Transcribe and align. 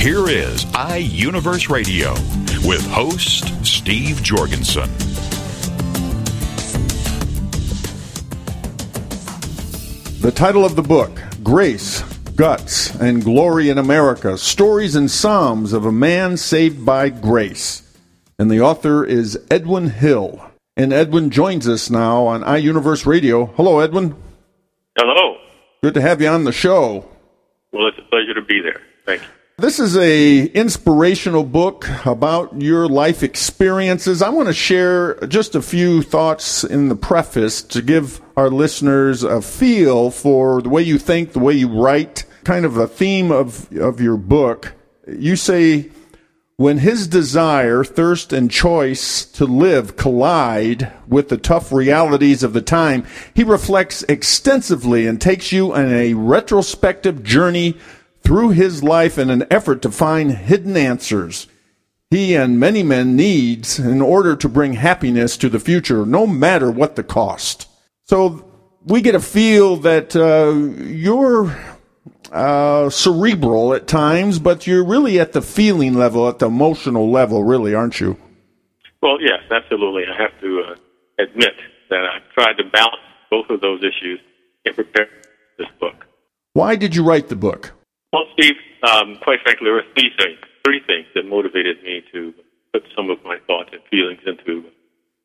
Here 0.00 0.28
is 0.28 0.64
iUniverse 0.66 1.68
Radio 1.68 2.12
with 2.64 2.86
host 2.86 3.64
Steve 3.66 4.22
Jorgensen. 4.22 4.88
The 10.20 10.30
title 10.32 10.64
of 10.64 10.76
the 10.76 10.82
book 10.82 11.10
Grace, 11.42 12.02
Guts, 12.36 12.94
and 13.00 13.24
Glory 13.24 13.68
in 13.68 13.78
America 13.78 14.38
Stories 14.38 14.94
and 14.94 15.10
Psalms 15.10 15.72
of 15.72 15.84
a 15.86 15.92
Man 15.92 16.36
Saved 16.36 16.86
by 16.86 17.08
Grace. 17.08 17.82
And 18.38 18.48
the 18.48 18.60
author 18.60 19.04
is 19.04 19.38
Edwin 19.50 19.90
Hill. 19.90 20.40
And 20.76 20.92
Edwin 20.92 21.30
joins 21.30 21.66
us 21.66 21.90
now 21.90 22.26
on 22.26 22.42
iUniverse 22.42 23.06
Radio. 23.06 23.46
Hello, 23.46 23.80
Edwin. 23.80 24.14
Hello. 24.96 25.38
Good 25.82 25.94
to 25.94 26.00
have 26.00 26.20
you 26.20 26.28
on 26.28 26.44
the 26.44 26.52
show. 26.52 27.08
Well, 27.72 27.88
it's 27.88 27.98
a 27.98 28.08
pleasure 28.08 28.34
to 28.34 28.42
be 28.42 28.60
there. 28.60 28.82
Thank 29.04 29.22
you. 29.22 29.28
This 29.58 29.80
is 29.80 29.96
a 29.96 30.44
inspirational 30.48 31.42
book 31.42 31.88
about 32.04 32.60
your 32.60 32.86
life 32.88 33.22
experiences. 33.22 34.20
I 34.20 34.28
want 34.28 34.48
to 34.48 34.52
share 34.52 35.14
just 35.28 35.54
a 35.54 35.62
few 35.62 36.02
thoughts 36.02 36.62
in 36.62 36.90
the 36.90 36.94
preface 36.94 37.62
to 37.62 37.80
give 37.80 38.20
our 38.36 38.50
listeners 38.50 39.22
a 39.22 39.40
feel 39.40 40.10
for 40.10 40.60
the 40.60 40.68
way 40.68 40.82
you 40.82 40.98
think, 40.98 41.32
the 41.32 41.38
way 41.38 41.54
you 41.54 41.68
write, 41.68 42.26
kind 42.44 42.66
of 42.66 42.76
a 42.76 42.86
theme 42.86 43.32
of, 43.32 43.72
of 43.78 43.98
your 43.98 44.18
book. 44.18 44.74
You 45.08 45.36
say, 45.36 45.90
when 46.58 46.78
his 46.78 47.06
desire, 47.06 47.82
thirst, 47.82 48.34
and 48.34 48.50
choice 48.50 49.24
to 49.24 49.46
live 49.46 49.96
collide 49.96 50.92
with 51.06 51.30
the 51.30 51.38
tough 51.38 51.72
realities 51.72 52.42
of 52.42 52.52
the 52.52 52.60
time, 52.60 53.06
he 53.32 53.42
reflects 53.42 54.02
extensively 54.02 55.06
and 55.06 55.18
takes 55.18 55.50
you 55.50 55.72
on 55.72 55.92
a 55.92 56.12
retrospective 56.12 57.22
journey 57.22 57.78
through 58.26 58.50
his 58.50 58.82
life 58.82 59.18
in 59.18 59.30
an 59.30 59.44
effort 59.50 59.80
to 59.82 59.90
find 59.90 60.32
hidden 60.32 60.76
answers 60.76 61.46
he 62.10 62.34
and 62.34 62.60
many 62.60 62.82
men 62.82 63.16
needs 63.16 63.78
in 63.78 64.00
order 64.00 64.36
to 64.36 64.48
bring 64.48 64.74
happiness 64.74 65.36
to 65.36 65.48
the 65.48 65.58
future, 65.58 66.06
no 66.06 66.26
matter 66.26 66.70
what 66.70 66.94
the 66.94 67.02
cost. 67.02 67.68
So 68.04 68.44
we 68.84 69.00
get 69.00 69.16
a 69.16 69.20
feel 69.20 69.76
that 69.78 70.14
uh, 70.14 70.54
you're 70.84 71.56
uh, 72.30 72.90
cerebral 72.90 73.74
at 73.74 73.88
times, 73.88 74.38
but 74.38 74.66
you're 74.66 74.84
really 74.84 75.18
at 75.18 75.32
the 75.32 75.42
feeling 75.42 75.94
level, 75.94 76.28
at 76.28 76.38
the 76.38 76.46
emotional 76.46 77.10
level, 77.10 77.42
really, 77.42 77.74
aren't 77.74 77.98
you? 77.98 78.16
Well, 79.02 79.20
yes, 79.20 79.40
absolutely. 79.50 80.04
I 80.06 80.22
have 80.22 80.40
to 80.40 80.62
uh, 80.68 80.74
admit 81.18 81.54
that 81.90 82.04
I've 82.04 82.32
tried 82.34 82.56
to 82.58 82.64
balance 82.70 83.02
both 83.30 83.50
of 83.50 83.60
those 83.60 83.80
issues 83.80 84.20
in 84.64 84.74
preparing 84.74 85.10
this 85.58 85.68
book. 85.80 86.06
Why 86.52 86.76
did 86.76 86.94
you 86.94 87.02
write 87.02 87.28
the 87.28 87.36
book? 87.36 87.72
Well, 88.12 88.24
Steve, 88.34 88.56
um, 88.82 89.18
quite 89.22 89.40
frankly, 89.42 89.64
there 89.64 89.74
were 89.74 89.88
three 89.94 90.10
things, 90.18 90.38
three 90.64 90.80
things 90.86 91.06
that 91.14 91.26
motivated 91.26 91.82
me 91.82 92.02
to 92.12 92.32
put 92.72 92.82
some 92.94 93.10
of 93.10 93.18
my 93.24 93.38
thoughts 93.46 93.70
and 93.72 93.82
feelings 93.90 94.20
into 94.26 94.64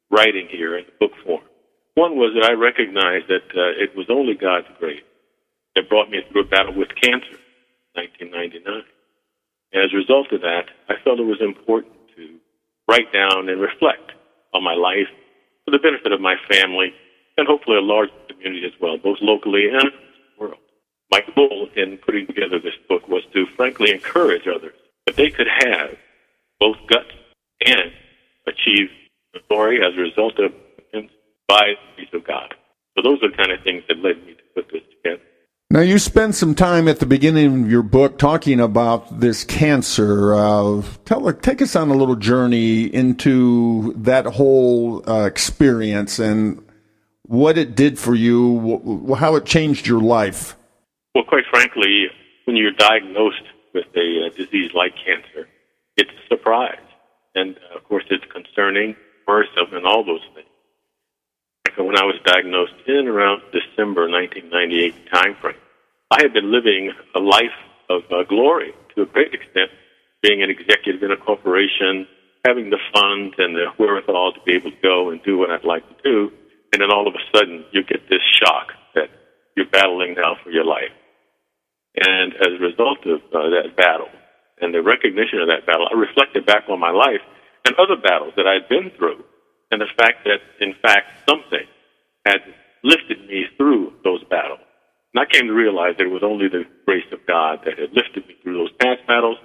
writing 0.10 0.48
here 0.50 0.78
in 0.78 0.86
book 1.00 1.12
form. 1.26 1.44
One 1.96 2.16
was 2.16 2.34
that 2.36 2.50
I 2.50 2.54
recognized 2.54 3.28
that 3.28 3.48
uh, 3.54 3.76
it 3.78 3.96
was 3.96 4.08
only 4.10 4.34
God's 4.34 4.68
grace 4.80 5.04
that 5.76 5.90
brought 5.90 6.10
me 6.10 6.20
through 6.32 6.44
a 6.44 6.48
battle 6.48 6.74
with 6.74 6.90
cancer 6.96 7.38
in 7.96 8.32
1999. 8.32 8.84
And 9.74 9.84
as 9.84 9.92
a 9.94 9.98
result 9.98 10.32
of 10.32 10.42
that, 10.42 10.68
I 10.90 10.96
felt 11.04 11.20
it 11.20 11.28
was 11.28 11.42
important 11.42 11.94
to 12.16 12.40
write 12.88 13.12
down 13.14 13.48
and 13.50 13.62
reflect 13.62 14.12
on 14.54 14.64
my 14.64 14.74
life 14.76 15.08
for 15.66 15.72
the 15.72 15.80
benefit 15.80 16.12
of 16.12 16.20
my 16.20 16.36
family 16.50 16.92
and 17.38 17.48
hopefully 17.48 17.78
a 17.78 17.82
large 17.82 18.10
community 18.28 18.66
as 18.66 18.76
well, 18.82 18.98
both 18.98 19.18
locally 19.22 19.68
and. 19.72 19.92
My 21.12 21.24
goal 21.36 21.68
in 21.76 21.98
putting 21.98 22.26
together 22.26 22.60
this 22.60 22.76
book 22.88 23.08
was 23.08 23.24
to 23.34 23.46
frankly 23.58 23.92
encourage 23.92 24.48
others 24.48 24.76
that 25.06 25.16
they 25.16 25.30
could 25.30 25.48
have 25.48 25.98
both 26.60 26.78
guts 26.88 27.12
and 27.66 27.92
achieve 28.48 28.90
glory 29.50 29.84
as 29.84 29.94
a 29.96 30.02
result 30.02 30.40
of 30.40 30.54
by 31.52 31.74
the 31.98 32.18
of 32.18 32.24
God. 32.26 32.54
So 32.96 33.04
those 33.04 33.22
are 33.24 33.30
the 33.30 33.36
kind 33.36 33.52
of 33.52 33.62
things 33.64 33.84
that 33.90 33.98
led 33.98 34.26
me 34.26 34.34
to 34.34 34.44
put 34.56 34.72
this 34.72 34.82
together. 34.98 35.22
Now, 35.70 35.82
you 35.82 36.00
spend 36.00 36.36
some 36.36 36.56
time 36.56 36.88
at 36.88 37.00
the 37.00 37.06
beginning 37.06 37.64
of 37.64 37.72
your 37.72 37.84
book 37.84 38.18
talking 38.18 38.60
about 38.60 39.20
this 39.20 39.44
cancer. 39.44 40.34
Uh, 40.34 40.84
tell, 41.06 41.32
take 41.34 41.62
us 41.62 41.76
on 41.76 41.90
a 41.90 41.96
little 41.96 42.16
journey 42.16 42.84
into 42.84 43.94
that 43.98 44.26
whole 44.26 45.10
uh, 45.10 45.26
experience 45.26 46.20
and 46.20 46.66
what 47.24 47.58
it 47.58 47.76
did 47.76 47.98
for 48.00 48.16
you, 48.16 49.16
how 49.18 49.36
it 49.36 49.46
changed 49.46 49.88
your 49.88 50.02
life. 50.02 50.58
Well, 51.14 51.26
quite 51.26 51.46
frankly, 51.50 52.08
when 52.46 52.56
you're 52.56 52.72
diagnosed 52.72 53.44
with 53.74 53.86
a, 53.96 54.28
a 54.28 54.30
disease 54.30 54.72
like 54.74 54.94
cancer, 54.96 55.48
it's 55.98 56.10
a 56.10 56.28
surprise. 56.28 56.80
And 57.36 57.56
uh, 57.58 57.78
of 57.78 57.84
course, 57.86 58.06
it's 58.10 58.24
concerning, 58.32 58.96
immersive, 59.28 59.74
and 59.74 59.86
all 59.86 60.04
those 60.04 60.24
things. 60.34 60.48
When 61.78 61.98
I 61.98 62.04
was 62.04 62.16
diagnosed 62.26 62.74
in 62.88 63.08
around 63.08 63.42
December 63.52 64.10
1998 64.10 64.94
timeframe, 65.14 65.56
I 66.12 66.22
had 66.22 66.34
been 66.34 66.52
living 66.52 66.92
a 67.16 67.20
life 67.20 67.56
of 67.90 68.04
uh, 68.12 68.24
glory 68.24 68.74
to 68.96 69.04
a 69.04 69.06
great 69.06 69.34
extent, 69.34 69.72
being 70.22 70.44
an 70.44 70.50
executive 70.50 71.02
in 71.02 71.12
a 71.12 71.18
corporation, 71.18 72.08
having 72.46 72.70
the 72.70 72.80
funds 72.94 73.36
and 73.38 73.56
the 73.56 73.68
wherewithal 73.80 74.34
to 74.34 74.40
be 74.46 74.54
able 74.54 74.72
to 74.72 74.82
go 74.82 75.10
and 75.10 75.24
do 75.24 75.38
what 75.38 75.50
I'd 75.50 75.64
like 75.64 75.88
to 75.88 75.96
do. 76.04 76.32
And 76.74 76.82
then 76.82 76.92
all 76.92 77.08
of 77.08 77.16
a 77.16 77.38
sudden, 77.38 77.64
you 77.72 77.84
get 77.84 78.10
this 78.10 78.22
shock 78.40 78.74
that 78.96 79.10
you're 79.56 79.70
battling 79.70 80.16
now 80.16 80.36
for 80.44 80.52
your 80.52 80.66
life. 80.66 80.92
And 81.96 82.34
as 82.36 82.54
a 82.58 82.64
result 82.64 83.06
of 83.06 83.20
uh, 83.34 83.50
that 83.50 83.76
battle 83.76 84.10
and 84.62 84.74
the 84.74 84.82
recognition 84.82 85.40
of 85.40 85.48
that 85.48 85.66
battle, 85.66 85.88
I 85.92 85.96
reflected 85.96 86.46
back 86.46 86.70
on 86.70 86.80
my 86.80 86.92
life 86.92 87.22
and 87.66 87.76
other 87.76 87.96
battles 87.96 88.34
that 88.38 88.48
I'd 88.48 88.70
been 88.70 88.92
through, 88.98 89.24
and 89.72 89.82
the 89.82 89.88
fact 89.98 90.26
that, 90.26 90.40
in 90.60 90.74
fact, 90.82 91.08
something 91.28 91.66
had 92.26 92.42
lifted 92.84 93.28
me 93.28 93.46
through 93.58 93.94
those 94.04 94.24
battles. 94.26 94.60
And 95.14 95.22
I 95.22 95.26
came 95.26 95.48
to 95.48 95.54
realize 95.54 95.96
that 95.98 96.08
it 96.08 96.12
was 96.12 96.24
only 96.24 96.48
the 96.48 96.66
grace 96.86 97.06
of 97.12 97.26
God 97.28 97.60
that 97.66 97.78
had 97.78 97.94
lifted 97.94 98.28
me 98.28 98.36
through 98.42 98.58
those 98.58 98.72
past 98.80 99.06
battles, 99.08 99.38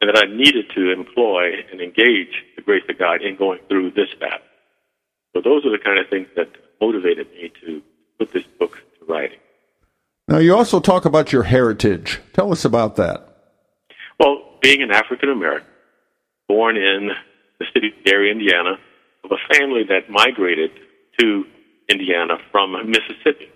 and 0.00 0.08
that 0.08 0.22
I 0.22 0.26
needed 0.26 0.66
to 0.74 0.92
employ 0.92 1.64
and 1.70 1.80
engage 1.80 2.44
the 2.56 2.62
grace 2.62 2.84
of 2.88 2.98
God 2.98 3.22
in 3.22 3.36
going 3.36 3.60
through 3.68 3.92
this 3.92 4.12
battle. 4.20 4.46
So 5.34 5.40
those 5.40 5.64
are 5.64 5.70
the 5.70 5.82
kind 5.82 5.98
of 5.98 6.08
things 6.08 6.28
that 6.36 6.48
motivated 6.80 7.30
me 7.32 7.50
to 7.64 7.82
put 8.18 8.32
this 8.32 8.44
book 8.58 8.76
to 8.98 9.06
writing. 9.06 9.38
Now, 10.26 10.38
you 10.38 10.56
also 10.56 10.80
talk 10.80 11.04
about 11.04 11.32
your 11.32 11.42
heritage. 11.42 12.20
Tell 12.32 12.50
us 12.50 12.64
about 12.64 12.96
that. 12.96 13.28
Well, 14.18 14.58
being 14.62 14.82
an 14.82 14.90
African 14.90 15.28
American, 15.28 15.68
born 16.48 16.76
in 16.76 17.10
the 17.58 17.66
city 17.74 17.88
of 17.88 18.04
Gary, 18.04 18.30
Indiana, 18.30 18.78
of 19.22 19.30
a 19.32 19.54
family 19.54 19.82
that 19.88 20.08
migrated 20.08 20.70
to 21.20 21.44
Indiana 21.90 22.38
from 22.50 22.72
Mississippi, 22.88 23.50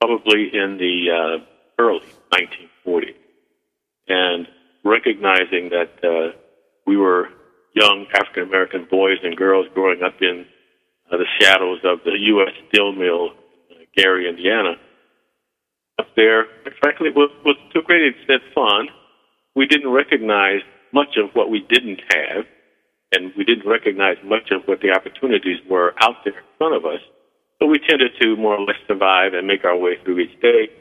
probably 0.00 0.50
in 0.52 0.78
the 0.78 1.40
uh, 1.40 1.44
early 1.78 2.02
1940s, 2.32 3.14
and 4.08 4.48
recognizing 4.84 5.70
that 5.70 5.92
uh, 6.02 6.36
we 6.86 6.96
were 6.96 7.28
young 7.72 8.06
African 8.14 8.42
American 8.42 8.88
boys 8.90 9.18
and 9.22 9.36
girls 9.36 9.66
growing 9.74 10.02
up 10.02 10.20
in 10.20 10.44
uh, 11.12 11.16
the 11.18 11.26
shadows 11.38 11.78
of 11.84 12.00
the 12.04 12.18
U.S. 12.18 12.52
steel 12.68 12.90
mill, 12.90 13.30
uh, 13.70 13.74
Gary, 13.94 14.28
Indiana 14.28 14.74
up 16.00 16.08
there, 16.16 16.46
frankly, 16.80 17.10
was, 17.12 17.30
was 17.44 17.56
to 17.72 17.80
a 17.80 17.82
great 17.82 18.08
extent 18.08 18.42
fun. 18.54 18.88
We 19.54 19.66
didn't 19.66 19.92
recognize 19.92 20.64
much 20.92 21.20
of 21.20 21.30
what 21.34 21.50
we 21.50 21.60
didn't 21.68 22.00
have, 22.08 22.44
and 23.12 23.32
we 23.36 23.44
didn't 23.44 23.68
recognize 23.68 24.16
much 24.24 24.50
of 24.50 24.62
what 24.64 24.80
the 24.80 24.90
opportunities 24.96 25.60
were 25.68 25.92
out 26.00 26.24
there 26.24 26.38
in 26.38 26.48
front 26.56 26.74
of 26.74 26.84
us. 26.88 27.00
So 27.60 27.66
we 27.66 27.78
tended 27.78 28.12
to 28.20 28.36
more 28.36 28.56
or 28.56 28.64
less 28.64 28.80
survive 28.88 29.34
and 29.34 29.46
make 29.46 29.64
our 29.64 29.76
way 29.76 30.00
through 30.02 30.20
each 30.20 30.40
day. 30.40 30.72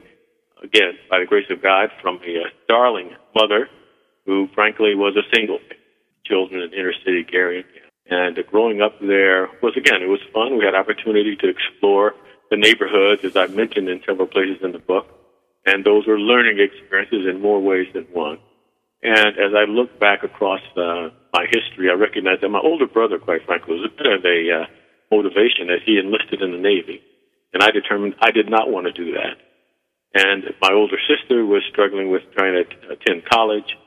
Again, 0.63 0.95
by 1.09 1.19
the 1.19 1.25
grace 1.25 1.47
of 1.49 1.61
God, 1.61 1.89
from 2.01 2.19
a 2.23 2.47
uh, 2.47 2.49
darling 2.67 3.11
mother 3.35 3.67
who, 4.25 4.47
frankly, 4.55 4.95
was 4.95 5.15
a 5.17 5.27
single 5.35 5.59
children 6.25 6.61
in 6.61 6.73
inner 6.73 6.93
city 7.05 7.25
Gary. 7.29 7.65
And 8.07 8.37
uh, 8.37 8.41
growing 8.49 8.81
up 8.81 8.93
there 9.01 9.49
was, 9.61 9.75
again, 9.75 10.01
it 10.01 10.07
was 10.07 10.19
fun. 10.33 10.57
We 10.57 10.65
had 10.65 10.75
opportunity 10.75 11.35
to 11.35 11.47
explore 11.49 12.13
the 12.49 12.57
neighborhoods, 12.57 13.23
as 13.23 13.35
I've 13.35 13.55
mentioned 13.55 13.89
in 13.89 14.01
several 14.05 14.27
places 14.27 14.57
in 14.63 14.71
the 14.71 14.79
book, 14.79 15.07
and 15.65 15.85
those 15.85 16.07
were 16.07 16.19
learning 16.19 16.59
experiences 16.59 17.27
in 17.29 17.41
more 17.41 17.61
ways 17.61 17.87
than 17.93 18.05
one. 18.11 18.39
And 19.01 19.37
as 19.37 19.53
I 19.55 19.69
look 19.69 19.99
back 19.99 20.23
across 20.23 20.61
uh, 20.75 21.09
my 21.31 21.45
history, 21.45 21.89
I 21.89 21.93
recognize 21.93 22.41
that 22.41 22.49
my 22.49 22.59
older 22.59 22.87
brother, 22.87 23.19
quite 23.19 23.45
frankly, 23.45 23.75
was 23.75 23.87
a 23.87 23.95
bit 23.95 24.11
of 24.11 24.25
a 24.25 24.39
uh, 24.51 24.65
motivation 25.11 25.69
as 25.69 25.79
he 25.85 25.99
enlisted 25.99 26.41
in 26.41 26.51
the 26.51 26.57
Navy. 26.57 27.01
And 27.53 27.63
I 27.63 27.71
determined 27.71 28.15
I 28.21 28.31
did 28.31 28.49
not 28.49 28.69
want 28.69 28.87
to 28.87 28.93
do 28.93 29.13
that. 29.13 29.37
And 30.13 30.43
my 30.61 30.73
older 30.73 30.97
sister 31.07 31.45
was 31.45 31.61
struggling 31.71 32.09
with 32.11 32.23
trying 32.35 32.53
to 32.53 32.91
attend 32.91 33.29
college. 33.29 33.77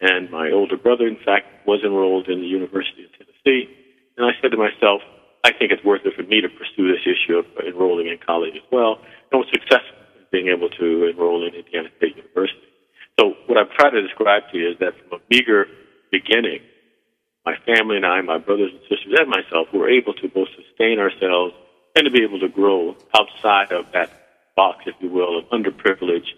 And 0.00 0.30
my 0.30 0.50
older 0.50 0.76
brother, 0.76 1.06
in 1.06 1.18
fact, 1.24 1.66
was 1.66 1.80
enrolled 1.84 2.28
in 2.28 2.40
the 2.40 2.46
University 2.46 3.04
of 3.04 3.10
Tennessee. 3.12 3.68
And 4.16 4.26
I 4.26 4.30
said 4.40 4.52
to 4.52 4.56
myself, 4.56 5.02
I 5.44 5.52
think 5.52 5.72
it's 5.72 5.84
worth 5.84 6.02
it 6.04 6.14
for 6.14 6.22
me 6.22 6.40
to 6.40 6.48
pursue 6.48 6.86
this 6.92 7.02
issue 7.02 7.36
of 7.36 7.46
enrolling 7.66 8.06
in 8.06 8.18
college 8.24 8.54
as 8.54 8.66
well. 8.70 8.98
And 9.30 9.40
was 9.40 9.48
successful 9.52 9.98
in 10.18 10.26
being 10.30 10.48
able 10.48 10.70
to 10.70 11.08
enroll 11.10 11.46
in 11.46 11.54
Indiana 11.54 11.88
State 11.96 12.16
University. 12.16 12.62
So 13.18 13.34
what 13.46 13.58
I've 13.58 13.70
tried 13.72 13.90
to 13.90 14.02
describe 14.02 14.44
to 14.52 14.58
you 14.58 14.70
is 14.70 14.78
that 14.78 14.94
from 14.98 15.18
a 15.18 15.22
meager 15.30 15.66
beginning, 16.10 16.60
my 17.44 17.56
family 17.66 17.96
and 17.96 18.06
I, 18.06 18.20
my 18.20 18.38
brothers 18.38 18.70
and 18.70 18.80
sisters, 18.82 19.18
and 19.18 19.28
myself 19.28 19.66
were 19.72 19.90
able 19.90 20.14
to 20.14 20.28
both 20.28 20.48
sustain 20.54 21.00
ourselves 21.00 21.54
and 21.96 22.04
to 22.04 22.10
be 22.10 22.22
able 22.22 22.38
to 22.40 22.48
grow 22.48 22.96
outside 23.18 23.72
of 23.72 23.86
that 23.92 24.10
box, 24.56 24.84
if 24.86 24.94
you 25.00 25.10
will, 25.10 25.38
of 25.38 25.44
underprivileged 25.46 26.32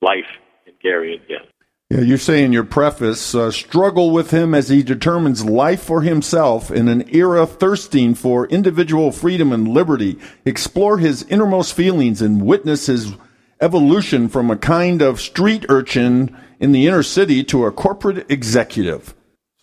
life 0.00 0.30
in 0.66 0.72
Gary, 0.82 1.16
Indiana. 1.16 1.44
Yeah, 1.92 2.02
you 2.02 2.18
say 2.18 2.44
in 2.44 2.52
your 2.52 2.62
preface, 2.62 3.34
uh, 3.34 3.50
struggle 3.50 4.12
with 4.12 4.30
him 4.30 4.54
as 4.54 4.68
he 4.68 4.84
determines 4.84 5.44
life 5.44 5.82
for 5.82 6.02
himself 6.02 6.70
in 6.70 6.86
an 6.86 7.12
era 7.12 7.44
thirsting 7.48 8.14
for 8.14 8.46
individual 8.46 9.10
freedom 9.10 9.52
and 9.52 9.66
liberty. 9.66 10.16
Explore 10.44 10.98
his 10.98 11.24
innermost 11.24 11.74
feelings 11.74 12.22
and 12.22 12.46
witness 12.46 12.86
his 12.86 13.12
evolution 13.60 14.28
from 14.28 14.52
a 14.52 14.56
kind 14.56 15.02
of 15.02 15.20
street 15.20 15.66
urchin 15.68 16.36
in 16.60 16.70
the 16.70 16.86
inner 16.86 17.02
city 17.02 17.42
to 17.42 17.66
a 17.66 17.72
corporate 17.72 18.30
executive. 18.30 19.12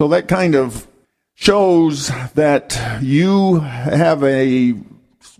So 0.01 0.09
that 0.09 0.27
kind 0.27 0.53
of 0.53 0.85
shows 1.35 2.11
that 2.33 2.99
you 3.01 3.61
have 3.61 4.21
a, 4.25 4.73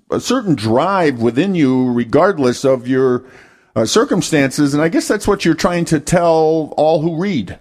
a 0.10 0.22
certain 0.22 0.56
drive 0.56 1.22
within 1.22 1.54
you, 1.54 1.92
regardless 1.92 2.63
of 2.63 2.88
your 2.88 3.25
uh, 3.77 3.85
circumstances. 3.85 4.74
And 4.74 4.81
I 4.81 4.89
guess 4.89 5.07
that's 5.07 5.27
what 5.27 5.45
you're 5.45 5.53
trying 5.53 5.85
to 5.85 6.00
tell 6.00 6.74
all 6.77 7.01
who 7.01 7.21
read. 7.21 7.59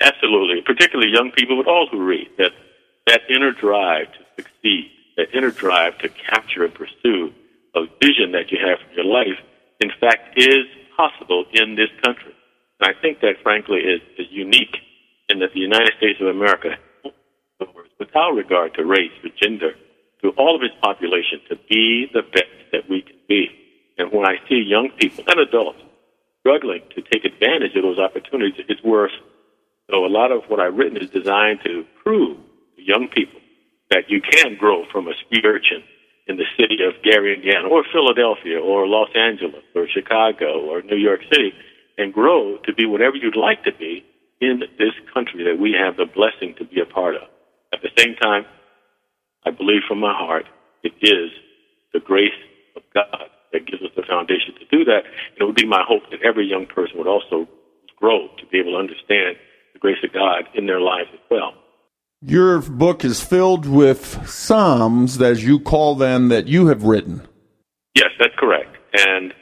Absolutely, 0.00 0.60
particularly 0.64 1.10
young 1.10 1.32
people, 1.34 1.56
but 1.56 1.68
all 1.68 1.88
who 1.90 2.04
read 2.04 2.28
that 2.36 2.52
that 3.06 3.22
inner 3.30 3.52
drive 3.52 4.12
to 4.12 4.18
succeed, 4.36 4.90
that 5.16 5.34
inner 5.34 5.50
drive 5.50 5.96
to 5.98 6.08
capture 6.10 6.64
and 6.64 6.74
pursue 6.74 7.32
a 7.74 7.86
vision 8.02 8.32
that 8.32 8.52
you 8.52 8.58
have 8.60 8.78
for 8.86 8.94
your 8.94 9.06
life, 9.06 9.38
in 9.80 9.90
fact, 9.98 10.36
is 10.36 10.66
possible 10.94 11.46
in 11.54 11.74
this 11.74 11.88
country. 12.04 12.34
And 12.78 12.94
I 12.94 13.00
think 13.00 13.20
that, 13.20 13.36
frankly, 13.42 13.78
is, 13.78 14.02
is 14.18 14.26
unique 14.30 14.76
in 15.30 15.38
that 15.38 15.54
the 15.54 15.60
United 15.60 15.94
States 15.96 16.20
of 16.20 16.28
America, 16.28 16.76
without 17.98 18.32
regard 18.32 18.74
to 18.74 18.84
race 18.84 19.12
or 19.24 19.30
gender, 19.42 19.72
to 20.22 20.30
all 20.36 20.54
of 20.54 20.62
its 20.62 20.74
population, 20.82 21.40
to 21.48 21.56
be 21.68 22.06
the 22.12 22.22
best 22.22 22.52
that 22.72 22.88
we 22.90 23.02
can 23.02 23.16
be. 23.26 23.57
And 23.98 24.12
when 24.12 24.26
I 24.26 24.36
see 24.48 24.62
young 24.64 24.90
people 24.96 25.24
and 25.26 25.40
adults 25.40 25.80
struggling 26.40 26.82
to 26.94 27.02
take 27.02 27.24
advantage 27.24 27.74
of 27.76 27.82
those 27.82 27.98
opportunities, 27.98 28.64
it's 28.68 28.82
worse. 28.82 29.12
So 29.90 30.06
a 30.06 30.08
lot 30.08 30.30
of 30.30 30.44
what 30.48 30.60
I've 30.60 30.76
written 30.76 30.96
is 30.96 31.10
designed 31.10 31.60
to 31.64 31.84
prove 32.04 32.38
to 32.76 32.82
young 32.82 33.08
people 33.08 33.40
that 33.90 34.08
you 34.08 34.20
can 34.20 34.56
grow 34.56 34.84
from 34.92 35.08
a 35.08 35.14
street 35.26 35.44
urchin 35.44 35.82
in 36.26 36.36
the 36.36 36.44
city 36.56 36.78
of 36.84 37.02
Gary, 37.02 37.34
Indiana, 37.34 37.68
or 37.68 37.84
Philadelphia, 37.90 38.60
or 38.60 38.86
Los 38.86 39.08
Angeles, 39.16 39.64
or 39.74 39.88
Chicago, 39.88 40.60
or 40.60 40.82
New 40.82 40.96
York 40.96 41.20
City, 41.32 41.52
and 41.96 42.12
grow 42.12 42.58
to 42.64 42.74
be 42.74 42.84
whatever 42.86 43.16
you'd 43.16 43.36
like 43.36 43.64
to 43.64 43.72
be 43.72 44.04
in 44.40 44.60
this 44.78 44.92
country 45.12 45.42
that 45.44 45.58
we 45.58 45.72
have 45.72 45.96
the 45.96 46.04
blessing 46.04 46.54
to 46.58 46.64
be 46.64 46.80
a 46.80 46.86
part 46.86 47.16
of. 47.16 47.22
At 47.72 47.80
the 47.82 47.90
same 47.96 48.14
time, 48.16 48.44
I 49.44 49.50
believe 49.50 49.82
from 49.88 50.00
my 50.00 50.12
heart 50.12 50.44
it 50.82 50.92
is 51.00 51.30
the 51.92 52.00
grace 52.00 52.38
of 52.76 52.82
God 52.94 53.30
that 53.52 53.66
gives 53.66 53.82
us 53.82 53.90
the 53.96 54.02
foundation 54.02 54.54
to 54.58 54.66
do 54.70 54.84
that. 54.84 55.04
And 55.04 55.40
it 55.40 55.44
would 55.44 55.56
be 55.56 55.66
my 55.66 55.82
hope 55.86 56.02
that 56.10 56.22
every 56.22 56.46
young 56.46 56.66
person 56.66 56.98
would 56.98 57.06
also 57.06 57.48
grow 57.96 58.28
to 58.38 58.46
be 58.46 58.58
able 58.58 58.72
to 58.72 58.78
understand 58.78 59.36
the 59.72 59.78
grace 59.78 59.98
of 60.04 60.12
God 60.12 60.44
in 60.54 60.66
their 60.66 60.80
lives 60.80 61.08
as 61.12 61.20
well. 61.30 61.54
Your 62.20 62.60
book 62.60 63.04
is 63.04 63.22
filled 63.22 63.66
with 63.66 64.28
Psalms, 64.28 65.20
as 65.22 65.44
you 65.44 65.60
call 65.60 65.94
them, 65.94 66.28
that 66.28 66.48
you 66.48 66.66
have 66.66 66.82
written. 66.82 67.26
Yes, 67.94 68.10
that's 68.18 68.34
correct. 68.36 68.76
And 68.92 69.32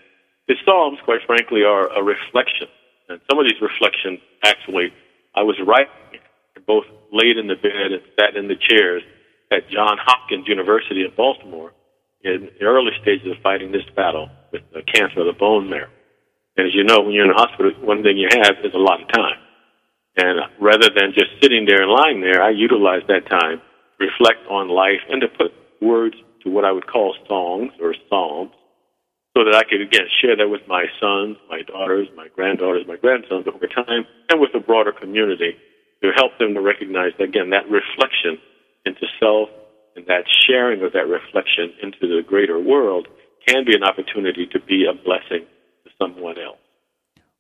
the 0.47 0.55
Psalms, 0.65 0.99
quite 1.05 1.21
frankly, 1.27 1.63
are 1.65 1.89
a 1.89 2.03
reflection. 2.03 2.69
And 3.09 3.21
some 3.31 3.39
of 3.39 3.47
these 3.47 3.61
reflections, 3.63 4.21
actually, 4.45 4.93
I 5.35 5.43
was 5.43 5.57
writing 5.67 6.21
both 6.67 6.85
laid 7.13 7.39
in 7.39 7.47
the 7.47 7.55
bed 7.55 7.93
and 7.93 8.03
sat 8.19 8.37
in 8.37 8.49
the 8.49 8.57
chairs 8.57 9.03
at 9.53 9.71
Johns 9.71 10.01
Hopkins 10.05 10.49
University 10.49 11.03
in 11.03 11.13
Baltimore 11.17 11.73
in 12.27 12.51
the 12.59 12.67
early 12.67 12.91
stages 13.01 13.31
of 13.31 13.39
fighting 13.43 13.71
this 13.71 13.87
battle 13.95 14.29
with 14.53 14.63
the 14.75 14.83
cancer 14.83 15.21
of 15.21 15.31
the 15.31 15.39
bone 15.39 15.71
marrow. 15.71 15.91
And 16.57 16.67
as 16.67 16.75
you 16.75 16.83
know, 16.83 17.01
when 17.01 17.13
you're 17.15 17.31
in 17.31 17.31
the 17.31 17.39
hospital, 17.39 17.71
one 17.81 18.03
thing 18.03 18.19
you 18.19 18.29
have 18.31 18.59
is 18.65 18.75
a 18.75 18.83
lot 18.83 19.01
of 19.01 19.09
time. 19.13 19.39
And 20.17 20.41
rather 20.59 20.89
than 20.91 21.13
just 21.15 21.39
sitting 21.41 21.67
there 21.67 21.83
and 21.83 21.93
lying 21.93 22.21
there, 22.21 22.43
I 22.43 22.51
utilize 22.51 23.03
that 23.09 23.29
time 23.29 23.61
to 23.61 23.97
reflect 24.01 24.43
on 24.51 24.69
life 24.69 25.05
and 25.09 25.21
to 25.21 25.29
put 25.29 25.53
words 25.81 26.17
to 26.43 26.51
what 26.51 26.65
I 26.65 26.73
would 26.73 26.87
call 26.87 27.15
songs 27.29 27.73
or 27.81 27.95
psalms 28.09 28.53
so 29.37 29.45
that 29.45 29.55
I 29.55 29.69
could, 29.69 29.83
again, 29.83 30.09
share 30.23 30.35
that 30.35 30.49
with 30.49 30.63
my 30.67 30.87
sons, 30.99 31.37
my 31.49 31.61
daughters, 31.63 32.09
my 32.17 32.29
granddaughters, 32.35 32.89
my 32.89 32.97
grandsons 32.97 33.47
over 33.47 33.69
time, 33.69 34.09
and 34.31 34.41
with 34.41 34.51
the 34.53 34.61
broader 34.61 34.93
community 34.93 35.55
to 36.03 36.11
help 36.17 36.33
them 36.39 36.55
to 36.55 36.61
recognize, 36.61 37.13
again, 37.21 37.51
that 37.51 37.69
reflection 37.69 38.41
into 38.87 39.05
self 39.21 39.51
and 39.97 40.07
that 40.07 40.25
sharing 40.47 40.83
of 40.83 40.93
that 40.93 41.09
reflection 41.09 41.73
into 41.83 41.99
the 42.01 42.23
greater 42.27 42.61
world 42.61 43.09
can 43.47 43.65
be 43.65 43.75
an 43.75 43.83
opportunity 43.83 44.47
to 44.53 44.61
be 44.61 44.85
a 44.85 44.95
blessing 45.05 45.47
to 45.85 45.91
someone 46.01 46.39
else. 46.39 46.59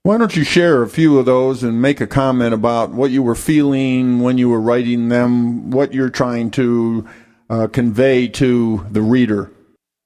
Why 0.02 0.18
don't 0.18 0.36
you 0.36 0.44
share 0.44 0.82
a 0.82 0.88
few 0.88 1.18
of 1.18 1.26
those 1.26 1.64
and 1.64 1.82
make 1.82 2.00
a 2.00 2.06
comment 2.06 2.54
about 2.54 2.92
what 2.92 3.10
you 3.10 3.22
were 3.22 3.34
feeling 3.34 4.20
when 4.20 4.38
you 4.38 4.48
were 4.48 4.60
writing 4.60 5.08
them, 5.08 5.70
what 5.72 5.92
you're 5.92 6.10
trying 6.10 6.52
to 6.52 7.08
uh, 7.50 7.66
convey 7.66 8.28
to 8.28 8.86
the 8.90 9.02
reader? 9.02 9.50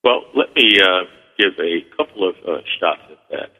Well, 0.03 0.23
let 0.35 0.55
me 0.57 0.81
uh, 0.81 1.05
give 1.39 1.53
a 1.59 1.85
couple 1.97 2.27
of 2.27 2.35
uh, 2.49 2.63
shots 2.81 3.03
at 3.11 3.19
that. 3.31 3.51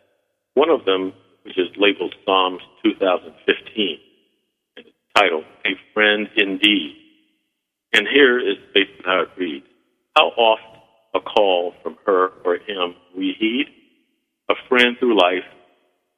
One 0.55 0.71
of 0.71 0.87
them, 0.87 1.13
which 1.45 1.59
is 1.59 1.69
labeled 1.77 2.15
Psalms 2.25 2.63
2015, 2.85 3.99
and 4.77 4.87
it's 4.87 4.97
titled 5.15 5.45
A 5.67 5.77
Friend 5.93 6.27
Indeed. 6.37 7.00
And 7.93 8.07
here 8.07 8.39
is 8.39 8.57
basically 8.75 9.05
how 9.05 9.23
it 9.23 9.29
reads 9.37 9.67
How 10.17 10.29
oft 10.29 10.63
a 11.15 11.21
call 11.21 11.75
from 11.83 11.97
her 12.07 12.29
or 12.45 12.57
him 12.57 12.95
we 13.17 13.35
heed? 13.39 13.67
A 14.49 14.55
friend 14.69 14.97
through 14.99 15.19
life 15.19 15.45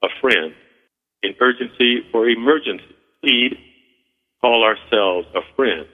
a 0.02 0.08
friend. 0.20 0.52
In 1.22 1.34
urgency 1.40 2.00
or 2.12 2.28
emergency, 2.28 2.84
need 3.22 3.56
call 4.40 4.64
ourselves 4.64 5.28
a 5.34 5.40
friend. 5.54 5.86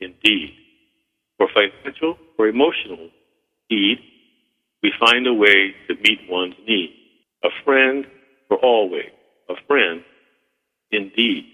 Indeed. 0.00 0.54
For 1.38 1.48
financial 1.54 2.16
or 2.38 2.48
emotional 2.48 3.10
need, 3.70 3.98
we 4.82 4.92
find 4.98 5.26
a 5.26 5.34
way 5.34 5.74
to 5.88 5.94
meet 5.94 6.20
one's 6.28 6.54
need. 6.66 6.90
A 7.44 7.48
friend 7.64 8.06
for 8.48 8.58
always. 8.58 9.10
A 9.48 9.54
friend 9.68 10.02
indeed. 10.90 11.44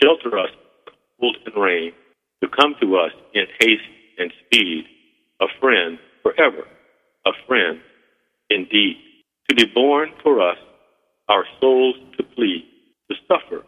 Shelter 0.00 0.38
us 0.38 0.50
cold 1.20 1.36
and 1.44 1.62
rain. 1.62 1.92
To 2.42 2.48
come 2.48 2.74
to 2.80 2.96
us 2.96 3.12
in 3.34 3.46
haste 3.60 3.82
and 4.18 4.32
speed. 4.44 4.84
A 5.40 5.46
friend 5.60 5.98
forever. 6.22 6.66
A 7.26 7.30
friend 7.46 7.80
indeed. 8.50 8.96
To 9.48 9.54
be 9.54 9.66
born 9.66 10.10
for 10.22 10.40
us 10.40 10.58
our 11.28 11.44
souls 11.60 11.96
to 12.16 12.22
plead, 12.22 12.64
to 13.10 13.16
suffer, 13.26 13.64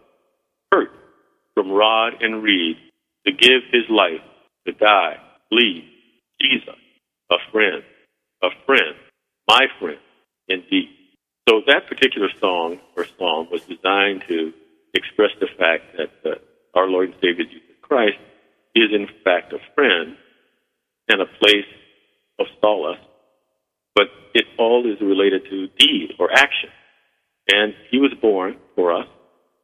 hurt 0.73 0.91
from 1.55 1.71
rod 1.73 2.15
and 2.21 2.43
reed, 2.43 2.77
to 3.27 3.33
give 3.33 3.63
his 3.73 3.85
life, 3.91 4.23
to 4.67 4.73
die, 4.73 5.17
bleed, 5.51 5.89
Jesus, 6.41 6.77
a 7.31 7.37
friend, 7.51 7.83
a 8.43 8.49
friend, 8.65 8.95
my 9.49 9.67
friend, 9.81 9.99
indeed. 10.49 10.89
So 11.49 11.63
that 11.67 11.89
particular 11.89 12.29
song 12.41 12.79
or 12.97 13.07
psalm 13.19 13.49
was 13.51 13.63
designed 13.63 14.25
to 14.29 14.53
express 14.95 15.31
the 15.41 15.49
fact 15.59 15.97
that 15.97 16.31
uh, 16.31 16.79
our 16.79 16.87
Lord 16.89 17.11
and 17.11 17.15
Savior 17.21 17.45
Jesus 17.45 17.77
Christ 17.83 18.19
is 18.79 18.93
in 18.93 19.09
fact 19.25 19.53
a 19.53 19.59
friend 19.75 20.17
and 21.09 21.21
a 21.21 21.27
place 21.27 21.67
of 22.39 22.47
solace, 22.61 23.01
but 23.95 24.07
it 24.35 24.45
all 24.59 24.91
is 24.91 25.01
related 25.01 25.45
to 25.51 25.69
deed 25.79 26.15
or 26.19 26.31
action. 26.33 26.71
And 27.51 27.75
he 27.91 27.99
was 27.99 28.13
born 28.21 28.57
for 28.75 28.93
us, 28.93 29.07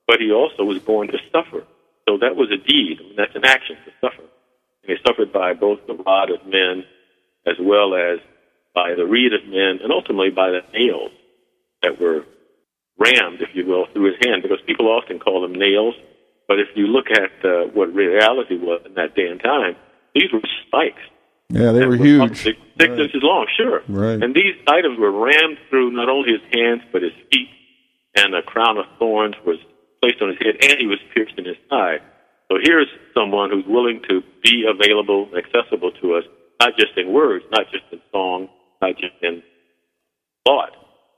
but 0.06 0.20
he 0.20 0.32
also 0.32 0.64
was 0.64 0.78
born 0.78 1.08
to 1.08 1.18
suffer. 1.30 1.64
So 2.08 2.18
that 2.18 2.36
was 2.36 2.50
a 2.50 2.56
deed. 2.56 2.98
I 3.00 3.02
mean, 3.04 3.16
that's 3.16 3.36
an 3.36 3.44
action 3.44 3.76
to 3.84 3.90
suffer. 4.00 4.22
And 4.22 4.88
he 4.88 4.96
suffered 5.06 5.32
by 5.32 5.54
both 5.54 5.86
the 5.86 5.94
rod 5.94 6.30
of 6.30 6.46
men 6.46 6.84
as 7.46 7.56
well 7.60 7.94
as 7.94 8.20
by 8.74 8.94
the 8.94 9.06
reed 9.06 9.32
of 9.32 9.46
men 9.46 9.80
and 9.82 9.92
ultimately 9.92 10.30
by 10.30 10.50
the 10.50 10.62
nails 10.72 11.12
that 11.82 12.00
were 12.00 12.24
rammed, 12.98 13.40
if 13.40 13.50
you 13.54 13.66
will, 13.66 13.86
through 13.92 14.06
his 14.12 14.26
hand 14.26 14.42
because 14.42 14.58
people 14.66 14.88
often 14.88 15.18
call 15.18 15.42
them 15.42 15.54
nails. 15.54 15.94
But 16.46 16.58
if 16.60 16.68
you 16.74 16.86
look 16.86 17.06
at 17.10 17.32
uh, 17.44 17.70
what 17.72 17.94
reality 17.94 18.56
was 18.56 18.82
in 18.84 18.94
that 18.94 19.14
day 19.14 19.26
and 19.26 19.40
time, 19.40 19.76
these 20.14 20.32
were 20.32 20.40
spikes. 20.66 21.00
Yeah, 21.48 21.72
they 21.72 21.86
were 21.86 21.96
huge. 21.96 22.36
Six, 22.36 22.58
right. 22.80 22.90
inches 22.90 23.22
long, 23.22 23.46
sure. 23.56 23.82
Right. 23.88 24.22
And 24.22 24.34
these 24.34 24.54
items 24.66 24.98
were 24.98 25.12
rammed 25.12 25.58
through 25.70 25.92
not 25.92 26.08
only 26.08 26.32
his 26.32 26.42
hands, 26.52 26.82
but 26.92 27.02
his 27.02 27.12
feet, 27.32 27.48
and 28.16 28.34
a 28.34 28.42
crown 28.42 28.78
of 28.78 28.86
thorns 28.98 29.34
was 29.46 29.58
placed 30.02 30.20
on 30.22 30.28
his 30.28 30.38
head, 30.38 30.56
and 30.62 30.78
he 30.78 30.86
was 30.86 30.98
pierced 31.14 31.34
in 31.38 31.44
his 31.44 31.56
side. 31.68 32.00
So 32.50 32.58
here's 32.62 32.88
someone 33.14 33.50
who's 33.50 33.64
willing 33.66 34.02
to 34.08 34.22
be 34.42 34.64
available, 34.68 35.30
accessible 35.36 35.92
to 36.02 36.14
us, 36.14 36.24
not 36.60 36.76
just 36.78 36.96
in 36.96 37.12
words, 37.12 37.44
not 37.50 37.66
just 37.72 37.84
in 37.90 38.00
song, 38.12 38.48
not 38.82 38.96
just 38.96 39.14
in 39.22 39.42
thought, 40.46 40.70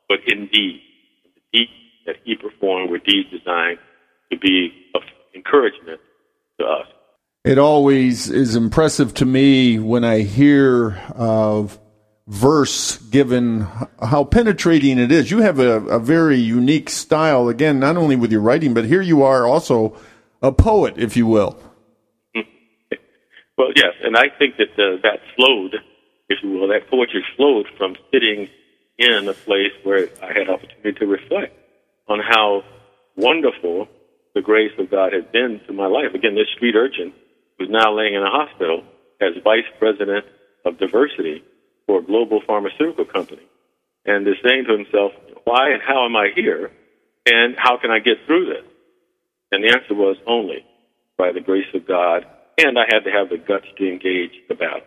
but 0.08 0.18
in 0.26 0.48
deed. 0.52 0.80
The 1.24 1.58
deeds 1.58 1.70
that 2.06 2.16
he 2.24 2.36
performed 2.36 2.90
were 2.90 2.98
deeds 2.98 3.30
designed 3.30 3.78
to 4.30 4.38
be 4.38 4.70
of 4.94 5.02
encouragement 5.36 6.00
to 6.58 6.66
us. 6.66 6.86
It 7.44 7.58
always 7.58 8.28
is 8.28 8.56
impressive 8.56 9.14
to 9.14 9.24
me 9.24 9.78
when 9.78 10.02
I 10.02 10.20
hear 10.22 11.00
of 11.14 11.78
verse 12.26 12.96
given 12.96 13.68
how 14.02 14.24
penetrating 14.24 14.98
it 14.98 15.12
is. 15.12 15.30
You 15.30 15.42
have 15.42 15.60
a, 15.60 15.80
a, 15.86 16.00
very 16.00 16.38
unique 16.38 16.90
style, 16.90 17.48
again, 17.48 17.78
not 17.78 17.96
only 17.96 18.16
with 18.16 18.32
your 18.32 18.40
writing, 18.40 18.74
but 18.74 18.84
here 18.84 19.00
you 19.00 19.22
are 19.22 19.46
also 19.46 19.96
a 20.42 20.50
poet, 20.50 20.94
if 20.96 21.16
you 21.16 21.26
will. 21.26 21.56
Well, 23.56 23.68
yes, 23.74 23.94
and 24.02 24.16
I 24.16 24.28
think 24.38 24.56
that 24.58 24.72
uh, 24.72 25.00
that 25.02 25.20
flowed, 25.34 25.76
if 26.28 26.42
you 26.42 26.50
will, 26.50 26.68
that 26.68 26.90
poetry 26.90 27.24
flowed 27.36 27.66
from 27.78 27.96
sitting 28.12 28.48
in 28.98 29.28
a 29.28 29.32
place 29.32 29.72
where 29.82 30.08
I 30.22 30.32
had 30.32 30.50
opportunity 30.50 30.92
to 30.98 31.06
reflect 31.06 31.56
on 32.08 32.20
how 32.20 32.64
wonderful 33.16 33.88
the 34.36 34.42
grace 34.42 34.72
of 34.78 34.90
God 34.90 35.14
has 35.14 35.24
been 35.32 35.62
to 35.66 35.72
my 35.72 35.86
life. 35.86 36.12
Again, 36.14 36.34
this 36.34 36.52
street 36.54 36.76
urchin 36.76 37.14
who's 37.58 37.70
now 37.70 37.96
laying 37.96 38.14
in 38.14 38.22
a 38.22 38.28
hospital 38.28 38.84
as 39.18 39.32
vice 39.42 39.64
president 39.78 40.26
of 40.66 40.78
diversity 40.78 41.42
for 41.86 42.00
a 42.00 42.02
global 42.02 42.42
pharmaceutical 42.46 43.06
company 43.06 43.42
and 44.04 44.28
is 44.28 44.34
saying 44.44 44.66
to 44.68 44.76
himself, 44.76 45.12
why 45.44 45.70
and 45.70 45.80
how 45.80 46.04
am 46.04 46.14
I 46.14 46.28
here? 46.34 46.70
And 47.24 47.56
how 47.56 47.78
can 47.78 47.90
I 47.90 47.98
get 47.98 48.18
through 48.26 48.44
this? 48.46 48.64
And 49.52 49.64
the 49.64 49.68
answer 49.68 49.94
was 49.94 50.16
only 50.26 50.66
by 51.16 51.32
the 51.32 51.40
grace 51.40 51.72
of 51.72 51.88
God. 51.88 52.26
And 52.58 52.78
I 52.78 52.84
had 52.92 53.04
to 53.04 53.10
have 53.10 53.30
the 53.30 53.38
guts 53.38 53.66
to 53.78 53.88
engage 53.88 54.32
the 54.48 54.54
battle. 54.54 54.82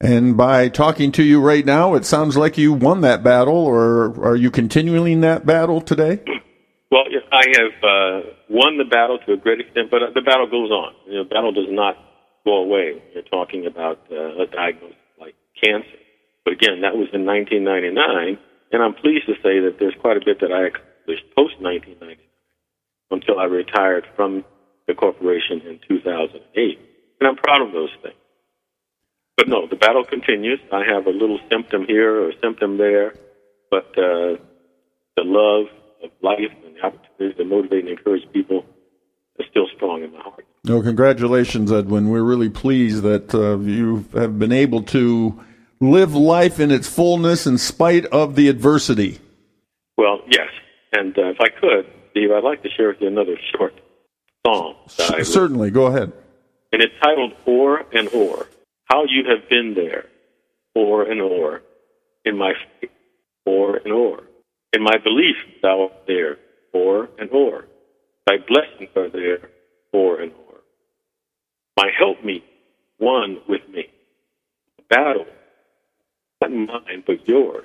And 0.00 0.36
by 0.36 0.68
talking 0.68 1.10
to 1.12 1.24
you 1.24 1.40
right 1.40 1.66
now, 1.66 1.94
it 1.94 2.04
sounds 2.04 2.36
like 2.36 2.56
you 2.56 2.72
won 2.72 3.00
that 3.00 3.24
battle, 3.24 3.66
or 3.66 4.24
are 4.24 4.36
you 4.36 4.50
continuing 4.50 5.22
that 5.22 5.44
battle 5.44 5.80
today? 5.80 6.20
Well, 6.92 7.04
I 7.32 7.44
have 7.56 7.76
uh, 7.80 8.20
won 8.50 8.76
the 8.76 8.84
battle 8.84 9.18
to 9.24 9.32
a 9.32 9.36
great 9.38 9.60
extent, 9.60 9.90
but 9.90 10.12
the 10.12 10.20
battle 10.20 10.44
goes 10.44 10.70
on. 10.70 10.92
You 11.06 11.14
know, 11.14 11.24
the 11.24 11.30
battle 11.30 11.50
does 11.50 11.70
not 11.70 11.96
go 12.44 12.56
away. 12.56 13.02
You're 13.14 13.22
talking 13.22 13.64
about 13.64 13.98
uh, 14.12 14.42
a 14.42 14.46
diagnosis 14.46 15.00
like 15.18 15.34
cancer. 15.56 15.88
But 16.44 16.52
again, 16.52 16.82
that 16.82 16.92
was 16.92 17.08
in 17.14 17.24
1999, 17.24 18.36
and 18.72 18.82
I'm 18.82 18.92
pleased 18.92 19.24
to 19.24 19.40
say 19.40 19.64
that 19.64 19.76
there's 19.80 19.94
quite 20.02 20.18
a 20.18 20.20
bit 20.20 20.40
that 20.40 20.52
I 20.52 20.68
accomplished 20.68 21.24
post 21.32 21.56
1999 21.64 22.20
until 23.10 23.40
I 23.40 23.44
retired 23.44 24.04
from 24.14 24.44
the 24.86 24.92
corporation 24.92 25.64
in 25.64 25.80
2008. 25.88 26.44
And 27.20 27.26
I'm 27.26 27.36
proud 27.36 27.62
of 27.62 27.72
those 27.72 27.96
things. 28.02 28.20
But 29.38 29.48
no, 29.48 29.66
the 29.66 29.76
battle 29.76 30.04
continues. 30.04 30.60
I 30.70 30.84
have 30.84 31.06
a 31.06 31.10
little 31.10 31.40
symptom 31.48 31.86
here 31.88 32.20
or 32.20 32.28
a 32.36 32.40
symptom 32.42 32.76
there, 32.76 33.14
but 33.70 33.96
uh, 33.96 34.36
the 35.16 35.24
love 35.24 35.72
of 36.02 36.10
life 36.22 36.52
and 36.64 36.76
the 36.76 36.80
opportunities 36.80 37.36
to 37.36 37.44
motivate 37.44 37.84
and 37.84 37.88
encourage 37.88 38.22
people 38.32 38.64
is 39.38 39.46
still 39.50 39.66
strong 39.76 40.02
in 40.02 40.12
my 40.12 40.20
heart. 40.20 40.46
No, 40.64 40.80
congratulations, 40.82 41.72
Edwin. 41.72 42.08
We're 42.08 42.22
really 42.22 42.50
pleased 42.50 43.02
that 43.02 43.34
uh, 43.34 43.58
you 43.58 44.04
have 44.14 44.38
been 44.38 44.52
able 44.52 44.82
to 44.84 45.42
live 45.80 46.14
life 46.14 46.60
in 46.60 46.70
its 46.70 46.88
fullness 46.88 47.46
in 47.46 47.58
spite 47.58 48.06
of 48.06 48.36
the 48.36 48.48
adversity. 48.48 49.18
Well, 49.96 50.20
yes. 50.30 50.48
And 50.92 51.18
uh, 51.18 51.30
if 51.30 51.40
I 51.40 51.48
could, 51.48 51.86
Steve, 52.10 52.30
I'd 52.30 52.44
like 52.44 52.62
to 52.62 52.68
share 52.70 52.88
with 52.88 53.00
you 53.00 53.08
another 53.08 53.36
short 53.56 53.74
song. 54.46 54.76
Certainly, 54.88 55.70
go 55.70 55.86
ahead. 55.86 56.12
And 56.72 56.80
it's 56.82 56.94
titled 57.02 57.32
O'er 57.46 57.84
and 57.92 58.08
O'er. 58.14 58.46
How 58.84 59.04
you 59.04 59.24
have 59.28 59.48
been 59.48 59.74
there, 59.74 60.06
o'er 60.76 61.10
and 61.10 61.20
o'er, 61.20 61.62
in 62.24 62.36
my 62.36 62.52
faith, 62.80 62.90
o'er 63.46 63.76
and 63.76 63.92
o'er. 63.92 64.22
In 64.72 64.82
my 64.82 64.96
belief, 65.04 65.36
thou 65.62 65.82
art 65.82 66.06
there, 66.06 66.38
o'er 66.74 67.08
and 67.18 67.30
o'er. 67.30 67.66
Thy 68.26 68.36
blessings 68.38 68.90
are 68.96 69.10
there, 69.10 69.50
o'er 69.92 70.22
and 70.22 70.32
o'er. 70.32 70.60
My 71.76 71.90
help 71.98 72.24
me, 72.24 72.42
one 72.98 73.38
with 73.48 73.62
me. 73.68 73.84
Battle, 74.88 75.26
not 76.40 76.52
mine, 76.52 77.04
but 77.06 77.28
yours. 77.28 77.64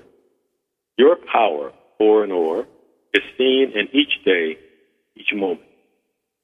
Your 0.98 1.16
power, 1.32 1.72
o'er 2.02 2.24
and 2.24 2.34
o'er, 2.34 2.66
is 3.14 3.24
seen 3.38 3.72
in 3.76 3.88
each 3.94 4.24
day, 4.26 4.58
each 5.16 5.34
moment. 5.34 5.62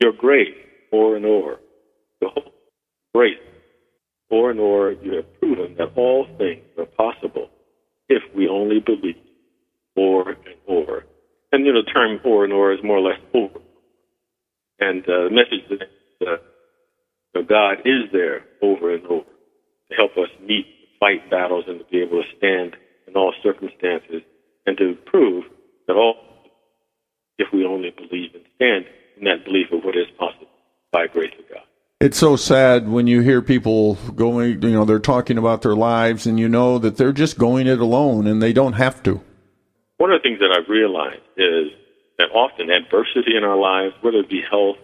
Your 0.01 0.13
grace, 0.13 0.55
o'er 0.93 1.17
and 1.17 1.25
o'er, 1.25 1.59
the 2.21 2.29
whole 2.29 2.53
grace, 3.13 3.37
o'er 4.31 4.51
and 4.51 4.59
o'er, 4.59 4.91
you 4.91 5.15
have 5.15 5.39
proven 5.39 5.75
that 5.77 5.91
all 5.95 6.27
things 6.37 6.63
are 6.77 6.85
possible 6.85 7.49
if 8.09 8.21
we 8.35 8.47
only 8.47 8.79
believe, 8.79 9.15
o'er 9.97 10.31
and 10.31 10.55
o'er. 10.67 11.03
And 11.51 11.65
you 11.65 11.73
know, 11.73 11.81
the 11.83 11.91
term 11.91 12.19
o'er 12.25 12.43
and 12.45 12.53
o'er 12.53 12.73
is 12.73 12.83
more 12.83 12.97
or 12.97 13.09
less 13.09 13.19
over. 13.33 13.59
And 14.79 15.03
uh, 15.03 15.25
the 15.25 15.29
message 15.29 15.69
that 15.69 16.27
uh, 16.27 17.41
God 17.47 17.79
is 17.85 18.11
there 18.11 18.45
over 18.61 18.93
and 18.93 19.05
over 19.05 19.23
to 19.89 19.95
help 19.95 20.11
us 20.17 20.29
meet, 20.41 20.65
fight 20.99 21.29
battles, 21.29 21.65
and 21.67 21.79
to 21.79 21.85
be 21.85 22.01
able 22.01 22.21
to 22.21 22.37
stand 22.37 22.75
in 23.07 23.15
all 23.15 23.33
circumstances, 23.43 24.21
and 24.65 24.77
to 24.77 24.95
prove 25.05 25.43
that 25.87 25.93
all 25.93 26.15
if 27.37 27.47
we 27.51 27.65
only 27.65 27.91
believe 27.91 28.31
and 28.33 28.43
stand 28.55 28.85
in 29.17 29.25
that 29.25 29.43
belief 29.45 29.67
of 29.71 29.83
what 29.83 29.95
is 29.95 30.07
possible 30.17 30.47
by 30.91 31.07
grace 31.07 31.33
of 31.39 31.49
God. 31.49 31.63
It's 31.99 32.17
so 32.17 32.35
sad 32.35 32.89
when 32.89 33.07
you 33.07 33.21
hear 33.21 33.41
people 33.41 33.95
going, 34.15 34.61
you 34.61 34.71
know, 34.71 34.85
they're 34.85 34.99
talking 34.99 35.37
about 35.37 35.61
their 35.61 35.75
lives 35.75 36.27
and 36.27 36.39
you 36.39 36.49
know 36.49 36.77
that 36.79 36.97
they're 36.97 37.13
just 37.13 37.37
going 37.37 37.65
it 37.65 37.79
alone 37.79 38.27
and 38.27 38.41
they 38.41 38.53
don't 38.53 38.73
have 38.73 39.01
to. 39.03 39.21
One 40.03 40.11
of 40.11 40.19
the 40.19 40.27
things 40.27 40.43
that 40.43 40.51
I've 40.51 40.67
realized 40.67 41.23
is 41.39 41.71
that 42.19 42.27
often 42.35 42.67
adversity 42.67 43.39
in 43.39 43.47
our 43.47 43.55
lives, 43.55 43.95
whether 44.03 44.19
it 44.19 44.27
be 44.27 44.43
health 44.43 44.75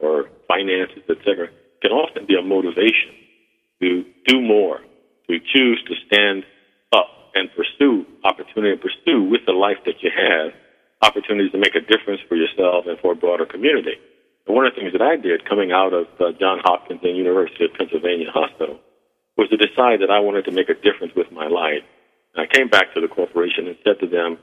or 0.00 0.32
finances, 0.48 1.04
etc., 1.04 1.52
can 1.84 1.92
often 1.92 2.24
be 2.24 2.32
a 2.32 2.40
motivation 2.40 3.12
to 3.84 4.08
do 4.24 4.40
more, 4.40 4.80
to 5.28 5.36
choose 5.52 5.84
to 5.84 5.94
stand 6.08 6.48
up 6.96 7.12
and 7.36 7.52
pursue 7.52 8.08
opportunity 8.24 8.72
and 8.72 8.80
pursue 8.80 9.28
with 9.28 9.44
the 9.44 9.52
life 9.52 9.76
that 9.84 10.00
you 10.00 10.08
have 10.08 10.56
opportunities 11.04 11.52
to 11.52 11.60
make 11.60 11.76
a 11.76 11.84
difference 11.84 12.24
for 12.24 12.40
yourself 12.40 12.88
and 12.88 12.96
for 13.04 13.12
a 13.12 13.20
broader 13.20 13.44
community. 13.44 14.00
And 14.48 14.56
one 14.56 14.64
of 14.64 14.72
the 14.72 14.80
things 14.80 14.96
that 14.96 15.04
I 15.04 15.20
did 15.20 15.44
coming 15.44 15.76
out 15.76 15.92
of 15.92 16.08
uh, 16.16 16.32
Johns 16.40 16.64
Hopkins 16.64 17.04
and 17.04 17.14
University 17.14 17.68
of 17.68 17.76
Pennsylvania 17.76 18.32
Hospital 18.32 18.80
was 19.36 19.52
to 19.52 19.60
decide 19.60 20.00
that 20.00 20.08
I 20.08 20.24
wanted 20.24 20.48
to 20.48 20.56
make 20.56 20.72
a 20.72 20.80
difference 20.80 21.12
with 21.12 21.28
my 21.28 21.52
life. 21.52 21.84
And 22.32 22.40
I 22.40 22.48
came 22.48 22.72
back 22.72 22.94
to 22.94 23.04
the 23.04 23.12
corporation 23.12 23.68
and 23.68 23.76
said 23.84 24.00
to 24.00 24.08
them, 24.08 24.40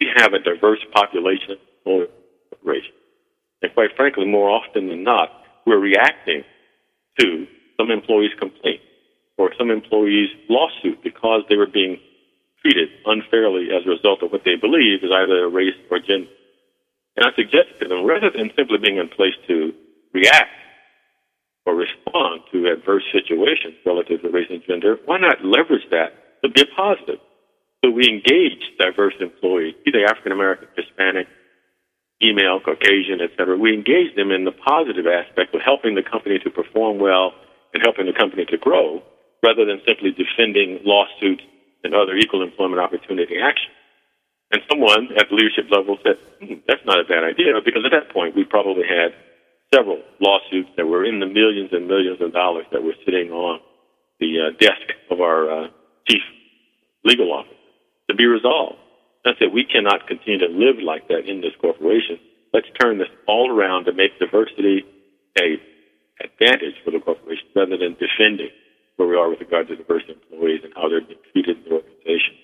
we 0.00 0.08
have 0.16 0.32
a 0.32 0.38
diverse 0.38 0.80
population 0.92 1.56
corporation. 1.84 2.92
And 3.62 3.72
quite 3.74 3.90
frankly, 3.96 4.26
more 4.26 4.48
often 4.48 4.88
than 4.88 5.04
not, 5.04 5.28
we're 5.66 5.78
reacting 5.78 6.42
to 7.18 7.46
some 7.78 7.90
employees' 7.90 8.32
complaint 8.38 8.80
or 9.36 9.52
some 9.58 9.70
employees' 9.70 10.30
lawsuit 10.48 11.02
because 11.02 11.42
they 11.48 11.56
were 11.56 11.66
being 11.66 11.98
treated 12.62 12.88
unfairly 13.06 13.68
as 13.72 13.86
a 13.86 13.90
result 13.90 14.22
of 14.22 14.32
what 14.32 14.44
they 14.44 14.56
believe 14.56 15.02
is 15.02 15.10
either 15.12 15.48
race 15.48 15.76
or 15.90 15.98
gender. 15.98 16.28
And 17.16 17.26
I 17.26 17.34
suggested 17.36 17.80
to 17.80 17.88
them, 17.88 18.04
rather 18.04 18.30
than 18.30 18.50
simply 18.56 18.78
being 18.78 18.96
in 18.96 19.08
place 19.08 19.34
to 19.48 19.72
react 20.12 20.52
or 21.66 21.74
respond 21.74 22.42
to 22.52 22.66
adverse 22.72 23.04
situations 23.12 23.74
relative 23.84 24.22
to 24.22 24.30
race 24.30 24.48
and 24.50 24.62
gender, 24.66 24.96
why 25.04 25.18
not 25.18 25.44
leverage 25.44 25.84
that 25.90 26.40
to 26.42 26.48
be 26.50 26.62
a 26.62 26.76
positive? 26.76 27.20
So 27.84 27.90
we 27.90 28.08
engage 28.08 28.60
diverse 28.78 29.14
employees, 29.20 29.74
either 29.86 30.04
African 30.04 30.32
American, 30.32 30.68
Hispanic, 30.76 31.26
female, 32.20 32.60
Caucasian, 32.60 33.24
etc. 33.24 33.56
We 33.56 33.72
engage 33.72 34.14
them 34.14 34.30
in 34.30 34.44
the 34.44 34.52
positive 34.52 35.08
aspect 35.08 35.54
of 35.54 35.64
helping 35.64 35.96
the 35.96 36.04
company 36.04 36.38
to 36.44 36.50
perform 36.50 37.00
well 37.00 37.32
and 37.72 37.80
helping 37.82 38.04
the 38.04 38.12
company 38.12 38.44
to 38.52 38.58
grow, 38.58 39.00
rather 39.42 39.64
than 39.64 39.80
simply 39.88 40.12
defending 40.12 40.84
lawsuits 40.84 41.42
and 41.82 41.94
other 41.96 42.14
equal 42.16 42.44
employment 42.44 42.80
opportunity 42.80 43.40
actions. 43.40 43.72
And 44.52 44.60
someone 44.68 45.08
at 45.16 45.30
the 45.30 45.36
leadership 45.36 45.72
level 45.72 45.96
said, 46.04 46.20
hmm, 46.42 46.60
that's 46.68 46.84
not 46.84 47.00
a 47.00 47.08
bad 47.08 47.24
idea, 47.24 47.56
because 47.64 47.86
at 47.86 47.96
that 47.96 48.12
point 48.12 48.36
we 48.36 48.44
probably 48.44 48.84
had 48.84 49.16
several 49.72 50.02
lawsuits 50.20 50.68
that 50.76 50.84
were 50.84 51.06
in 51.06 51.20
the 51.20 51.30
millions 51.30 51.70
and 51.72 51.88
millions 51.88 52.20
of 52.20 52.34
dollars 52.34 52.66
that 52.72 52.82
were 52.82 52.98
sitting 53.06 53.30
on 53.30 53.60
the 54.18 54.36
uh, 54.36 54.50
desk 54.58 54.92
of 55.08 55.22
our 55.22 55.48
uh, 55.48 55.68
chief 56.04 56.20
legal 57.04 57.32
officer 57.32 57.59
to 58.10 58.16
be 58.18 58.26
resolved. 58.26 58.76
I 59.24 59.38
said, 59.38 59.54
we 59.54 59.64
cannot 59.64 60.08
continue 60.08 60.42
to 60.42 60.50
live 60.50 60.82
like 60.82 61.06
that 61.08 61.28
in 61.30 61.40
this 61.40 61.54
corporation. 61.60 62.18
Let's 62.52 62.66
turn 62.80 62.98
this 62.98 63.12
all 63.28 63.46
around 63.46 63.84
to 63.86 63.92
make 63.92 64.18
diversity 64.18 64.82
a 65.38 65.60
advantage 66.18 66.76
for 66.84 66.90
the 66.90 67.00
corporation 67.00 67.46
rather 67.54 67.78
than 67.78 67.96
defending 67.96 68.50
where 68.96 69.08
we 69.08 69.16
are 69.16 69.30
with 69.30 69.40
regard 69.40 69.68
to 69.68 69.76
diverse 69.76 70.02
employees 70.08 70.60
and 70.64 70.72
how 70.74 70.88
they're 70.88 71.00
being 71.00 71.20
treated 71.32 71.56
in 71.56 71.64
the 71.64 71.72
organization. 71.80 72.34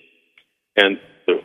And 0.77 0.97
the 1.27 1.37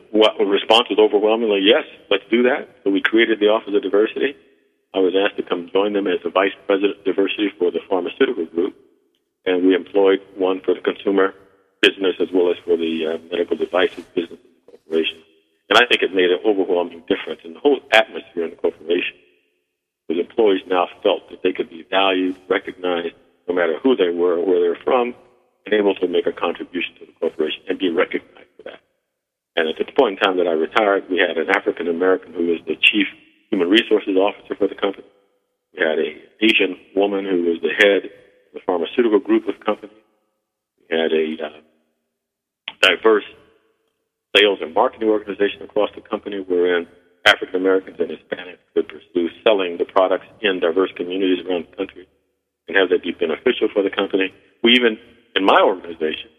response 0.47 0.88
was 0.88 1.00
overwhelmingly 1.00 1.61
yes, 1.64 1.85
let's 2.09 2.25
do 2.31 2.45
that. 2.45 2.69
So 2.85 2.91
we 2.91 3.02
created 3.02 3.41
the 3.41 3.50
Office 3.50 3.75
of 3.75 3.83
Diversity. 3.83 4.37
I 4.95 5.00
was 5.00 5.12
asked 5.17 5.37
to 5.37 5.43
come 5.43 5.69
join 5.73 5.93
them 5.93 6.07
as 6.07 6.21
the 6.23 6.31
Vice 6.31 6.55
President 6.67 7.00
of 7.00 7.05
Diversity 7.05 7.50
for 7.59 7.73
the 7.73 7.81
pharmaceutical 7.88 8.47
group, 8.47 8.76
and 9.45 9.67
we 9.67 9.75
employed 9.75 10.21
one 10.37 10.61
for 10.64 10.75
the 10.75 10.81
consumer 10.81 11.35
business 11.83 12.15
as 12.21 12.29
well 12.33 12.51
as 12.51 12.57
for 12.65 12.77
the 12.77 12.95
uh, 13.07 13.19
medical 13.31 13.57
devices 13.57 14.05
business 14.15 14.39
of 14.39 14.55
the 14.55 14.71
corporation. 14.71 15.19
And 15.69 15.77
I 15.77 15.87
think 15.87 16.03
it 16.03 16.15
made 16.15 16.31
an 16.31 16.41
overwhelming 16.47 17.03
difference 17.11 17.43
in 17.45 17.55
the 17.55 17.61
whole 17.61 17.81
atmosphere 17.93 18.45
in 18.45 18.51
the 18.51 18.57
corporation. 18.57 19.19
The 20.09 20.21
employees 20.21 20.62
now 20.67 20.87
felt 21.03 21.29
that 21.31 21.43
they 21.43 21.53
could 21.53 21.71
be 21.71 21.87
valued, 21.89 22.37
recognized, 22.49 23.15
no 23.49 23.55
matter 23.55 23.79
who 23.83 23.97
they 23.97 24.11
were 24.11 24.39
or 24.39 24.47
where 24.47 24.61
they 24.61 24.69
were 24.69 24.85
from, 24.85 25.15
and 25.65 25.75
able 25.75 25.95
to 25.97 26.09
make 26.09 26.27
a 26.27 26.33
contribution 26.33 26.95
to 27.01 27.07
the 27.07 27.12
corporation 27.19 27.62
and 27.69 27.79
be 27.79 27.91
recognized 27.91 28.53
for 28.57 28.65
that. 28.65 28.81
And 29.57 29.69
at 29.69 29.77
the 29.79 29.91
point 29.99 30.19
in 30.19 30.25
time 30.25 30.37
that 30.39 30.47
I 30.47 30.53
retired, 30.53 31.09
we 31.11 31.19
had 31.19 31.39
an 31.39 31.51
African 31.51 31.89
American 31.89 32.33
who 32.33 32.47
was 32.47 32.61
the 32.67 32.77
chief 32.77 33.07
human 33.51 33.69
resources 33.69 34.17
officer 34.17 34.55
for 34.57 34.69
the 34.69 34.75
company. 34.75 35.07
We 35.73 35.85
had 35.85 35.99
an 35.99 36.21
Asian 36.41 36.77
woman 36.97 37.25
who 37.25 37.45
was 37.45 37.61
the 37.61 37.73
head 37.79 38.05
of 38.05 38.53
the 38.55 38.61
pharmaceutical 38.67 39.21
group 39.21 39.49
of 39.49 39.59
the 39.59 39.65
company. 39.65 39.93
We 40.91 40.99
had 40.99 41.12
a 41.12 41.47
uh, 41.47 41.61
diverse 42.83 43.25
sales 44.37 44.59
and 44.61 44.75
marketing 44.75 45.09
organization 45.09 45.62
across 45.62 45.91
the 45.95 46.03
company 46.03 46.45
wherein 46.47 46.87
African 47.27 47.57
Americans 47.57 47.97
and 48.01 48.11
Hispanics 48.11 48.62
could 48.75 48.89
pursue 48.89 49.29
selling 49.47 49.79
the 49.79 49.87
products 49.87 50.27
in 50.43 50.59
diverse 50.59 50.91
communities 50.97 51.47
around 51.47 51.67
the 51.71 51.77
country 51.77 52.09
and 52.67 52.77
have 52.77 52.91
that 52.91 53.03
be 53.03 53.12
beneficial 53.12 53.69
for 53.73 53.83
the 53.83 53.91
company. 53.91 54.35
We 54.62 54.73
even, 54.75 54.99
in 55.37 55.45
my 55.45 55.59
organization, 55.62 56.31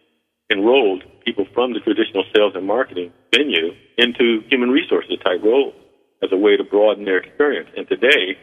enrolled 0.52 1.04
people 1.24 1.46
from 1.54 1.74
the 1.74 1.80
traditional 1.80 2.24
sales 2.36 2.54
and 2.56 2.68
marketing 2.68 3.14
venue 3.34 3.72
into 3.98 4.44
human 4.50 4.70
resources 4.70 5.16
type 5.24 5.42
roles 5.44 5.74
as 6.22 6.32
a 6.32 6.38
way 6.38 6.58
to 6.58 6.64
broaden 6.64 7.06
their 7.06 7.18
experience. 7.18 7.70
And 7.78 7.88
today, 7.88 8.36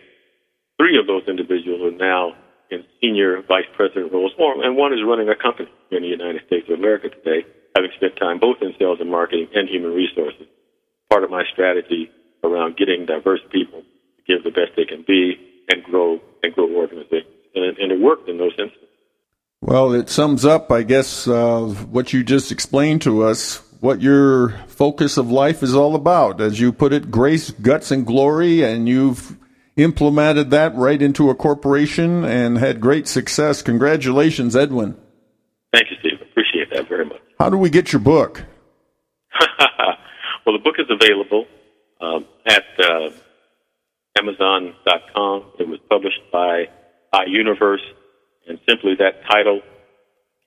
three 0.79 0.99
of 0.99 1.07
those 1.07 1.29
individuals 1.29 1.93
are 1.93 1.97
now 1.97 2.33
in 2.71 2.85
senior 3.01 3.43
vice 3.49 3.69
president 3.77 4.13
roles, 4.13 4.33
and 4.39 4.77
one 4.77 4.93
is 4.93 5.01
running 5.05 5.29
a 5.29 5.37
company 5.37 5.69
in 5.91 6.03
the 6.03 6.09
United 6.09 6.41
States 6.47 6.67
of 6.69 6.79
America 6.79 7.09
today, 7.11 7.45
having 7.75 7.91
spent 7.97 8.17
time 8.17 8.39
both 8.39 8.57
in 8.61 8.75
sales 8.79 8.99
and 9.01 9.11
marketing 9.11 9.49
and 9.55 9.69
human 9.69 9.93
resources. 9.93 10.47
Part 11.09 11.25
of 11.25 11.31
my 11.31 11.45
strategy 11.53 12.11
around 12.45 12.77
getting 12.77 13.07
diverse 13.07 13.41
people 13.51 13.83
to 13.83 14.23
give 14.27 14.45
the 14.45 14.51
best 14.51 14.73
they 14.77 14.85
can 14.85 15.05
be 15.07 15.35
and 15.71 15.83
grow 15.85 16.21
and 16.43 16.55
grow 16.55 16.69
organizations. 16.75 17.35
And, 17.55 17.79
and 17.79 17.93
it 17.93 18.01
worked 18.01 18.29
in 18.29 18.39
those 18.39 18.53
instances. 18.53 18.89
Well, 19.61 19.93
it 19.93 20.09
sums 20.09 20.45
up, 20.45 20.73
I 20.73 20.83
guess, 20.83 21.29
uh, 21.29 21.67
what 21.91 22.13
you 22.13 22.25
just 22.25 22.51
explained 22.51 23.03
to 23.03 23.25
us, 23.25 23.61
what 23.81 24.01
your 24.01 24.59
focus 24.69 25.19
of 25.19 25.31
life 25.31 25.63
is 25.63 25.75
all 25.75 25.95
about. 25.95 26.41
As 26.41 26.59
you 26.61 26.73
put 26.73 26.93
it, 26.93 27.11
grace, 27.11 27.51
guts, 27.51 27.91
and 27.91 28.07
glory, 28.07 28.63
and 28.63 28.89
you've 28.89 29.37
implemented 29.77 30.51
that 30.51 30.75
right 30.77 31.01
into 31.01 31.29
a 31.29 31.35
corporation 31.35 32.25
and 32.25 32.59
had 32.59 32.81
great 32.81 33.07
success. 33.07 33.61
Congratulations, 33.63 34.57
Edwin. 34.57 34.97
Thank 35.73 35.91
you, 35.91 35.97
Steve. 36.01 36.21
Appreciate 36.31 36.71
that 36.73 36.80
very 36.91 37.07
much. 37.07 37.23
How 37.39 37.49
do 37.49 37.57
we 37.57 37.71
get 37.71 37.93
your 37.93 38.01
book? 38.01 38.45
well, 40.45 40.59
the 40.59 40.63
book 40.63 40.75
is 40.79 40.91
available 40.91 41.47
um, 42.03 42.27
at 42.47 42.65
uh, 42.79 43.11
Amazon.com. 44.19 45.53
It 45.59 45.69
was 45.69 45.79
published 45.89 46.21
by 46.31 46.67
iUniverse, 47.15 47.87
and 48.47 48.59
simply 48.69 48.95
that 48.99 49.23
title 49.31 49.63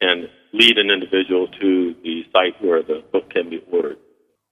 can 0.01 0.27
lead 0.53 0.77
an 0.77 0.91
individual 0.91 1.47
to 1.47 1.95
the 2.03 2.23
site 2.31 2.61
where 2.63 2.83
the 2.83 3.03
book 3.11 3.29
can 3.31 3.49
be 3.49 3.63
ordered. 3.71 3.97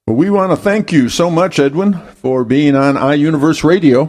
Well, 0.07 0.15
we 0.15 0.29
want 0.29 0.51
to 0.51 0.55
thank 0.57 0.91
you 0.91 1.09
so 1.09 1.29
much, 1.29 1.59
Edwin, 1.59 1.93
for 2.15 2.43
being 2.43 2.75
on 2.75 2.95
iUniverse 2.95 3.63
Radio. 3.63 4.05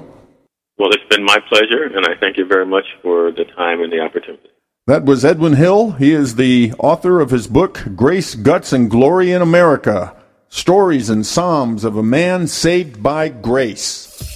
Well, 0.78 0.90
it's 0.90 1.04
been 1.10 1.24
my 1.24 1.38
pleasure, 1.48 1.84
and 1.84 2.06
I 2.06 2.18
thank 2.18 2.38
you 2.38 2.46
very 2.46 2.66
much 2.66 2.86
for 3.02 3.30
the 3.30 3.44
time 3.56 3.82
and 3.82 3.92
the 3.92 4.00
opportunity. 4.00 4.48
That 4.88 5.04
was 5.04 5.24
Edwin 5.24 5.52
Hill. 5.52 5.92
He 5.92 6.12
is 6.12 6.34
the 6.34 6.72
author 6.76 7.20
of 7.20 7.30
his 7.30 7.46
book, 7.46 7.84
Grace, 7.94 8.34
Guts, 8.34 8.72
and 8.72 8.90
Glory 8.90 9.30
in 9.30 9.40
America 9.40 10.12
Stories 10.48 11.08
and 11.08 11.24
Psalms 11.24 11.84
of 11.84 11.96
a 11.96 12.02
Man 12.02 12.48
Saved 12.48 13.00
by 13.00 13.28
Grace. 13.28 14.31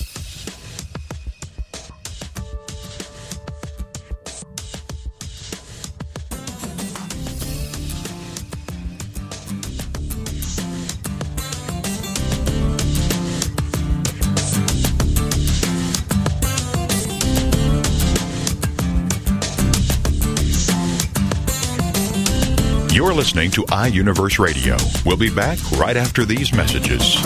Listening 23.36 23.50
to 23.50 23.70
iUniverse 23.70 24.38
Radio. 24.38 24.78
We'll 25.04 25.18
be 25.18 25.28
back 25.28 25.58
right 25.72 25.94
after 25.94 26.24
these 26.24 26.54
messages. 26.54 27.16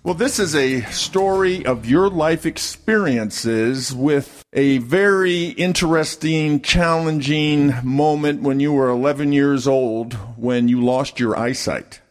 Well, 0.03 0.13
this 0.13 0.37
is 0.37 0.53
a 0.53 0.81
story 0.91 1.65
of 1.65 1.87
your 1.87 2.11
life 2.11 2.45
experiences 2.45 3.91
with 3.91 4.43
a 4.53 4.77
very 4.77 5.45
interesting, 5.45 6.61
challenging 6.61 7.73
moment 7.83 8.43
when 8.43 8.59
you 8.59 8.71
were 8.71 8.89
11 8.89 9.33
years 9.33 9.67
old 9.67 10.13
when 10.37 10.67
you 10.67 10.79
lost 10.79 11.19
your 11.19 11.35
eyesight. 11.35 12.01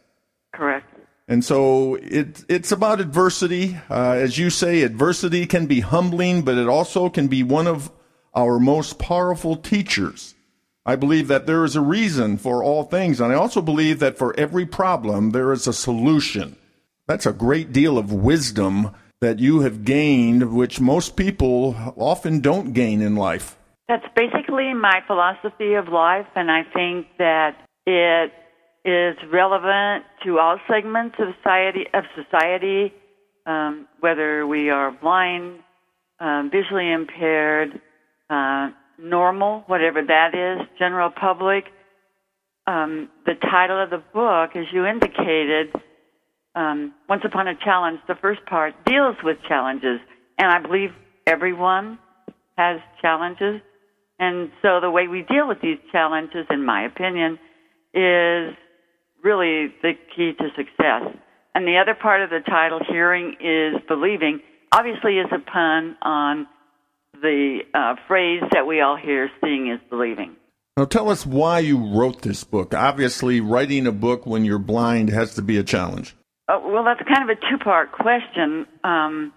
And 1.27 1.43
so 1.43 1.95
it, 1.95 2.43
it's 2.47 2.71
about 2.71 3.01
adversity. 3.01 3.77
Uh, 3.89 4.11
as 4.11 4.37
you 4.37 4.49
say, 4.49 4.83
adversity 4.83 5.45
can 5.45 5.65
be 5.65 5.79
humbling, 5.79 6.43
but 6.43 6.57
it 6.57 6.67
also 6.67 7.09
can 7.09 7.27
be 7.27 7.41
one 7.41 7.67
of 7.67 7.91
our 8.35 8.59
most 8.59 8.99
powerful 8.99 9.55
teachers. 9.55 10.35
I 10.85 10.95
believe 10.95 11.27
that 11.29 11.47
there 11.47 11.63
is 11.63 11.75
a 11.75 11.81
reason 11.81 12.37
for 12.37 12.63
all 12.63 12.83
things, 12.83 13.19
and 13.19 13.33
I 13.33 13.35
also 13.35 13.61
believe 13.61 13.99
that 13.99 14.19
for 14.19 14.37
every 14.39 14.67
problem, 14.67 15.31
there 15.31 15.51
is 15.51 15.65
a 15.65 15.73
solution. 15.73 16.57
That's 17.07 17.25
a 17.25 17.33
great 17.33 17.73
deal 17.73 17.97
of 17.97 18.13
wisdom 18.13 18.91
that 19.19 19.39
you 19.39 19.61
have 19.61 19.83
gained, 19.83 20.53
which 20.53 20.79
most 20.79 21.15
people 21.15 21.75
often 21.97 22.39
don't 22.39 22.73
gain 22.73 23.01
in 23.01 23.15
life. 23.15 23.57
That's 23.87 24.05
basically 24.15 24.75
my 24.75 25.01
philosophy 25.07 25.73
of 25.73 25.87
life, 25.87 26.27
and 26.35 26.51
I 26.51 26.63
think 26.71 27.07
that 27.17 27.55
it 27.87 28.31
is 28.85 29.17
relevant 29.33 30.05
to 30.23 30.37
all 30.37 30.59
segments 30.69 31.15
of 31.19 31.33
society. 31.41 31.85
Of 31.91 32.03
society, 32.15 32.93
um, 33.45 33.87
whether 33.99 34.45
we 34.45 34.69
are 34.69 34.91
blind, 34.91 35.59
um, 36.19 36.51
visually 36.51 36.91
impaired, 36.91 37.81
uh, 38.29 38.69
normal, 38.99 39.63
whatever 39.65 40.03
that 40.03 40.35
is, 40.35 40.67
general 40.77 41.09
public. 41.09 41.65
Um, 42.67 43.09
the 43.25 43.33
title 43.33 43.81
of 43.83 43.89
the 43.89 44.03
book, 44.13 44.55
as 44.55 44.65
you 44.71 44.85
indicated, 44.85 45.73
um, 46.55 46.93
Once 47.09 47.23
Upon 47.25 47.47
a 47.47 47.55
Challenge, 47.55 47.99
the 48.07 48.15
first 48.21 48.45
part 48.45 48.73
deals 48.85 49.15
with 49.23 49.37
challenges, 49.47 49.99
and 50.37 50.47
I 50.51 50.59
believe 50.59 50.91
everyone 51.27 51.99
has 52.57 52.79
challenges. 53.01 53.61
And 54.19 54.51
so 54.61 54.79
the 54.79 54.89
way 54.89 55.07
we 55.07 55.23
deal 55.23 55.47
with 55.47 55.59
these 55.61 55.77
challenges, 55.91 56.45
in 56.49 56.63
my 56.65 56.85
opinion, 56.85 57.37
is 57.93 58.55
really 59.25 59.73
the 59.81 59.93
key 60.15 60.31
to 60.37 60.47
success. 60.55 61.17
And 61.55 61.65
the 61.65 61.77
other 61.81 61.95
part 61.99 62.21
of 62.21 62.29
the 62.29 62.39
title, 62.47 62.79
Hearing 62.87 63.35
is 63.39 63.81
Believing, 63.87 64.41
obviously 64.71 65.17
is 65.17 65.27
a 65.31 65.39
pun 65.39 65.97
on 66.01 66.47
the 67.21 67.59
uh, 67.73 67.95
phrase 68.07 68.43
that 68.51 68.67
we 68.67 68.81
all 68.81 68.97
hear, 68.97 69.29
seeing 69.41 69.71
is 69.71 69.79
believing. 69.89 70.35
Now, 70.77 70.85
tell 70.85 71.09
us 71.09 71.25
why 71.25 71.59
you 71.59 71.97
wrote 71.97 72.21
this 72.21 72.43
book. 72.43 72.73
Obviously, 72.73 73.39
writing 73.39 73.87
a 73.87 73.93
book 73.93 74.25
when 74.25 74.43
you're 74.43 74.59
blind 74.59 75.09
has 75.09 75.33
to 75.35 75.41
be 75.41 75.57
a 75.57 75.63
challenge. 75.63 76.15
Uh, 76.47 76.59
well, 76.63 76.83
that's 76.83 77.01
kind 77.07 77.29
of 77.29 77.37
a 77.37 77.39
two 77.49 77.57
part 77.63 77.93
question. 77.93 78.67
Um, 78.83 79.33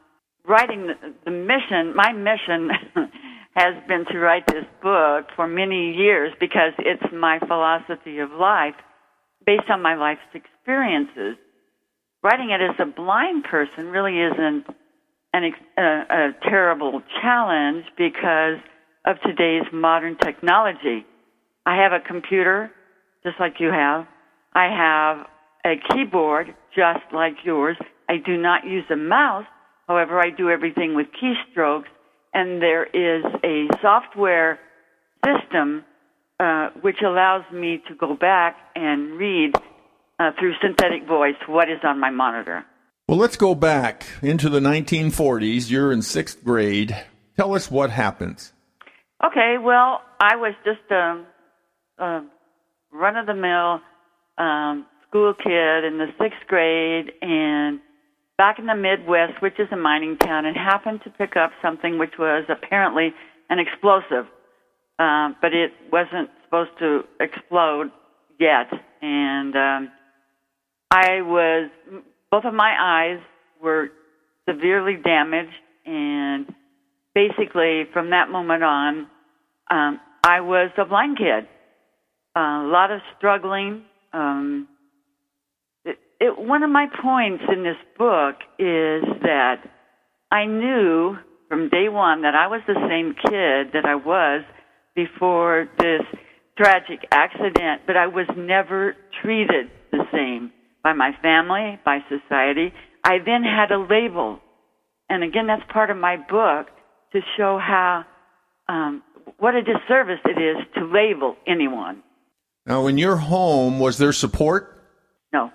writing 0.46 0.88
the, 0.88 1.14
the 1.24 1.30
mission, 1.30 1.94
my 1.94 2.12
mission 2.12 2.70
has 3.54 3.74
been 3.86 4.04
to 4.10 4.18
write 4.18 4.46
this 4.48 4.64
book 4.82 5.26
for 5.36 5.46
many 5.46 5.94
years 5.94 6.32
because 6.40 6.72
it's 6.78 7.12
my 7.12 7.38
philosophy 7.46 8.18
of 8.18 8.32
life 8.32 8.74
based 9.48 9.70
on 9.70 9.80
my 9.80 9.94
life's 9.94 10.20
experiences. 10.34 11.38
Writing 12.22 12.50
it 12.50 12.60
as 12.60 12.76
a 12.78 12.84
blind 12.84 13.44
person 13.44 13.86
really 13.86 14.20
isn't 14.20 14.66
an, 15.32 15.52
a, 15.78 15.82
a 15.82 16.30
terrible 16.42 17.00
challenge 17.22 17.86
because 17.96 18.58
of 19.06 19.16
today's 19.24 19.64
modern 19.72 20.18
technology. 20.18 21.06
I 21.64 21.82
have 21.82 21.92
a 21.92 22.06
computer, 22.06 22.70
just 23.24 23.36
like 23.40 23.54
you 23.58 23.70
have. 23.72 24.06
I 24.52 24.66
have 24.68 25.26
a 25.64 25.76
keyboard, 25.94 26.48
just 26.76 27.00
like 27.14 27.36
yours. 27.42 27.78
I 28.06 28.16
do 28.18 28.36
not 28.36 28.66
use 28.66 28.84
a 28.92 28.96
mouse. 28.96 29.46
However, 29.86 30.20
I 30.20 30.28
do 30.28 30.50
everything 30.50 30.94
with 30.94 31.06
keystrokes. 31.16 31.88
And 32.34 32.60
there 32.60 32.84
is 32.84 33.24
a 33.42 33.66
software 33.80 34.58
system 35.24 35.84
uh, 36.40 36.70
which 36.80 36.98
allows 37.04 37.44
me 37.52 37.82
to 37.88 37.94
go 37.94 38.14
back 38.14 38.56
and 38.74 39.18
read 39.18 39.54
uh, 40.18 40.30
through 40.38 40.54
synthetic 40.62 41.06
voice 41.06 41.36
what 41.46 41.68
is 41.68 41.78
on 41.84 41.98
my 41.98 42.10
monitor. 42.10 42.64
Well, 43.08 43.18
let's 43.18 43.36
go 43.36 43.54
back 43.54 44.06
into 44.22 44.48
the 44.48 44.60
1940s. 44.60 45.70
You're 45.70 45.92
in 45.92 46.02
sixth 46.02 46.44
grade. 46.44 46.96
Tell 47.36 47.54
us 47.54 47.70
what 47.70 47.90
happens. 47.90 48.52
Okay, 49.24 49.56
well, 49.60 50.02
I 50.20 50.36
was 50.36 50.54
just 50.64 50.90
a, 50.90 51.24
a 51.98 52.24
run 52.92 53.16
of 53.16 53.26
the 53.26 53.34
mill 53.34 53.80
um, 54.36 54.86
school 55.08 55.34
kid 55.34 55.84
in 55.84 55.98
the 55.98 56.06
sixth 56.20 56.46
grade 56.46 57.12
and 57.22 57.80
back 58.36 58.58
in 58.58 58.66
the 58.66 58.74
Midwest, 58.74 59.42
which 59.42 59.58
is 59.58 59.68
a 59.72 59.76
mining 59.76 60.16
town, 60.18 60.46
and 60.46 60.56
happened 60.56 61.00
to 61.04 61.10
pick 61.10 61.36
up 61.36 61.50
something 61.60 61.98
which 61.98 62.14
was 62.18 62.44
apparently 62.48 63.12
an 63.50 63.58
explosive, 63.58 64.26
uh, 64.98 65.30
but 65.40 65.52
it 65.52 65.72
wasn't 65.92 66.30
supposed 66.44 66.70
to 66.80 67.02
explode 67.20 67.90
yet. 68.38 68.66
And 69.00 69.54
um, 69.54 69.92
I 70.90 71.22
was 71.22 71.70
both 72.30 72.44
of 72.44 72.54
my 72.54 72.74
eyes 72.78 73.20
were 73.62 73.88
severely 74.48 74.96
damaged, 75.02 75.52
and 75.86 76.46
basically 77.14 77.84
from 77.92 78.10
that 78.10 78.30
moment 78.30 78.62
on, 78.62 79.06
um, 79.70 80.00
I 80.24 80.40
was 80.40 80.70
a 80.78 80.84
blind 80.84 81.18
kid. 81.18 81.48
A 82.36 82.62
lot 82.64 82.90
of 82.90 83.00
struggling. 83.16 83.82
Um, 84.12 84.68
it, 85.84 85.98
it, 86.20 86.38
one 86.38 86.62
of 86.62 86.70
my 86.70 86.86
points 87.02 87.42
in 87.52 87.62
this 87.62 87.76
book 87.98 88.36
is 88.58 89.02
that 89.22 89.56
I 90.30 90.44
knew 90.44 91.16
from 91.48 91.68
day 91.68 91.88
one 91.88 92.22
that 92.22 92.34
I 92.34 92.46
was 92.46 92.60
the 92.66 92.74
same 92.88 93.14
kid 93.14 93.72
that 93.72 93.84
I 93.84 93.94
was 93.94 94.44
before 94.98 95.68
this 95.78 96.02
tragic 96.56 97.06
accident, 97.12 97.82
but 97.86 97.96
I 97.96 98.08
was 98.08 98.26
never 98.36 98.96
treated 99.22 99.70
the 99.92 100.02
same 100.12 100.50
by 100.82 100.92
my 100.92 101.12
family, 101.22 101.78
by 101.84 101.98
society. 102.08 102.72
I 103.04 103.18
then 103.24 103.44
had 103.44 103.70
a 103.70 103.78
label. 103.78 104.40
And 105.08 105.22
again, 105.22 105.46
that's 105.46 105.62
part 105.72 105.90
of 105.90 105.96
my 105.96 106.16
book 106.16 106.66
to 107.12 107.20
show 107.36 107.60
how, 107.64 108.04
um, 108.68 109.04
what 109.38 109.54
a 109.54 109.62
disservice 109.62 110.18
it 110.24 110.40
is 110.40 110.56
to 110.74 110.84
label 110.84 111.36
anyone. 111.46 112.02
Now, 112.66 112.88
in 112.88 112.98
your 112.98 113.16
home, 113.16 113.78
was 113.78 113.98
there 113.98 114.12
support? 114.12 114.82
No. 115.32 115.52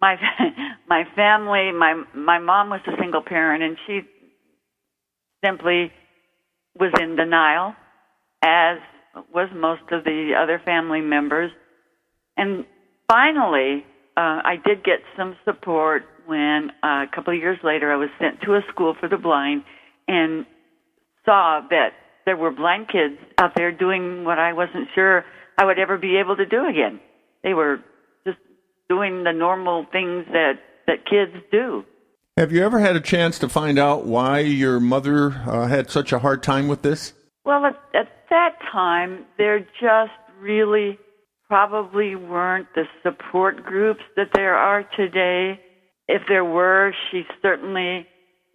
My, 0.00 0.16
my 0.88 1.04
family, 1.14 1.70
my, 1.72 2.02
my 2.12 2.40
mom 2.40 2.70
was 2.70 2.80
a 2.88 3.00
single 3.00 3.22
parent 3.22 3.62
and 3.62 3.76
she 3.86 4.00
simply 5.44 5.92
was 6.74 6.92
in 7.00 7.14
denial, 7.14 7.74
as 8.42 8.78
was 9.32 9.48
most 9.54 9.82
of 9.92 10.04
the 10.04 10.32
other 10.40 10.60
family 10.64 11.00
members. 11.00 11.50
And 12.36 12.64
finally, 13.08 13.84
uh, 14.16 14.40
I 14.44 14.56
did 14.64 14.84
get 14.84 15.00
some 15.16 15.36
support 15.44 16.04
when 16.26 16.70
uh, 16.82 17.04
a 17.04 17.06
couple 17.14 17.34
of 17.34 17.40
years 17.40 17.58
later 17.62 17.92
I 17.92 17.96
was 17.96 18.08
sent 18.20 18.40
to 18.42 18.54
a 18.54 18.60
school 18.72 18.94
for 18.98 19.08
the 19.08 19.16
blind 19.16 19.64
and 20.06 20.46
saw 21.24 21.60
that 21.70 21.90
there 22.26 22.36
were 22.36 22.50
blind 22.50 22.88
kids 22.88 23.18
out 23.38 23.52
there 23.56 23.72
doing 23.72 24.24
what 24.24 24.38
I 24.38 24.52
wasn't 24.52 24.88
sure 24.94 25.24
I 25.58 25.64
would 25.64 25.78
ever 25.78 25.98
be 25.98 26.16
able 26.18 26.36
to 26.36 26.46
do 26.46 26.66
again. 26.66 27.00
They 27.42 27.54
were 27.54 27.80
just 28.24 28.38
doing 28.88 29.24
the 29.24 29.32
normal 29.32 29.86
things 29.90 30.26
that 30.32 30.54
that 30.86 31.04
kids 31.04 31.44
do. 31.52 31.84
Have 32.36 32.52
you 32.52 32.64
ever 32.64 32.78
had 32.78 32.96
a 32.96 33.00
chance 33.00 33.38
to 33.40 33.48
find 33.48 33.78
out 33.78 34.06
why 34.06 34.40
your 34.40 34.80
mother 34.80 35.32
uh, 35.46 35.66
had 35.66 35.90
such 35.90 36.12
a 36.12 36.18
hard 36.18 36.42
time 36.42 36.68
with 36.68 36.82
this? 36.82 37.12
Well, 37.50 37.66
at, 37.66 37.80
at 37.96 38.06
that 38.30 38.58
time, 38.70 39.26
there 39.36 39.58
just 39.58 40.12
really 40.40 40.96
probably 41.48 42.14
weren't 42.14 42.68
the 42.76 42.84
support 43.02 43.64
groups 43.64 44.02
that 44.14 44.28
there 44.34 44.54
are 44.54 44.84
today. 44.96 45.58
If 46.06 46.22
there 46.28 46.44
were, 46.44 46.94
she 47.10 47.24
certainly 47.42 48.06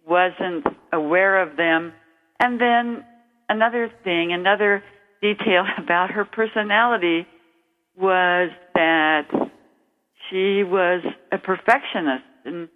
wasn't 0.08 0.64
aware 0.94 1.42
of 1.42 1.58
them. 1.58 1.92
And 2.40 2.58
then 2.58 3.04
another 3.50 3.92
thing, 4.02 4.32
another 4.32 4.82
detail 5.20 5.64
about 5.78 6.10
her 6.12 6.24
personality 6.24 7.26
was 7.98 8.48
that 8.72 9.28
she 10.30 10.62
was 10.64 11.04
a 11.30 11.36
perfectionist 11.36 12.24
and 12.46 12.70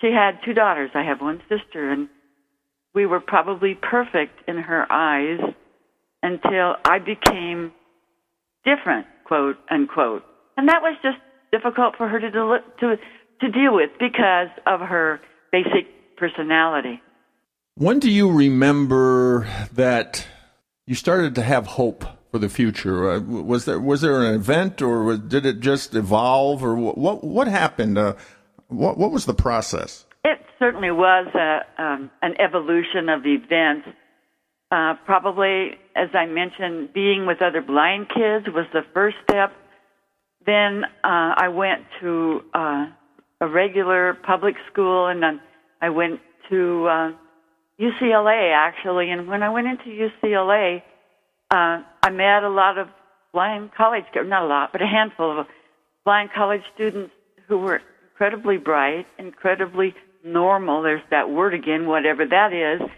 she 0.00 0.08
had 0.08 0.40
two 0.44 0.52
daughters. 0.52 0.90
I 0.96 1.04
have 1.04 1.20
one 1.20 1.40
sister 1.48 1.92
and 1.92 2.08
we 2.92 3.06
were 3.06 3.20
probably 3.20 3.78
perfect 3.80 4.48
in 4.48 4.56
her 4.56 4.84
eyes 4.90 5.38
until 6.22 6.76
I 6.84 6.98
became 6.98 7.72
different, 8.64 9.06
quote 9.24 9.56
unquote. 9.70 10.22
And 10.56 10.68
that 10.68 10.82
was 10.82 10.96
just 11.02 11.18
difficult 11.52 11.96
for 11.96 12.08
her 12.08 12.20
to 12.20 12.30
del- 12.30 12.64
to 12.80 12.96
to 13.40 13.50
deal 13.50 13.74
with 13.74 13.90
because 13.98 14.48
of 14.66 14.80
her 14.80 15.20
basic 15.50 16.16
personality. 16.16 17.00
When 17.76 17.98
do 17.98 18.10
you 18.10 18.30
remember 18.30 19.48
that 19.72 20.26
you 20.86 20.94
started 20.94 21.34
to 21.36 21.42
have 21.42 21.66
hope 21.66 22.04
for 22.30 22.38
the 22.38 22.48
future? 22.48 23.12
Uh, 23.12 23.20
was 23.20 23.64
there 23.64 23.80
was 23.80 24.02
there 24.02 24.22
an 24.22 24.34
event, 24.34 24.82
or 24.82 25.04
was, 25.04 25.18
did 25.20 25.46
it 25.46 25.60
just 25.60 25.94
evolve, 25.94 26.62
or 26.62 26.74
what 26.74 26.98
what, 26.98 27.24
what 27.24 27.48
happened? 27.48 27.96
Uh, 27.96 28.14
what 28.68 28.98
what 28.98 29.10
was 29.10 29.24
the 29.24 29.34
process? 29.34 30.04
It 30.24 30.38
certainly 30.58 30.90
was 30.90 31.26
a, 31.34 31.82
um, 31.82 32.10
an 32.20 32.34
evolution 32.38 33.08
of 33.08 33.24
events. 33.24 33.88
Uh, 34.70 34.94
probably, 35.04 35.72
as 35.96 36.10
I 36.14 36.26
mentioned, 36.26 36.92
being 36.92 37.26
with 37.26 37.42
other 37.42 37.60
blind 37.60 38.08
kids 38.08 38.46
was 38.46 38.66
the 38.72 38.82
first 38.94 39.16
step. 39.24 39.52
Then 40.46 40.84
uh, 41.02 41.34
I 41.36 41.48
went 41.48 41.82
to 42.00 42.42
uh, 42.54 42.86
a 43.40 43.48
regular 43.48 44.14
public 44.14 44.54
school, 44.70 45.08
and 45.08 45.22
then 45.22 45.40
I 45.82 45.90
went 45.90 46.20
to 46.50 46.86
uh, 46.86 47.12
UCLA 47.80 48.54
actually. 48.54 49.10
And 49.10 49.26
when 49.26 49.42
I 49.42 49.50
went 49.50 49.66
into 49.66 49.86
UCLA, 49.86 50.82
uh, 51.50 51.82
I 52.02 52.10
met 52.10 52.44
a 52.44 52.48
lot 52.48 52.78
of 52.78 52.88
blind 53.32 53.72
college, 53.76 54.04
not 54.14 54.42
a 54.42 54.46
lot, 54.46 54.72
but 54.72 54.82
a 54.82 54.86
handful 54.86 55.40
of 55.40 55.46
blind 56.04 56.30
college 56.34 56.62
students 56.74 57.12
who 57.48 57.58
were 57.58 57.80
incredibly 58.12 58.56
bright, 58.56 59.06
incredibly 59.18 59.94
normal. 60.24 60.82
There's 60.82 61.02
that 61.10 61.30
word 61.30 61.54
again, 61.54 61.86
whatever 61.86 62.26
that 62.26 62.52
is. 62.52 62.88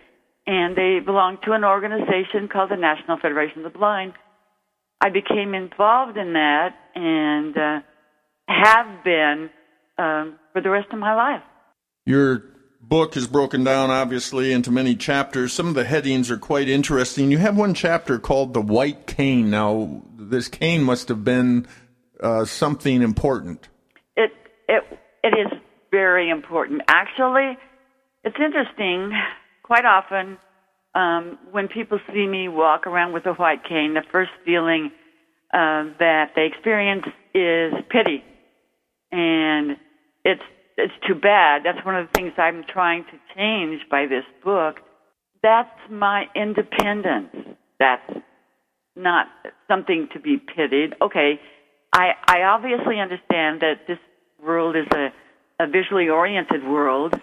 And 0.46 0.76
they 0.76 0.98
belong 1.04 1.38
to 1.44 1.52
an 1.52 1.64
organization 1.64 2.48
called 2.52 2.70
the 2.70 2.76
National 2.76 3.16
Federation 3.18 3.64
of 3.64 3.72
the 3.72 3.78
Blind. 3.78 4.14
I 5.00 5.10
became 5.10 5.54
involved 5.54 6.16
in 6.16 6.32
that 6.32 6.74
and 6.94 7.56
uh, 7.56 7.80
have 8.48 9.04
been 9.04 9.50
um, 9.98 10.38
for 10.52 10.60
the 10.60 10.70
rest 10.70 10.92
of 10.92 10.98
my 10.98 11.14
life. 11.14 11.42
Your 12.06 12.44
book 12.80 13.16
is 13.16 13.26
broken 13.26 13.64
down, 13.64 13.90
obviously, 13.90 14.52
into 14.52 14.70
many 14.70 14.94
chapters. 14.94 15.52
Some 15.52 15.68
of 15.68 15.74
the 15.74 15.84
headings 15.84 16.30
are 16.30 16.38
quite 16.38 16.68
interesting. 16.68 17.30
You 17.30 17.38
have 17.38 17.56
one 17.56 17.74
chapter 17.74 18.18
called 18.18 18.54
The 18.54 18.60
White 18.60 19.06
Cane. 19.06 19.50
Now, 19.50 20.02
this 20.16 20.48
cane 20.48 20.82
must 20.82 21.08
have 21.08 21.24
been 21.24 21.66
uh, 22.20 22.44
something 22.44 23.02
important. 23.02 23.68
It, 24.16 24.32
it, 24.68 24.82
it 25.22 25.34
is 25.38 25.58
very 25.90 26.30
important. 26.30 26.82
Actually, 26.88 27.56
it's 28.24 28.36
interesting. 28.38 29.12
Quite 29.72 29.86
often, 29.86 30.36
um, 30.94 31.38
when 31.50 31.66
people 31.66 31.98
see 32.12 32.26
me 32.26 32.46
walk 32.46 32.86
around 32.86 33.14
with 33.14 33.24
a 33.24 33.32
white 33.32 33.64
cane, 33.66 33.94
the 33.94 34.02
first 34.12 34.30
feeling 34.44 34.90
uh, 35.50 35.88
that 35.98 36.32
they 36.36 36.44
experience 36.44 37.06
is 37.32 37.72
pity, 37.88 38.22
and 39.10 39.78
it's 40.26 40.42
it's 40.76 40.92
too 41.08 41.14
bad. 41.14 41.62
That's 41.64 41.82
one 41.86 41.96
of 41.96 42.06
the 42.06 42.12
things 42.12 42.34
I'm 42.36 42.64
trying 42.68 43.04
to 43.04 43.34
change 43.34 43.80
by 43.90 44.04
this 44.04 44.24
book. 44.44 44.76
That's 45.42 45.70
my 45.90 46.26
independence. 46.36 47.34
That's 47.78 48.12
not 48.94 49.28
something 49.68 50.06
to 50.12 50.20
be 50.20 50.36
pitied. 50.36 50.96
Okay, 51.00 51.40
I 51.94 52.10
I 52.26 52.42
obviously 52.42 53.00
understand 53.00 53.62
that 53.62 53.86
this 53.88 53.98
world 54.38 54.76
is 54.76 54.86
a 54.94 55.08
a 55.64 55.66
visually 55.66 56.10
oriented 56.10 56.62
world, 56.62 57.18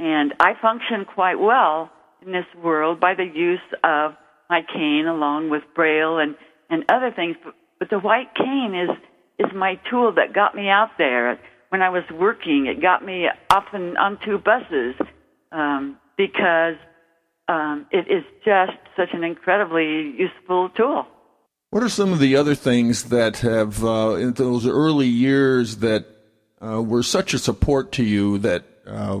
and 0.00 0.32
I 0.40 0.54
function 0.60 1.04
quite 1.04 1.38
well 1.38 1.90
in 2.24 2.32
this 2.32 2.46
world 2.62 2.98
by 3.00 3.14
the 3.14 3.24
use 3.24 3.58
of 3.84 4.12
my 4.48 4.62
cane 4.62 5.06
along 5.06 5.50
with 5.50 5.62
braille 5.74 6.18
and 6.18 6.34
and 6.70 6.84
other 6.88 7.12
things. 7.14 7.36
But, 7.44 7.54
but 7.78 7.90
the 7.90 7.98
white 7.98 8.34
cane 8.34 8.74
is 8.74 8.96
is 9.38 9.52
my 9.54 9.78
tool 9.90 10.12
that 10.16 10.34
got 10.34 10.54
me 10.54 10.68
out 10.68 10.90
there. 10.98 11.38
When 11.68 11.82
I 11.82 11.90
was 11.90 12.02
working, 12.18 12.66
it 12.66 12.82
got 12.82 13.04
me 13.04 13.26
often 13.50 13.96
onto 13.96 14.38
buses 14.38 14.94
um, 15.52 15.98
because 16.16 16.74
um, 17.46 17.86
it 17.92 18.06
is 18.10 18.24
just 18.44 18.78
such 18.96 19.10
an 19.12 19.22
incredibly 19.22 20.14
useful 20.18 20.70
tool. 20.70 21.06
What 21.70 21.84
are 21.84 21.88
some 21.88 22.12
of 22.12 22.18
the 22.18 22.34
other 22.34 22.56
things 22.56 23.04
that 23.04 23.38
have, 23.38 23.84
uh, 23.84 24.16
in 24.18 24.32
those 24.32 24.66
early 24.66 25.06
years, 25.06 25.76
that 25.76 26.06
uh, 26.60 26.82
were 26.82 27.04
such 27.04 27.32
a 27.32 27.38
support 27.38 27.92
to 27.92 28.02
you 28.02 28.38
that 28.38 28.64
uh, 28.86 29.20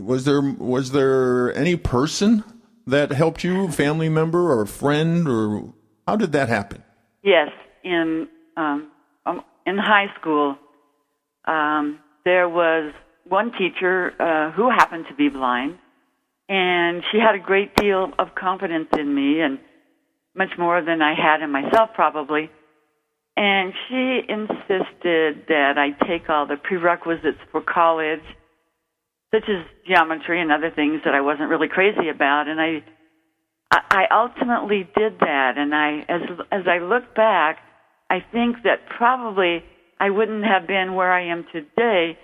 was 0.00 0.24
there 0.24 0.40
was 0.40 0.92
there 0.92 1.54
any 1.56 1.76
person 1.76 2.44
that 2.86 3.12
helped 3.12 3.44
you, 3.44 3.70
family 3.70 4.08
member 4.08 4.52
or 4.52 4.66
friend, 4.66 5.28
or 5.28 5.72
how 6.06 6.16
did 6.16 6.32
that 6.32 6.48
happen? 6.48 6.82
Yes, 7.22 7.50
in 7.82 8.28
um, 8.56 8.90
um, 9.26 9.42
in 9.66 9.78
high 9.78 10.12
school, 10.20 10.56
um, 11.46 11.98
there 12.24 12.48
was 12.48 12.92
one 13.28 13.52
teacher 13.52 14.12
uh, 14.20 14.52
who 14.52 14.70
happened 14.70 15.06
to 15.08 15.14
be 15.14 15.28
blind, 15.28 15.78
and 16.48 17.02
she 17.10 17.18
had 17.18 17.34
a 17.34 17.38
great 17.38 17.74
deal 17.76 18.12
of 18.18 18.34
confidence 18.34 18.88
in 18.98 19.14
me, 19.14 19.40
and 19.40 19.58
much 20.34 20.50
more 20.58 20.82
than 20.82 21.00
I 21.00 21.14
had 21.14 21.42
in 21.42 21.50
myself, 21.50 21.90
probably. 21.94 22.50
And 23.36 23.72
she 23.88 24.20
insisted 24.28 25.46
that 25.48 25.74
I 25.76 25.90
take 26.06 26.28
all 26.28 26.46
the 26.46 26.56
prerequisites 26.56 27.38
for 27.50 27.60
college, 27.60 28.22
such 29.34 29.48
as 29.48 29.66
geometry 29.86 30.40
and 30.40 30.52
other 30.52 30.70
things 30.70 31.00
that 31.04 31.14
I 31.14 31.20
wasn't 31.20 31.48
really 31.48 31.66
crazy 31.66 32.08
about. 32.08 32.46
And 32.46 32.60
I, 32.60 32.84
I 33.72 34.04
ultimately 34.12 34.88
did 34.96 35.18
that. 35.20 35.54
And 35.56 35.74
I, 35.74 36.04
as 36.08 36.20
as 36.52 36.62
I 36.68 36.78
look 36.78 37.14
back, 37.16 37.58
I 38.08 38.18
think 38.32 38.62
that 38.62 38.86
probably 38.96 39.64
I 39.98 40.10
wouldn't 40.10 40.44
have 40.44 40.68
been 40.68 40.94
where 40.94 41.12
I 41.12 41.32
am 41.32 41.44
today 41.52 42.16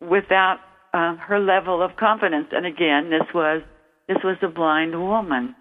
without 0.00 0.58
uh, 0.94 1.16
her 1.16 1.38
level 1.38 1.82
of 1.82 1.96
confidence. 1.96 2.46
And 2.52 2.64
again, 2.64 3.10
this 3.10 3.28
was 3.34 3.62
this 4.08 4.18
was 4.24 4.36
a 4.42 4.48
blind 4.48 4.98
woman. 4.98 5.54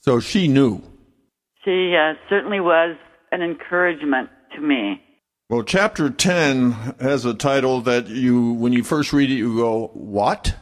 So 0.00 0.20
she 0.20 0.48
knew. 0.48 0.80
She 1.64 1.94
uh, 1.94 2.14
certainly 2.30 2.60
was 2.60 2.96
an 3.30 3.42
encouragement 3.42 4.30
to 4.54 4.60
me. 4.62 5.02
Well, 5.50 5.62
chapter 5.62 6.10
10 6.10 6.72
has 7.00 7.24
a 7.24 7.32
title 7.32 7.80
that 7.80 8.08
you, 8.08 8.52
when 8.52 8.74
you 8.74 8.84
first 8.84 9.14
read 9.14 9.30
it, 9.30 9.36
you 9.36 9.56
go, 9.56 9.86
What? 9.94 10.54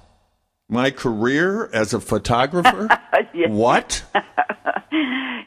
My 0.69 0.93
career 0.93 1.69
as 1.73 1.93
a 1.93 2.01
photographer? 2.01 2.89
What? 3.49 4.05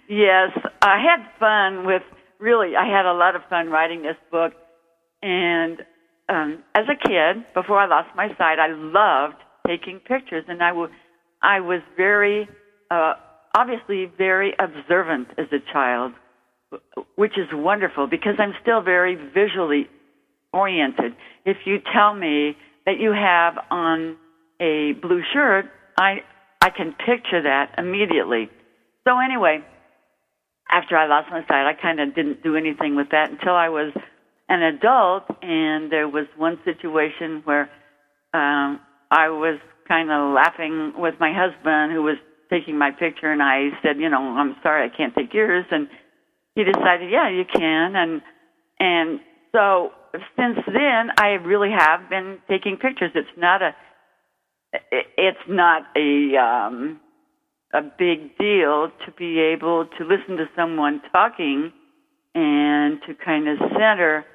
yes, 0.10 0.52
I 0.82 1.00
had 1.00 1.26
fun 1.40 1.86
with, 1.86 2.04
really, 2.40 2.76
I 2.76 2.86
had 2.86 3.06
a 3.06 3.14
lot 3.14 3.36
of 3.36 3.42
fun 3.50 3.70
writing 3.70 4.02
this 4.04 4.18
book. 4.30 4.54
And 5.24 5.80
um, 6.28 6.64
as 6.76 6.84
a 6.90 7.08
kid, 7.08 7.46
before 7.54 7.80
I 7.80 7.88
lost 7.88 8.10
my 8.16 8.28
sight, 8.38 8.60
I 8.60 8.68
loved 8.74 9.38
taking 9.66 10.00
pictures. 10.00 10.44
And 10.48 10.62
I, 10.62 10.70
w- 10.70 10.90
I 11.42 11.62
was 11.62 11.82
very, 11.96 12.48
uh, 12.92 13.14
obviously, 13.58 14.12
very 14.18 14.54
observant 14.60 15.30
as 15.38 15.48
a 15.54 15.60
child 15.72 16.12
which 17.16 17.38
is 17.38 17.48
wonderful 17.52 18.08
because 18.08 18.36
I'm 18.40 18.54
still 18.62 18.82
very 18.82 19.16
visually 19.16 19.88
oriented. 20.54 21.14
If 21.46 21.58
you 21.66 21.80
tell 21.94 22.14
me 22.14 22.56
that 22.86 23.00
you 23.00 23.12
have 23.12 23.58
on 23.72 24.18
a 24.60 24.94
blue 25.02 25.22
shirt, 25.34 25.66
I 25.98 26.20
I 26.62 26.70
can 26.70 26.94
picture 26.94 27.44
that 27.44 27.76
immediately. 27.78 28.50
So 29.08 29.18
anyway, 29.20 29.64
after 30.70 30.98
I 30.98 31.08
lost 31.08 31.30
my 31.32 31.42
sight, 31.42 31.68
I 31.68 31.74
kind 31.80 32.00
of 32.00 32.14
didn't 32.14 32.44
do 32.44 32.56
anything 32.56 32.96
with 32.96 33.10
that 33.12 33.32
until 33.32 33.54
I 33.54 33.70
was 33.70 33.94
an 34.50 34.62
adult, 34.62 35.24
and 35.42 35.92
there 35.92 36.08
was 36.08 36.26
one 36.36 36.60
situation 36.66 37.42
where 37.46 37.70
um, 38.34 38.80
I 39.10 39.30
was 39.30 39.60
kind 39.88 40.12
of 40.12 40.34
laughing 40.34 40.94
with 40.98 41.16
my 41.20 41.32
husband 41.34 41.94
who 41.94 42.04
was 42.04 42.18
taking 42.50 42.78
my 42.78 42.92
picture, 42.92 43.32
and 43.32 43.42
I 43.42 43.70
said, 43.82 43.98
you 43.98 44.10
know, 44.10 44.20
I'm 44.20 44.56
sorry, 44.62 44.90
I 44.92 44.96
can't 44.96 45.16
take 45.16 45.34
yours, 45.34 45.66
and 45.72 45.88
he 46.60 46.72
decided, 46.72 47.10
yeah, 47.10 47.30
you 47.30 47.46
can, 47.46 47.96
and 47.96 48.22
and 48.80 49.20
so 49.52 49.92
since 50.36 50.58
then, 50.68 51.12
I 51.18 51.38
really 51.44 51.72
have 51.72 52.10
been 52.10 52.40
taking 52.50 52.78
pictures. 52.78 53.12
It's 53.16 53.28
not 53.38 53.62
a 53.62 53.76
it's 54.92 55.46
not 55.48 55.84
a 55.96 56.38
um, 56.38 57.00
a 57.74 57.82
big 57.82 58.38
deal 58.38 58.92
to 59.06 59.12
be 59.18 59.40
able 59.40 59.86
to 59.98 60.04
listen 60.04 60.38
to 60.38 60.46
someone 60.56 61.02
talking 61.12 61.72
and 62.36 63.00
to 63.08 63.14
kind 63.14 63.48
of 63.48 63.58
center 63.74 64.26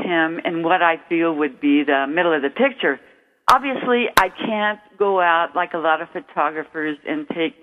him 0.00 0.40
in 0.44 0.62
what 0.62 0.82
I 0.82 0.96
feel 1.08 1.34
would 1.34 1.60
be 1.60 1.82
the 1.84 2.06
middle 2.08 2.34
of 2.34 2.42
the 2.42 2.50
picture. 2.50 3.00
Obviously, 3.48 4.06
I 4.18 4.28
can't 4.28 4.80
go 4.98 5.20
out 5.20 5.50
like 5.54 5.72
a 5.74 5.78
lot 5.78 6.02
of 6.02 6.08
photographers 6.12 6.98
and 7.08 7.26
take 7.28 7.54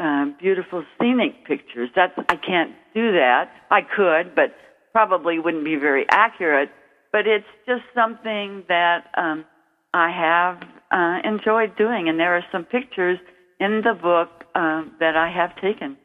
um, 0.00 0.34
beautiful 0.40 0.84
scenic 0.98 1.46
pictures. 1.46 1.90
That's 1.94 2.12
I 2.28 2.36
can't 2.36 2.72
do 2.94 3.12
that. 3.12 3.50
I 3.70 3.80
could, 3.82 4.34
but 4.34 4.54
probably 4.92 5.38
wouldn't 5.38 5.64
be 5.64 5.76
very 5.76 6.06
accurate. 6.10 6.70
But 7.12 7.26
it's 7.26 7.46
just 7.66 7.82
something 7.94 8.64
that 8.68 9.04
um, 9.16 9.44
I 9.92 10.10
have 10.10 10.62
uh, 10.90 11.28
enjoyed 11.28 11.76
doing, 11.76 12.08
and 12.08 12.18
there 12.18 12.36
are 12.36 12.44
some 12.50 12.64
pictures 12.64 13.18
in 13.58 13.82
the 13.84 13.94
book 13.94 14.28
uh, 14.54 14.84
that 15.00 15.16
I 15.16 15.30
have 15.30 15.54
taken. 15.60 15.96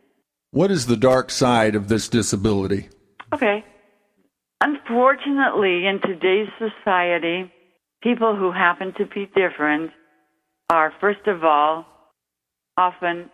What 0.51 0.71
is 0.71 0.85
the 0.85 0.97
dark 0.97 1.31
side 1.31 1.75
of 1.75 1.87
this 1.87 2.07
disability? 2.07 2.89
Okay. 3.33 3.63
Unfortunately, 4.61 5.85
in 5.85 5.99
today's 6.01 6.47
society, 6.57 7.51
people 8.01 8.35
who 8.35 8.51
happen 8.51 8.93
to 8.97 9.05
be 9.05 9.29
different 9.35 9.91
are, 10.69 10.93
first 10.99 11.27
of 11.27 11.43
all, 11.43 11.85
often 12.77 13.29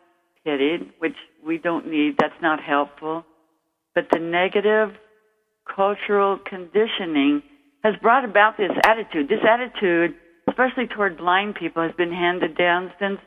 pitied, 0.45 0.91
which 0.99 1.15
we 1.45 1.58
don't 1.58 1.89
need. 1.89 2.15
That's 2.19 2.41
not 2.41 2.62
helpful. 2.62 3.25
But 3.95 4.08
the 4.12 4.19
negative 4.19 4.89
cultural 5.75 6.39
conditioning 6.45 7.43
has 7.84 7.95
brought 8.01 8.25
about 8.25 8.58
this 8.58 8.71
attitude. 8.86 9.27
This 9.27 9.43
attitude, 9.47 10.15
especially 10.47 10.88
toward 10.88 11.17
blind 11.17 11.56
people, 11.56 11.84
has 11.84 11.91
been 11.97 12.12
handed 12.12 12.58
down 12.58 12.91
since 12.99 13.19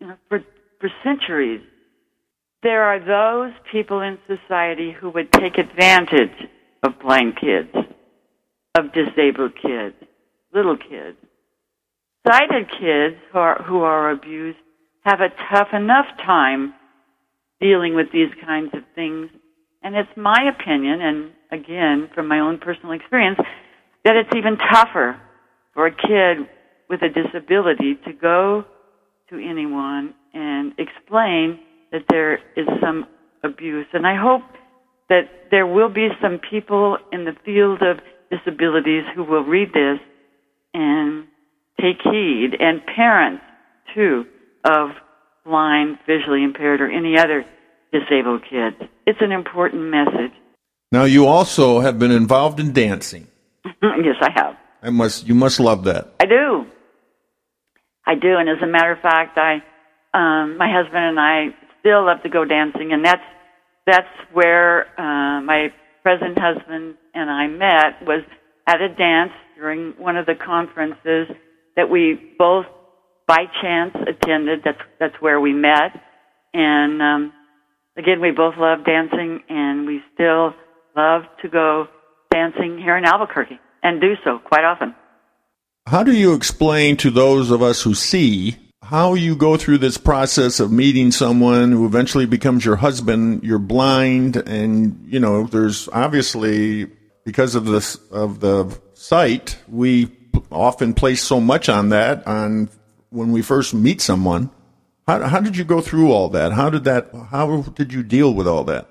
you 0.00 0.08
know, 0.08 0.16
for 0.28 0.40
for 0.80 0.90
centuries. 1.02 1.60
There 2.62 2.84
are 2.84 2.98
those 2.98 3.52
people 3.70 4.00
in 4.00 4.18
society 4.26 4.92
who 4.92 5.10
would 5.10 5.32
take 5.32 5.58
advantage 5.58 6.48
of 6.82 6.98
blind 7.00 7.36
kids, 7.40 7.70
of 8.76 8.92
disabled 8.92 9.52
kids, 9.60 9.94
little 10.52 10.76
kids. 10.76 11.16
Sighted 12.26 12.68
kids 12.70 13.16
who 13.32 13.38
are, 13.38 13.62
who 13.62 13.80
are 13.82 14.10
abused 14.10 14.58
have 15.08 15.20
a 15.20 15.30
tough 15.50 15.68
enough 15.72 16.06
time 16.24 16.74
dealing 17.60 17.94
with 17.94 18.06
these 18.12 18.28
kinds 18.44 18.70
of 18.74 18.82
things. 18.94 19.30
And 19.82 19.96
it's 19.96 20.10
my 20.16 20.50
opinion, 20.54 21.00
and 21.00 21.30
again, 21.50 22.10
from 22.14 22.28
my 22.28 22.40
own 22.40 22.58
personal 22.58 22.92
experience, 22.92 23.38
that 24.04 24.16
it's 24.16 24.34
even 24.36 24.58
tougher 24.58 25.18
for 25.72 25.86
a 25.86 25.90
kid 25.90 26.46
with 26.90 27.00
a 27.02 27.08
disability 27.08 27.94
to 28.04 28.12
go 28.12 28.64
to 29.30 29.36
anyone 29.36 30.14
and 30.34 30.72
explain 30.78 31.60
that 31.90 32.02
there 32.10 32.34
is 32.56 32.66
some 32.82 33.06
abuse. 33.42 33.86
And 33.92 34.06
I 34.06 34.16
hope 34.20 34.42
that 35.08 35.22
there 35.50 35.66
will 35.66 35.88
be 35.88 36.08
some 36.20 36.38
people 36.50 36.98
in 37.12 37.24
the 37.24 37.32
field 37.44 37.80
of 37.82 37.98
disabilities 38.30 39.04
who 39.14 39.24
will 39.24 39.44
read 39.44 39.68
this 39.68 39.98
and 40.74 41.24
take 41.80 41.96
heed, 42.02 42.50
and 42.60 42.80
parents 42.94 43.42
too 43.94 44.24
of 44.64 44.90
blind, 45.44 45.98
visually 46.06 46.44
impaired, 46.44 46.80
or 46.80 46.90
any 46.90 47.18
other 47.18 47.44
disabled 47.92 48.42
kids. 48.42 48.76
It's 49.06 49.18
an 49.20 49.32
important 49.32 49.82
message. 49.90 50.32
Now, 50.92 51.04
you 51.04 51.26
also 51.26 51.80
have 51.80 51.98
been 51.98 52.10
involved 52.10 52.60
in 52.60 52.72
dancing. 52.72 53.28
yes, 53.64 54.16
I 54.20 54.30
have. 54.34 54.56
I 54.82 54.90
must. 54.90 55.26
You 55.26 55.34
must 55.34 55.60
love 55.60 55.84
that. 55.84 56.14
I 56.20 56.26
do. 56.26 56.66
I 58.06 58.14
do, 58.14 58.36
and 58.38 58.48
as 58.48 58.56
a 58.62 58.66
matter 58.66 58.92
of 58.92 59.00
fact, 59.00 59.38
I, 59.38 59.56
um, 60.14 60.56
my 60.56 60.72
husband 60.72 61.04
and 61.04 61.20
I 61.20 61.48
still 61.80 62.06
love 62.06 62.22
to 62.22 62.30
go 62.30 62.44
dancing, 62.44 62.92
and 62.92 63.04
that's 63.04 63.22
that's 63.86 64.08
where 64.32 64.86
uh, 64.98 65.42
my 65.42 65.72
present 66.02 66.38
husband 66.38 66.94
and 67.14 67.30
I 67.30 67.46
met 67.48 68.06
was 68.06 68.22
at 68.66 68.80
a 68.80 68.88
dance 68.88 69.32
during 69.56 69.92
one 69.98 70.16
of 70.16 70.26
the 70.26 70.34
conferences 70.34 71.28
that 71.76 71.90
we 71.90 72.34
both 72.38 72.66
by 73.28 73.44
chance 73.62 73.94
attended. 73.94 74.62
That's 74.64 74.80
that's 74.98 75.14
where 75.20 75.38
we 75.38 75.52
met, 75.52 75.92
and 76.52 77.00
um, 77.00 77.32
again, 77.96 78.20
we 78.20 78.32
both 78.32 78.54
love 78.56 78.84
dancing, 78.84 79.42
and 79.48 79.86
we 79.86 80.00
still 80.14 80.54
love 80.96 81.22
to 81.42 81.48
go 81.48 81.86
dancing 82.32 82.78
here 82.78 82.96
in 82.96 83.04
Albuquerque, 83.04 83.60
and 83.84 84.00
do 84.00 84.14
so 84.24 84.40
quite 84.40 84.64
often. 84.64 84.94
How 85.86 86.02
do 86.02 86.12
you 86.12 86.34
explain 86.34 86.96
to 86.98 87.10
those 87.10 87.50
of 87.50 87.62
us 87.62 87.82
who 87.82 87.94
see 87.94 88.56
how 88.82 89.14
you 89.14 89.36
go 89.36 89.56
through 89.56 89.78
this 89.78 89.98
process 89.98 90.60
of 90.60 90.72
meeting 90.72 91.10
someone 91.10 91.72
who 91.72 91.86
eventually 91.86 92.26
becomes 92.26 92.64
your 92.64 92.76
husband? 92.76 93.44
You're 93.44 93.58
blind, 93.58 94.36
and 94.36 95.06
you 95.06 95.20
know 95.20 95.44
there's 95.44 95.88
obviously 95.90 96.86
because 97.26 97.54
of 97.54 97.66
this 97.66 97.96
of 98.10 98.40
the 98.40 98.74
sight, 98.94 99.58
we 99.68 100.10
often 100.50 100.94
place 100.94 101.22
so 101.22 101.40
much 101.40 101.68
on 101.68 101.90
that 101.90 102.26
on 102.26 102.70
when 103.10 103.32
we 103.32 103.42
first 103.42 103.74
meet 103.74 104.00
someone. 104.00 104.50
How, 105.06 105.26
how 105.26 105.40
did 105.40 105.56
you 105.56 105.64
go 105.64 105.80
through 105.80 106.12
all 106.12 106.28
that? 106.30 106.52
How 106.52 106.70
did 106.70 106.84
that? 106.84 107.10
How 107.30 107.62
did 107.62 107.92
you 107.92 108.02
deal 108.02 108.34
with 108.34 108.46
all 108.46 108.64
that? 108.64 108.88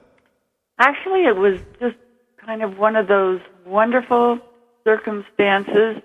Actually, 0.79 1.25
it 1.25 1.35
was 1.35 1.59
just 1.79 1.95
kind 2.43 2.63
of 2.63 2.77
one 2.77 2.95
of 2.95 3.07
those 3.07 3.39
wonderful 3.65 4.39
circumstances 4.83 6.01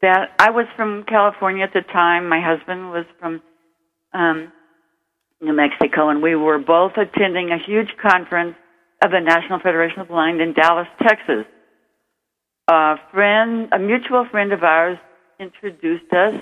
that 0.00 0.34
I 0.38 0.50
was 0.50 0.66
from 0.76 1.04
California 1.04 1.64
at 1.64 1.72
the 1.72 1.82
time. 1.82 2.28
My 2.28 2.40
husband 2.40 2.90
was 2.90 3.04
from 3.18 3.42
um, 4.12 4.52
New 5.40 5.54
Mexico, 5.54 6.08
and 6.08 6.22
we 6.22 6.34
were 6.34 6.58
both 6.58 6.92
attending 6.96 7.50
a 7.50 7.58
huge 7.58 7.96
conference 8.00 8.56
of 9.02 9.10
the 9.10 9.20
National 9.20 9.58
Federation 9.58 10.00
of 10.00 10.08
the 10.08 10.12
Blind 10.12 10.40
in 10.40 10.52
Dallas, 10.52 10.88
Texas. 11.02 11.44
A 12.68 12.96
friend, 13.12 13.68
a 13.72 13.78
mutual 13.78 14.26
friend 14.30 14.52
of 14.52 14.62
ours, 14.62 14.98
introduced 15.38 16.12
us. 16.12 16.34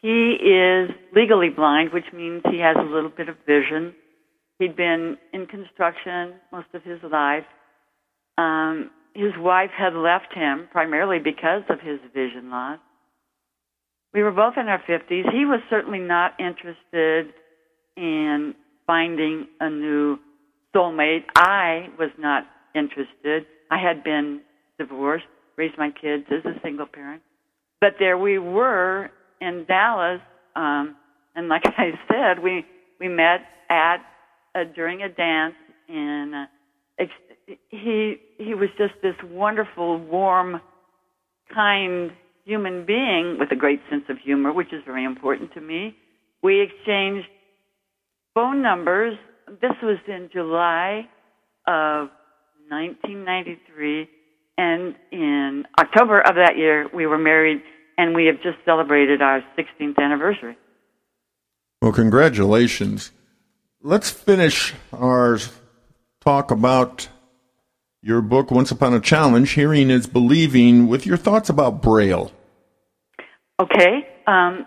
He 0.00 0.36
is 0.40 0.90
legally 1.14 1.50
blind, 1.50 1.92
which 1.92 2.04
means 2.14 2.42
he 2.50 2.60
has 2.60 2.76
a 2.78 2.82
little 2.82 3.10
bit 3.10 3.28
of 3.28 3.36
vision. 3.46 3.94
He'd 4.58 4.76
been 4.76 5.16
in 5.32 5.46
construction 5.46 6.34
most 6.52 6.68
of 6.74 6.82
his 6.82 6.98
life. 7.10 7.44
Um, 8.36 8.90
his 9.14 9.32
wife 9.38 9.70
had 9.76 9.94
left 9.94 10.32
him 10.32 10.68
primarily 10.70 11.18
because 11.18 11.62
of 11.68 11.80
his 11.80 11.98
vision 12.14 12.50
loss. 12.50 12.78
We 14.14 14.22
were 14.22 14.30
both 14.30 14.54
in 14.56 14.68
our 14.68 14.82
50s. 14.88 15.32
He 15.32 15.44
was 15.44 15.60
certainly 15.68 15.98
not 15.98 16.32
interested 16.38 17.34
in 17.96 18.54
finding 18.86 19.48
a 19.60 19.68
new 19.68 20.18
soulmate. 20.74 21.24
I 21.36 21.88
was 21.98 22.10
not 22.18 22.44
interested. 22.74 23.44
I 23.70 23.78
had 23.78 24.04
been 24.04 24.40
divorced, 24.78 25.26
raised 25.56 25.76
my 25.76 25.90
kids 25.90 26.24
as 26.30 26.44
a 26.44 26.58
single 26.62 26.86
parent. 26.86 27.22
But 27.80 27.94
there 27.98 28.16
we 28.16 28.38
were 28.38 29.10
in 29.40 29.64
Dallas, 29.66 30.20
um, 30.56 30.96
and 31.34 31.48
like 31.48 31.62
I 31.78 31.90
said, 32.08 32.42
we 32.42 32.64
we 33.00 33.08
met 33.08 33.40
at 33.70 33.96
uh, 34.54 34.64
during 34.74 35.02
a 35.02 35.08
dance, 35.08 35.54
and 35.88 36.34
uh, 36.34 36.44
ex- 36.98 37.56
he 37.68 38.16
he 38.38 38.54
was 38.54 38.68
just 38.78 38.94
this 39.02 39.14
wonderful, 39.30 39.98
warm, 39.98 40.60
kind 41.54 42.10
human 42.44 42.86
being 42.86 43.36
with 43.38 43.52
a 43.52 43.56
great 43.56 43.80
sense 43.90 44.04
of 44.08 44.16
humor, 44.24 44.52
which 44.52 44.72
is 44.72 44.82
very 44.86 45.04
important 45.04 45.52
to 45.52 45.60
me. 45.60 45.94
We 46.42 46.62
exchanged 46.62 47.28
phone 48.34 48.62
numbers. 48.62 49.18
This 49.60 49.72
was 49.82 49.98
in 50.06 50.30
July 50.32 51.08
of 51.66 52.08
1993 52.70 54.08
and 54.58 54.96
in 55.12 55.64
October 55.80 56.20
of 56.20 56.34
that 56.34 56.58
year, 56.58 56.88
we 56.92 57.06
were 57.06 57.16
married, 57.16 57.62
and 57.98 58.14
we 58.14 58.26
have 58.26 58.40
just 58.40 58.56
celebrated 58.64 59.20
our 59.20 59.44
16th 59.58 59.98
anniversary. 59.98 60.56
Well, 61.82 61.92
congratulations. 61.92 63.10
Let's 63.82 64.08
finish 64.08 64.72
our 64.92 65.38
talk 66.20 66.50
about 66.50 67.08
your 68.00 68.22
book, 68.22 68.50
Once 68.50 68.70
Upon 68.70 68.94
a 68.94 69.00
Challenge 69.00 69.50
Hearing 69.50 69.90
is 69.90 70.06
Believing, 70.06 70.86
with 70.86 71.04
your 71.04 71.16
thoughts 71.16 71.50
about 71.50 71.82
Braille. 71.82 72.32
Okay. 73.60 74.08
Um, 74.26 74.66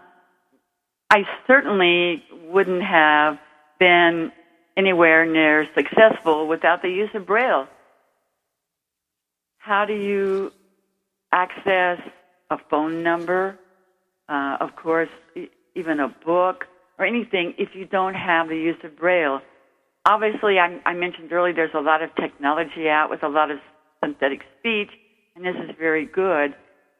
I 1.09 1.23
certainly 1.47 2.23
wouldn't 2.49 2.83
have 2.83 3.39
been 3.79 4.31
anywhere 4.75 5.25
near 5.25 5.67
successful 5.73 6.47
without 6.47 6.81
the 6.81 6.89
use 6.89 7.09
of 7.13 7.25
Braille. 7.25 7.67
How 9.57 9.85
do 9.85 9.93
you 9.93 10.51
access 11.31 11.99
a 12.51 12.57
phone 12.69 13.01
number? 13.01 13.57
Uh, 14.29 14.57
of 14.59 14.75
course, 14.75 15.09
even 15.75 15.99
a 15.99 16.09
book 16.23 16.65
or 16.99 17.05
anything 17.05 17.55
if 17.57 17.69
you 17.73 17.85
don't 17.85 18.13
have 18.13 18.49
the 18.49 18.55
use 18.55 18.77
of 18.83 18.95
Braille. 18.97 19.39
Obviously, 20.05 20.59
I, 20.59 20.79
I 20.85 20.93
mentioned 20.93 21.31
earlier 21.31 21.53
there's 21.53 21.73
a 21.73 21.81
lot 21.81 22.03
of 22.03 22.09
technology 22.15 22.87
out 22.87 23.09
with 23.09 23.23
a 23.23 23.27
lot 23.27 23.49
of 23.49 23.57
synthetic 24.03 24.41
speech, 24.59 24.89
and 25.35 25.45
this 25.45 25.55
is 25.55 25.75
very 25.79 26.05
good. 26.05 26.55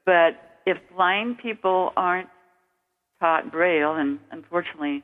But 0.05 0.39
if 0.65 0.77
blind 0.95 1.37
people 1.37 1.91
aren't 1.95 2.29
taught 3.19 3.51
Braille, 3.51 3.95
and 3.95 4.19
unfortunately 4.31 5.03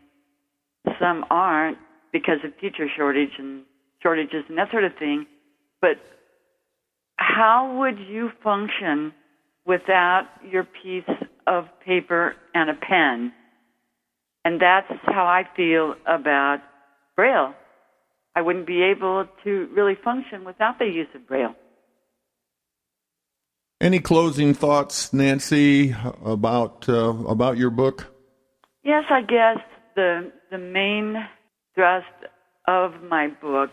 some 0.99 1.25
aren't 1.29 1.77
because 2.11 2.39
of 2.43 2.57
teacher 2.59 2.87
shortage 2.95 3.31
and 3.37 3.63
shortages 4.01 4.43
and 4.47 4.57
that 4.57 4.71
sort 4.71 4.83
of 4.83 4.95
thing, 4.97 5.25
but 5.81 5.97
how 7.17 7.77
would 7.79 7.99
you 7.99 8.31
function 8.43 9.13
without 9.67 10.27
your 10.49 10.63
piece 10.63 11.03
of 11.45 11.65
paper 11.85 12.35
and 12.55 12.69
a 12.69 12.73
pen? 12.73 13.33
And 14.43 14.61
that's 14.61 14.87
how 15.03 15.25
I 15.25 15.43
feel 15.55 15.95
about 16.07 16.59
Braille. 17.15 17.53
I 18.35 18.41
wouldn't 18.41 18.65
be 18.65 18.81
able 18.83 19.25
to 19.43 19.67
really 19.73 19.95
function 20.03 20.45
without 20.45 20.79
the 20.79 20.85
use 20.85 21.07
of 21.13 21.27
Braille. 21.27 21.55
Any 23.79 23.99
closing 23.99 24.53
thoughts, 24.53 25.13
Nancy, 25.13 25.95
about 26.25 26.89
uh, 26.89 27.13
about 27.27 27.57
your 27.57 27.69
book? 27.69 28.07
Yes, 28.83 29.03
I 29.09 29.21
guess 29.21 29.57
the 29.95 30.31
the 30.49 30.57
main 30.57 31.15
thrust 31.75 32.05
of 32.67 33.03
my 33.03 33.27
book 33.27 33.71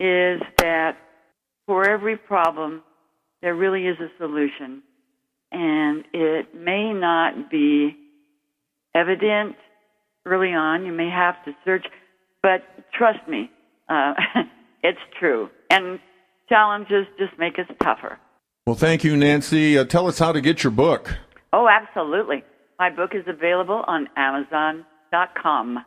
is 0.00 0.40
that 0.58 0.96
for 1.66 1.88
every 1.88 2.16
problem, 2.16 2.82
there 3.42 3.54
really 3.54 3.86
is 3.86 3.96
a 4.00 4.08
solution. 4.18 4.82
And 5.50 6.04
it 6.12 6.54
may 6.54 6.92
not 6.92 7.50
be 7.50 7.96
evident 8.94 9.56
early 10.26 10.52
on. 10.52 10.84
You 10.84 10.92
may 10.92 11.08
have 11.10 11.42
to 11.44 11.52
search, 11.64 11.86
but 12.42 12.62
trust 12.92 13.26
me, 13.28 13.50
uh, 13.88 14.14
it's 14.82 14.98
true. 15.18 15.48
And 15.70 15.98
challenges 16.48 17.06
just 17.18 17.38
make 17.38 17.58
us 17.58 17.66
tougher. 17.82 18.18
Well, 18.66 18.76
thank 18.76 19.04
you, 19.04 19.16
Nancy. 19.16 19.78
Uh, 19.78 19.84
tell 19.84 20.06
us 20.06 20.18
how 20.18 20.32
to 20.32 20.40
get 20.40 20.62
your 20.62 20.70
book. 20.70 21.16
Oh, 21.52 21.68
absolutely. 21.68 22.44
My 22.78 22.90
book 22.90 23.12
is 23.14 23.24
available 23.26 23.82
on 23.86 24.08
Amazon.com. 24.16 25.84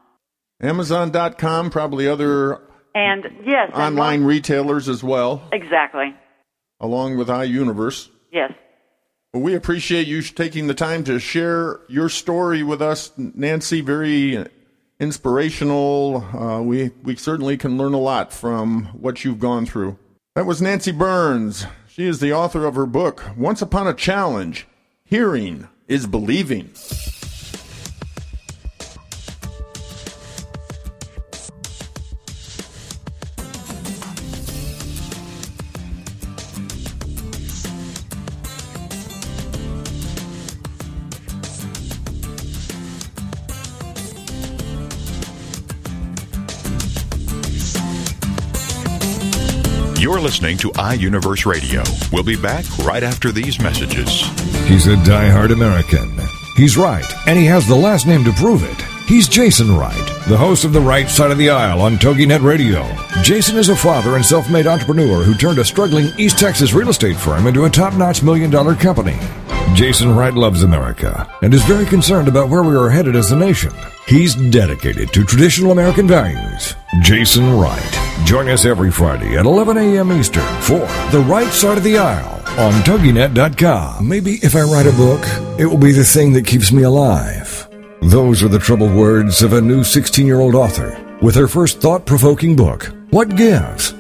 Amazon.com, 0.61 1.69
probably 1.69 2.07
other 2.07 2.61
and 2.93 3.25
yes, 3.45 3.71
online 3.73 4.19
and 4.19 4.27
retailers 4.27 4.89
as 4.89 5.03
well. 5.03 5.43
Exactly. 5.51 6.15
Along 6.79 7.17
with 7.17 7.29
iUniverse. 7.29 8.09
Yes. 8.31 8.51
Well, 9.33 9.43
we 9.43 9.55
appreciate 9.55 10.07
you 10.07 10.21
taking 10.23 10.67
the 10.67 10.73
time 10.73 11.05
to 11.05 11.17
share 11.17 11.79
your 11.87 12.09
story 12.09 12.63
with 12.63 12.81
us, 12.81 13.13
Nancy. 13.15 13.79
Very 13.79 14.45
inspirational. 14.99 16.17
Uh, 16.37 16.61
we 16.61 16.91
we 17.03 17.15
certainly 17.15 17.55
can 17.55 17.77
learn 17.77 17.93
a 17.93 17.99
lot 17.99 18.33
from 18.33 18.87
what 18.87 19.23
you've 19.23 19.39
gone 19.39 19.65
through. 19.65 19.97
That 20.35 20.45
was 20.45 20.61
Nancy 20.61 20.91
Burns. 20.91 21.65
She 21.87 22.07
is 22.07 22.19
the 22.19 22.33
author 22.33 22.65
of 22.65 22.75
her 22.75 22.85
book, 22.85 23.23
Once 23.37 23.61
Upon 23.61 23.87
a 23.87 23.93
Challenge 23.93 24.67
Hearing 25.05 25.69
is 25.87 26.07
Believing. 26.07 26.71
Listening 50.31 50.55
to 50.55 50.69
iUniverse 50.69 51.45
Radio. 51.45 51.83
We'll 52.09 52.23
be 52.23 52.37
back 52.37 52.63
right 52.85 53.03
after 53.03 53.33
these 53.33 53.59
messages. 53.59 54.21
He's 54.65 54.87
a 54.87 54.95
die-hard 55.03 55.51
American. 55.51 56.09
He's 56.55 56.77
right, 56.77 57.03
and 57.27 57.37
he 57.37 57.43
has 57.47 57.67
the 57.67 57.75
last 57.75 58.07
name 58.07 58.23
to 58.23 58.31
prove 58.31 58.63
it. 58.63 58.81
He's 59.09 59.27
Jason 59.27 59.75
Wright, 59.75 60.07
the 60.29 60.37
host 60.37 60.63
of 60.63 60.71
The 60.71 60.79
Right 60.79 61.09
Side 61.09 61.31
of 61.31 61.37
the 61.37 61.49
Aisle 61.49 61.81
on 61.81 61.97
TogiNet 61.97 62.45
Radio. 62.45 62.87
Jason 63.23 63.57
is 63.57 63.67
a 63.67 63.75
father 63.75 64.15
and 64.15 64.23
self 64.23 64.49
made 64.49 64.67
entrepreneur 64.67 65.21
who 65.21 65.35
turned 65.35 65.59
a 65.59 65.65
struggling 65.65 66.07
East 66.17 66.39
Texas 66.39 66.71
real 66.71 66.87
estate 66.87 67.17
firm 67.17 67.45
into 67.45 67.65
a 67.65 67.69
top 67.69 67.95
notch 67.95 68.23
million 68.23 68.49
dollar 68.49 68.73
company. 68.73 69.19
Jason 69.73 70.15
Wright 70.15 70.33
loves 70.33 70.63
America 70.63 71.29
and 71.41 71.53
is 71.53 71.63
very 71.65 71.85
concerned 71.85 72.29
about 72.29 72.47
where 72.47 72.63
we 72.63 72.77
are 72.77 72.89
headed 72.89 73.17
as 73.17 73.33
a 73.33 73.35
nation. 73.35 73.73
He's 74.07 74.33
dedicated 74.49 75.11
to 75.11 75.25
traditional 75.25 75.73
American 75.73 76.07
values. 76.07 76.73
Jason 77.01 77.57
Wright. 77.57 78.00
Join 78.31 78.47
us 78.47 78.63
every 78.63 78.91
Friday 78.91 79.37
at 79.37 79.45
11 79.45 79.75
a.m. 79.75 80.09
Eastern 80.13 80.45
for 80.61 80.79
The 81.11 81.21
Right 81.27 81.51
Side 81.51 81.77
of 81.77 81.83
the 81.83 81.97
Aisle 81.97 82.41
on 82.57 82.71
TogiNet.com. 82.83 84.07
Maybe 84.07 84.35
if 84.35 84.55
I 84.55 84.61
write 84.61 84.87
a 84.87 84.93
book, 84.93 85.21
it 85.59 85.65
will 85.65 85.77
be 85.77 85.91
the 85.91 86.05
thing 86.05 86.31
that 86.31 86.47
keeps 86.47 86.71
me 86.71 86.83
alive. 86.83 87.67
Those 88.01 88.41
are 88.41 88.47
the 88.47 88.57
troubled 88.57 88.93
words 88.95 89.43
of 89.43 89.51
a 89.51 89.59
new 89.59 89.83
16 89.83 90.25
year 90.25 90.39
old 90.39 90.55
author 90.55 90.97
with 91.21 91.35
her 91.35 91.49
first 91.49 91.81
thought 91.81 92.05
provoking 92.05 92.55
book, 92.55 92.93
What 93.09 93.35
Gives? 93.35 93.93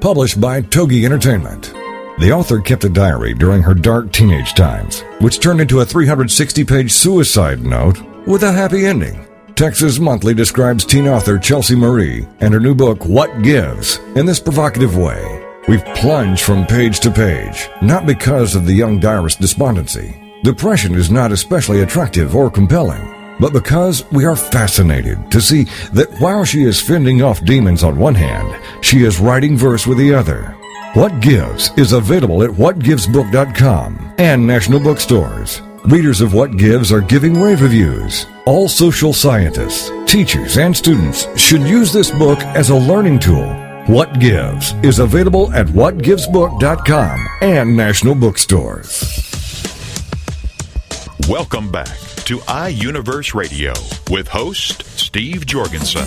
Published 0.00 0.40
by 0.40 0.62
Togi 0.62 1.04
Entertainment. 1.04 1.74
The 2.20 2.32
author 2.32 2.60
kept 2.60 2.84
a 2.84 2.88
diary 2.88 3.34
during 3.34 3.60
her 3.60 3.74
dark 3.74 4.12
teenage 4.12 4.54
times, 4.54 5.02
which 5.20 5.40
turned 5.40 5.60
into 5.60 5.80
a 5.80 5.84
360 5.84 6.64
page 6.64 6.90
suicide 6.90 7.62
note 7.62 8.00
with 8.26 8.44
a 8.44 8.52
happy 8.52 8.86
ending. 8.86 9.23
Texas 9.56 10.00
Monthly 10.00 10.34
describes 10.34 10.84
teen 10.84 11.06
author 11.06 11.38
Chelsea 11.38 11.76
Marie 11.76 12.26
and 12.40 12.52
her 12.52 12.58
new 12.58 12.74
book, 12.74 13.04
What 13.06 13.42
Gives, 13.42 13.98
in 14.16 14.26
this 14.26 14.40
provocative 14.40 14.96
way. 14.96 15.44
We've 15.68 15.84
plunged 15.94 16.42
from 16.42 16.66
page 16.66 16.98
to 17.00 17.10
page, 17.12 17.68
not 17.80 18.04
because 18.04 18.56
of 18.56 18.66
the 18.66 18.72
young 18.72 18.98
diarist's 18.98 19.40
despondency. 19.40 20.20
Depression 20.42 20.96
is 20.96 21.08
not 21.08 21.30
especially 21.30 21.82
attractive 21.82 22.34
or 22.34 22.50
compelling, 22.50 23.36
but 23.38 23.52
because 23.52 24.04
we 24.10 24.24
are 24.24 24.34
fascinated 24.34 25.30
to 25.30 25.40
see 25.40 25.64
that 25.92 26.10
while 26.18 26.44
she 26.44 26.64
is 26.64 26.82
fending 26.82 27.22
off 27.22 27.44
demons 27.44 27.84
on 27.84 27.96
one 27.96 28.16
hand, 28.16 28.60
she 28.84 29.04
is 29.04 29.20
writing 29.20 29.56
verse 29.56 29.86
with 29.86 29.98
the 29.98 30.12
other. 30.12 30.56
What 30.94 31.20
Gives 31.20 31.70
is 31.78 31.92
available 31.92 32.42
at 32.42 32.50
whatgivesbook.com 32.50 34.14
and 34.18 34.44
national 34.44 34.80
bookstores. 34.80 35.62
Readers 35.84 36.20
of 36.20 36.34
What 36.34 36.56
Gives 36.56 36.90
are 36.90 37.00
giving 37.00 37.40
rave 37.40 37.62
reviews. 37.62 38.26
All 38.46 38.68
social 38.68 39.14
scientists, 39.14 39.90
teachers, 40.04 40.58
and 40.58 40.76
students 40.76 41.26
should 41.40 41.62
use 41.62 41.94
this 41.94 42.10
book 42.10 42.38
as 42.40 42.68
a 42.68 42.76
learning 42.76 43.18
tool. 43.18 43.46
What 43.86 44.20
Gives 44.20 44.74
is 44.82 44.98
available 44.98 45.50
at 45.54 45.66
whatgivesbook.com 45.68 47.26
and 47.40 47.74
national 47.74 48.14
bookstores. 48.14 49.00
Welcome 51.26 51.72
back 51.72 51.96
to 52.26 52.36
iUniverse 52.40 53.32
Radio 53.32 53.72
with 54.10 54.28
host 54.28 54.82
Steve 54.98 55.46
Jorgensen. 55.46 56.04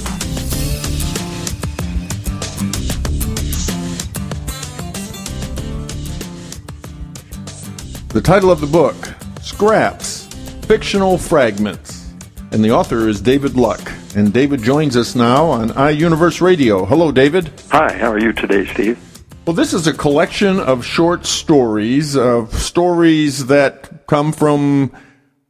The 8.10 8.22
title 8.24 8.52
of 8.52 8.62
the 8.62 8.68
book, 8.68 8.96
Scraps, 9.42 10.28
Fictional 10.68 11.18
Fragments. 11.18 11.97
And 12.50 12.64
the 12.64 12.72
author 12.72 13.10
is 13.10 13.20
David 13.20 13.56
Luck. 13.56 13.92
And 14.16 14.32
David 14.32 14.64
joins 14.64 14.96
us 14.96 15.16
now 15.16 15.48
on 15.48 15.70
iUniverse 15.72 16.40
Radio. 16.40 16.86
Hello, 16.86 17.12
David. 17.12 17.52
Hi, 17.72 17.92
how 17.98 18.12
are 18.12 18.20
you 18.20 18.32
today, 18.32 18.66
Steve? 18.66 18.98
Well, 19.46 19.54
this 19.54 19.74
is 19.74 19.86
a 19.86 19.94
collection 19.94 20.60
of 20.60 20.86
short 20.86 21.26
stories, 21.26 22.16
of 22.16 22.54
stories 22.54 23.48
that 23.48 24.08
come 24.08 24.32
from 24.32 24.94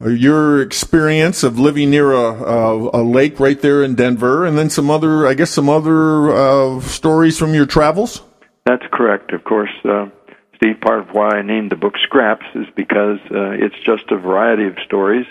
your 0.02 0.62
experience 0.62 1.44
of 1.44 1.60
living 1.60 1.92
near 1.92 2.14
a, 2.14 2.34
a, 2.34 3.02
a, 3.02 3.04
lake 3.04 3.40
right 3.40 3.60
there 3.62 3.84
in 3.84 3.96
Denver, 3.96 4.46
and 4.46 4.58
then 4.58 4.70
some 4.70 4.90
other, 4.90 5.28
I 5.28 5.36
guess, 5.36 5.52
some 5.52 5.70
other 5.70 6.32
uh, 6.32 6.80
stories 6.82 7.38
from 7.38 7.54
your 7.54 7.66
travels. 7.66 8.22
That's 8.66 8.86
correct. 8.92 9.34
Of 9.34 9.44
course, 9.44 9.72
uh, 9.86 10.08
Steve. 10.56 10.82
Part 10.82 11.00
of 11.00 11.10
why 11.16 11.38
I 11.38 11.42
named 11.42 11.72
the 11.72 11.76
book 11.76 11.94
Scraps 12.04 12.46
is 12.56 12.68
because 12.76 13.20
uh, 13.32 13.52
it's 13.52 13.80
just 13.84 14.12
a 14.12 14.18
variety 14.18 14.66
of 14.66 14.76
stories 14.86 15.26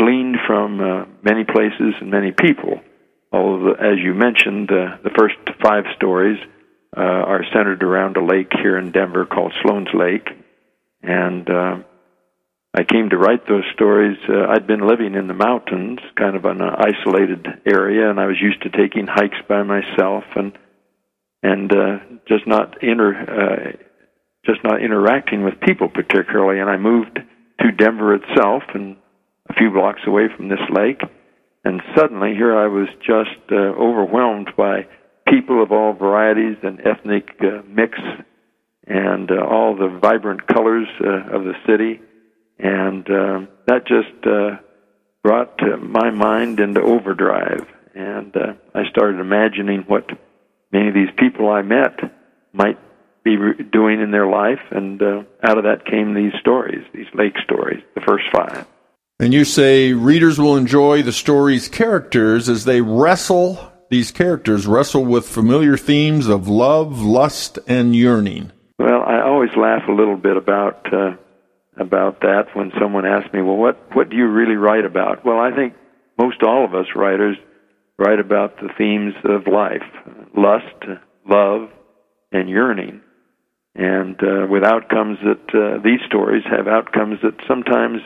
gleaned 0.00 0.36
from 0.46 0.80
uh, 0.80 1.04
many 1.22 1.44
places 1.44 1.94
and 2.00 2.10
many 2.10 2.32
people. 2.32 2.80
Although, 3.32 3.74
as 3.74 3.98
you 4.02 4.14
mentioned, 4.14 4.70
uh, 4.70 4.96
the 5.04 5.14
first 5.16 5.36
five 5.62 5.84
stories 5.96 6.38
uh, 6.96 7.00
are 7.00 7.44
centered 7.52 7.82
around 7.82 8.16
a 8.16 8.24
lake 8.24 8.50
here 8.62 8.78
in 8.78 8.92
Denver 8.92 9.26
called 9.26 9.52
Sloan's 9.62 9.92
Lake, 9.94 10.28
and 11.02 11.48
uh, 11.48 11.76
I 12.74 12.84
came 12.84 13.10
to 13.10 13.18
write 13.18 13.46
those 13.46 13.64
stories. 13.74 14.16
Uh, 14.28 14.46
I'd 14.48 14.66
been 14.66 14.86
living 14.86 15.14
in 15.14 15.26
the 15.26 15.34
mountains, 15.34 15.98
kind 16.16 16.34
of 16.34 16.44
an 16.44 16.60
isolated 16.62 17.46
area, 17.66 18.10
and 18.10 18.18
I 18.18 18.26
was 18.26 18.40
used 18.40 18.62
to 18.62 18.70
taking 18.70 19.06
hikes 19.06 19.38
by 19.48 19.62
myself 19.62 20.24
and 20.34 20.56
and 21.42 21.72
uh, 21.72 21.98
just 22.28 22.46
not 22.46 22.82
inter 22.82 23.12
uh, 23.14 23.76
just 24.46 24.64
not 24.64 24.82
interacting 24.82 25.44
with 25.44 25.60
people 25.60 25.88
particularly. 25.88 26.60
And 26.60 26.70
I 26.70 26.76
moved 26.76 27.18
to 27.60 27.72
Denver 27.72 28.14
itself, 28.14 28.62
and 28.74 28.96
a 29.50 29.54
few 29.54 29.70
blocks 29.70 30.00
away 30.06 30.28
from 30.34 30.48
this 30.48 30.58
lake, 30.70 31.02
and 31.64 31.82
suddenly 31.96 32.34
here 32.34 32.56
I 32.56 32.68
was 32.68 32.88
just 33.00 33.52
uh, 33.52 33.56
overwhelmed 33.56 34.50
by 34.56 34.86
people 35.28 35.62
of 35.62 35.72
all 35.72 35.92
varieties 35.92 36.56
and 36.62 36.80
ethnic 36.80 37.28
uh, 37.40 37.62
mix, 37.68 37.98
and 38.86 39.30
uh, 39.30 39.44
all 39.44 39.76
the 39.76 39.98
vibrant 40.00 40.46
colors 40.46 40.88
uh, 41.00 41.36
of 41.36 41.44
the 41.44 41.54
city 41.66 42.00
and 42.62 43.08
uh, 43.10 43.40
that 43.66 43.86
just 43.86 44.26
uh, 44.26 44.56
brought 45.22 45.58
my 45.80 46.10
mind 46.10 46.60
into 46.60 46.80
overdrive. 46.80 47.66
And 47.94 48.36
uh, 48.36 48.52
I 48.74 48.88
started 48.90 49.20
imagining 49.20 49.82
what 49.82 50.10
many 50.72 50.88
of 50.88 50.94
these 50.94 51.10
people 51.16 51.50
I 51.50 51.62
met 51.62 51.98
might 52.52 52.78
be 53.24 53.36
re- 53.36 53.62
doing 53.62 54.00
in 54.00 54.10
their 54.10 54.26
life, 54.26 54.60
and 54.70 55.02
uh, 55.02 55.22
out 55.42 55.58
of 55.58 55.64
that 55.64 55.84
came 55.84 56.14
these 56.14 56.32
stories, 56.40 56.84
these 56.94 57.06
lake 57.14 57.36
stories, 57.44 57.82
the 57.94 58.00
first 58.02 58.24
five. 58.32 58.66
And 59.20 59.34
you 59.34 59.44
say 59.44 59.92
readers 59.92 60.40
will 60.40 60.56
enjoy 60.56 61.02
the 61.02 61.12
story's 61.12 61.68
characters 61.68 62.48
as 62.48 62.64
they 62.64 62.80
wrestle, 62.80 63.70
these 63.90 64.10
characters 64.10 64.66
wrestle 64.66 65.04
with 65.04 65.28
familiar 65.28 65.76
themes 65.76 66.26
of 66.26 66.48
love, 66.48 67.02
lust, 67.02 67.58
and 67.68 67.94
yearning. 67.94 68.50
Well, 68.78 69.02
I 69.02 69.20
always 69.20 69.50
laugh 69.58 69.82
a 69.86 69.92
little 69.92 70.16
bit 70.16 70.38
about 70.38 70.90
uh, 70.90 71.16
about 71.76 72.20
that 72.22 72.46
when 72.54 72.72
someone 72.80 73.04
asks 73.04 73.30
me, 73.34 73.42
"Well, 73.42 73.58
what 73.58 73.94
what 73.94 74.08
do 74.08 74.16
you 74.16 74.26
really 74.26 74.56
write 74.56 74.86
about?" 74.86 75.22
Well, 75.22 75.38
I 75.38 75.54
think 75.54 75.74
most 76.16 76.42
all 76.42 76.64
of 76.64 76.74
us 76.74 76.86
writers 76.96 77.36
write 77.98 78.20
about 78.20 78.56
the 78.56 78.70
themes 78.78 79.12
of 79.24 79.46
life 79.46 79.84
lust, 80.34 80.98
love, 81.28 81.68
and 82.32 82.48
yearning. 82.48 83.02
And 83.74 84.18
uh, 84.22 84.46
with 84.48 84.64
outcomes 84.64 85.18
that 85.24 85.54
uh, 85.54 85.82
these 85.84 86.00
stories 86.06 86.42
have 86.50 86.66
outcomes 86.66 87.18
that 87.22 87.34
sometimes 87.46 88.00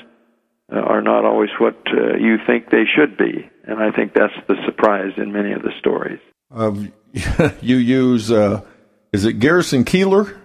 are 0.71 1.03
not 1.03 1.25
always 1.25 1.51
what 1.59 1.77
uh, 1.89 2.17
you 2.17 2.39
think 2.47 2.71
they 2.71 2.85
should 2.85 3.17
be. 3.17 3.49
And 3.65 3.81
I 3.81 3.91
think 3.91 4.15
that's 4.15 4.35
the 4.49 4.57
surprise 4.65 5.13
in 5.17 5.33
many 5.33 5.53
of 5.53 5.63
the 5.63 5.73
stories. 5.79 6.21
you 7.61 7.77
use, 7.77 8.31
uh, 8.31 8.63
is 9.13 9.25
it 9.25 9.35
Garrison 9.35 9.85
Keillor? 9.85 10.37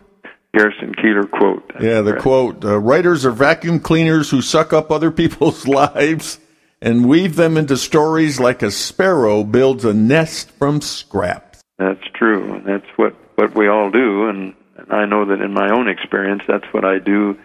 Garrison 0.54 0.94
Keillor 0.96 1.30
quote. 1.30 1.72
Yeah, 1.80 2.02
the 2.02 2.18
quote 2.18 2.66
uh, 2.66 2.80
Writers 2.80 3.26
are 3.26 3.32
vacuum 3.32 3.80
cleaners 3.80 4.30
who 4.30 4.42
suck 4.42 4.74
up 4.74 4.92
other 4.92 5.12
people's 5.22 5.68
lives 5.68 6.40
and 6.82 7.08
weave 7.08 7.36
them 7.36 7.58
into 7.58 7.78
stories 7.78 8.40
like 8.40 8.64
a 8.64 8.72
sparrow 8.72 9.44
builds 9.44 9.86
a 9.86 9.94
nest 9.94 10.50
from 10.52 10.82
scraps. 10.82 11.62
That's 11.78 12.04
true, 12.14 12.62
that's 12.66 12.88
what, 12.96 13.16
what 13.36 13.56
we 13.56 13.68
all 13.68 13.92
do. 13.92 14.28
And, 14.28 14.56
and 14.78 14.92
I 14.92 15.06
know 15.06 15.26
that 15.26 15.42
in 15.42 15.54
my 15.54 15.70
own 15.72 15.88
experience, 15.88 16.42
that's 16.48 16.66
what 16.72 16.84
I 16.84 17.00
do. 17.00 17.38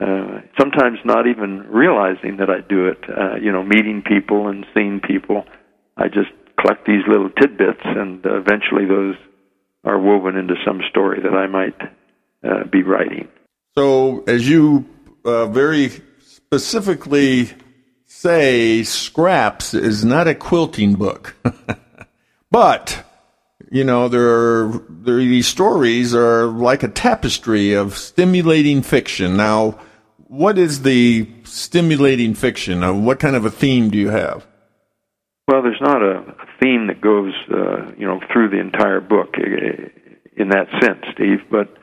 Uh, 0.00 0.40
sometimes 0.58 0.98
not 1.04 1.26
even 1.26 1.66
realizing 1.68 2.38
that 2.38 2.48
I 2.48 2.60
do 2.66 2.86
it. 2.86 2.98
Uh, 3.08 3.36
you 3.36 3.52
know, 3.52 3.62
meeting 3.62 4.02
people 4.02 4.48
and 4.48 4.64
seeing 4.72 5.00
people. 5.00 5.44
I 5.96 6.08
just 6.08 6.30
collect 6.58 6.86
these 6.86 7.02
little 7.06 7.28
tidbits, 7.30 7.82
and 7.84 8.24
uh, 8.24 8.38
eventually 8.38 8.86
those 8.86 9.16
are 9.84 9.98
woven 9.98 10.36
into 10.36 10.54
some 10.64 10.80
story 10.88 11.20
that 11.22 11.34
I 11.34 11.46
might 11.46 11.80
uh, 12.42 12.64
be 12.70 12.82
writing. 12.82 13.28
So, 13.76 14.24
as 14.26 14.48
you 14.48 14.86
uh, 15.24 15.46
very 15.46 15.90
specifically 16.20 17.50
say, 18.06 18.82
Scraps 18.82 19.74
is 19.74 20.04
not 20.04 20.28
a 20.28 20.34
quilting 20.34 20.94
book, 20.94 21.36
but 22.50 23.04
you 23.70 23.84
know 23.84 24.08
there 24.08 24.28
are 24.28 24.82
there, 24.88 25.18
these 25.18 25.46
stories 25.46 26.14
are 26.14 26.46
like 26.46 26.82
a 26.82 26.88
tapestry 26.88 27.74
of 27.74 27.96
stimulating 27.96 28.82
fiction. 28.82 29.36
Now, 29.36 29.78
what 30.30 30.58
is 30.58 30.82
the 30.82 31.28
stimulating 31.42 32.34
fiction? 32.34 32.84
Uh, 32.84 32.92
what 32.92 33.18
kind 33.18 33.34
of 33.34 33.44
a 33.44 33.50
theme 33.50 33.90
do 33.90 33.98
you 33.98 34.10
have? 34.10 34.46
Well, 35.48 35.60
there's 35.62 35.80
not 35.80 36.02
a 36.02 36.36
theme 36.62 36.86
that 36.86 37.00
goes, 37.00 37.32
uh, 37.52 37.90
you 37.98 38.06
know, 38.06 38.20
through 38.32 38.50
the 38.50 38.60
entire 38.60 39.00
book 39.00 39.34
uh, 39.36 39.88
in 40.36 40.50
that 40.50 40.68
sense, 40.80 41.04
Steve. 41.14 41.40
But 41.50 41.74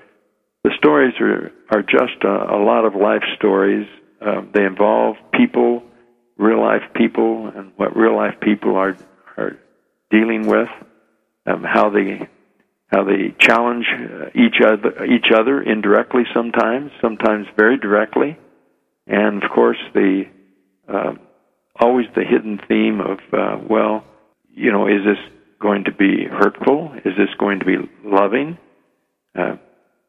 the 0.64 0.72
stories 0.78 1.14
are 1.20 1.52
are 1.72 1.82
just 1.82 2.24
a, 2.24 2.56
a 2.56 2.60
lot 2.64 2.86
of 2.86 2.96
life 2.96 3.24
stories. 3.36 3.86
Uh, 4.26 4.44
they 4.54 4.64
involve 4.64 5.18
people, 5.34 5.84
real 6.38 6.62
life 6.62 6.84
people, 6.96 7.52
and 7.54 7.74
what 7.76 7.98
real 7.98 8.16
life 8.16 8.36
people 8.42 8.78
are 8.78 8.96
are 9.36 9.58
dealing 10.10 10.48
with. 10.48 10.70
Um, 11.46 11.66
how 11.66 11.90
they 11.90 12.30
how 12.88 13.04
they 13.04 13.36
challenge 13.40 13.86
uh, 13.92 14.30
each 14.34 14.62
other 14.66 15.06
each 15.06 15.28
other 15.34 15.62
indirectly 15.62 16.24
sometimes, 16.34 16.92
sometimes 17.02 17.48
very 17.58 17.78
directly, 17.78 18.38
and 19.06 19.44
of 19.44 19.50
course 19.52 19.78
the 19.94 20.24
uh, 20.88 21.14
always 21.80 22.06
the 22.16 22.24
hidden 22.24 22.60
theme 22.68 23.02
of 23.02 23.20
uh, 23.34 23.58
well, 23.70 24.04
you 24.50 24.72
know, 24.72 24.88
is 24.88 25.04
this 25.06 25.18
going 25.62 25.86
to 25.86 25.92
be 25.92 26.26
hurtful? 26.30 26.94
Is 27.06 27.14
this 27.18 27.30
going 27.40 27.60
to 27.60 27.66
be 27.66 27.78
loving? 28.04 28.58
Uh, 29.38 29.58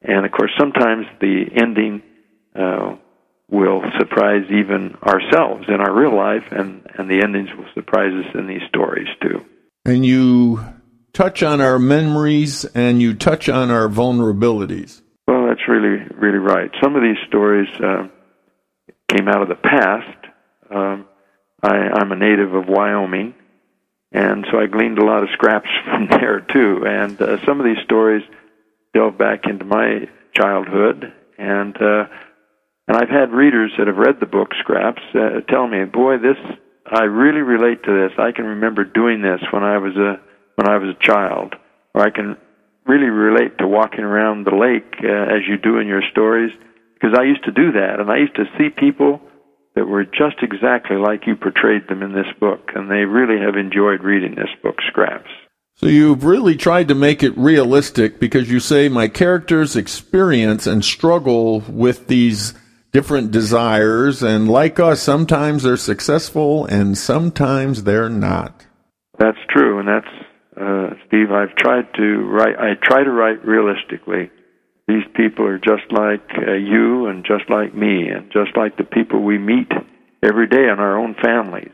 and 0.03 0.24
of 0.24 0.33
course, 0.33 0.53
sometimes 0.59 1.07
the 1.20 1.47
ending 1.61 2.03
uh, 2.55 2.97
will 3.51 3.83
surprise 3.99 4.45
even 4.51 4.95
ourselves 5.03 5.64
in 5.68 5.81
our 5.81 5.93
real 5.93 6.16
life, 6.16 6.45
and, 6.51 6.87
and 6.97 7.11
the 7.11 7.22
endings 7.22 7.49
will 7.57 7.66
surprise 7.74 8.12
us 8.12 8.35
in 8.35 8.47
these 8.47 8.62
stories 8.68 9.09
too. 9.22 9.45
And 9.85 10.05
you 10.05 10.64
touch 11.13 11.43
on 11.43 11.61
our 11.61 11.79
memories 11.79 12.65
and 12.65 13.01
you 13.01 13.15
touch 13.15 13.49
on 13.49 13.71
our 13.71 13.89
vulnerabilities. 13.89 15.03
Well, 15.27 15.47
that's 15.49 15.69
really, 15.69 16.05
really 16.15 16.39
right. 16.39 16.71
Some 16.83 16.97
of 16.97 17.03
these 17.03 17.19
stories 17.27 17.69
uh, 17.81 18.09
came 19.09 19.29
out 19.29 19.43
of 19.43 19.49
the 19.49 19.55
past. 19.55 20.27
Um, 20.71 21.07
I, 21.63 21.75
I'm 21.75 22.13
a 22.13 22.17
native 22.17 22.55
of 22.55 22.69
Wyoming, 22.69 23.35
and 24.13 24.47
so 24.51 24.59
I 24.59 24.67
gleaned 24.67 24.99
a 24.99 25.05
lot 25.05 25.23
of 25.23 25.29
scraps 25.33 25.69
from 25.85 26.07
there 26.09 26.41
too. 26.41 26.85
And 26.87 27.21
uh, 27.21 27.45
some 27.45 27.61
of 27.61 27.67
these 27.67 27.83
stories 27.85 28.23
delve 28.95 29.19
back 29.19 29.47
into 29.47 29.65
my 29.65 30.09
childhood, 30.35 31.13
and 31.37 31.77
uh, 31.77 32.05
and 32.87 32.97
I've 32.97 33.11
had 33.11 33.33
readers 33.33 33.73
that 33.77 33.87
have 33.87 33.97
read 33.97 34.19
the 34.21 34.27
book 34.27 34.49
Scraps 34.61 35.03
uh, 35.15 35.41
tell 35.49 35.67
me, 35.67 35.85
"Boy, 35.85 36.19
this 36.19 36.37
I 36.91 37.05
really 37.05 37.41
relate 37.41 37.83
to 37.85 37.93
this. 37.93 38.19
I 38.19 38.33
can 38.33 38.47
remember 38.47 38.85
doing 38.85 39.21
this 39.21 39.41
when 39.51 39.63
I 39.63 39.79
was 39.79 39.97
a 39.97 40.21
when 40.59 40.69
I 40.69 40.77
was 40.79 40.91
a 40.91 41.07
child, 41.07 41.55
or 41.95 42.03
I 42.03 42.11
can 42.11 42.37
really 42.85 43.07
relate 43.07 43.59
to 43.59 43.69
walking 43.69 44.03
around 44.03 44.45
the 44.45 44.57
lake 44.57 44.99
uh, 45.05 45.07
as 45.07 45.47
you 45.47 45.57
do 45.57 45.79
in 45.79 45.87
your 45.87 46.03
stories." 46.11 46.51
Because 46.95 47.17
I 47.17 47.23
used 47.23 47.45
to 47.45 47.53
do 47.53 47.71
that, 47.73 48.01
and 48.01 48.11
I 48.11 48.19
used 48.19 48.35
to 48.35 48.51
see 48.59 48.71
people 48.71 49.21
that 49.77 49.87
were 49.87 50.05
just 50.05 50.43
exactly 50.43 50.97
like 50.97 51.29
you 51.29 51.37
portrayed 51.37 51.87
them 51.89 52.03
in 52.03 52.13
this 52.13 52.27
book, 52.41 52.73
and 52.75 52.91
they 52.91 53.05
really 53.05 53.41
have 53.41 53.55
enjoyed 53.55 54.03
reading 54.03 54.35
this 54.35 54.51
book, 54.61 54.75
Scraps. 54.89 55.31
So 55.77 55.87
you've 55.87 56.25
really 56.25 56.57
tried 56.57 56.89
to 56.89 56.97
make 56.97 57.23
it 57.23 57.39
realistic 57.39 58.19
because 58.19 58.51
you 58.51 58.59
say 58.59 58.89
my 58.89 59.07
characters 59.07 59.77
experience 59.77 60.67
and 60.67 60.85
struggle 60.85 61.61
with 61.69 62.09
these 62.09 62.55
different 62.91 63.31
desires, 63.31 64.25
and 64.25 64.51
like 64.51 64.81
us, 64.81 65.01
sometimes 65.01 65.63
they're 65.63 65.77
successful 65.77 66.67
and 66.67 66.99
sometimes 66.99 67.85
they're 67.85 68.09
not. 68.09 68.67
That's 69.21 69.39
true, 69.51 69.79
and 69.79 69.87
that's 69.87 70.28
uh, 70.61 70.91
Steve. 71.07 71.31
I've 71.31 71.55
tried 71.57 71.93
to 71.95 72.17
write. 72.27 72.57
I 72.59 72.75
try 72.83 73.05
to 73.05 73.11
write 73.11 73.45
realistically. 73.45 74.31
These 74.87 75.05
people 75.15 75.47
are 75.47 75.59
just 75.59 75.91
like 75.91 76.29
uh, 76.37 76.53
you, 76.53 77.07
and 77.07 77.25
just 77.25 77.51
like 77.51 77.75
me, 77.75 78.09
and 78.09 78.31
just 78.33 78.57
like 78.57 78.77
the 78.77 78.85
people 78.85 79.23
we 79.23 79.39
meet 79.39 79.71
every 80.23 80.49
day 80.49 80.65
in 80.65 80.79
our 80.79 80.99
own 80.99 81.15
families, 81.23 81.73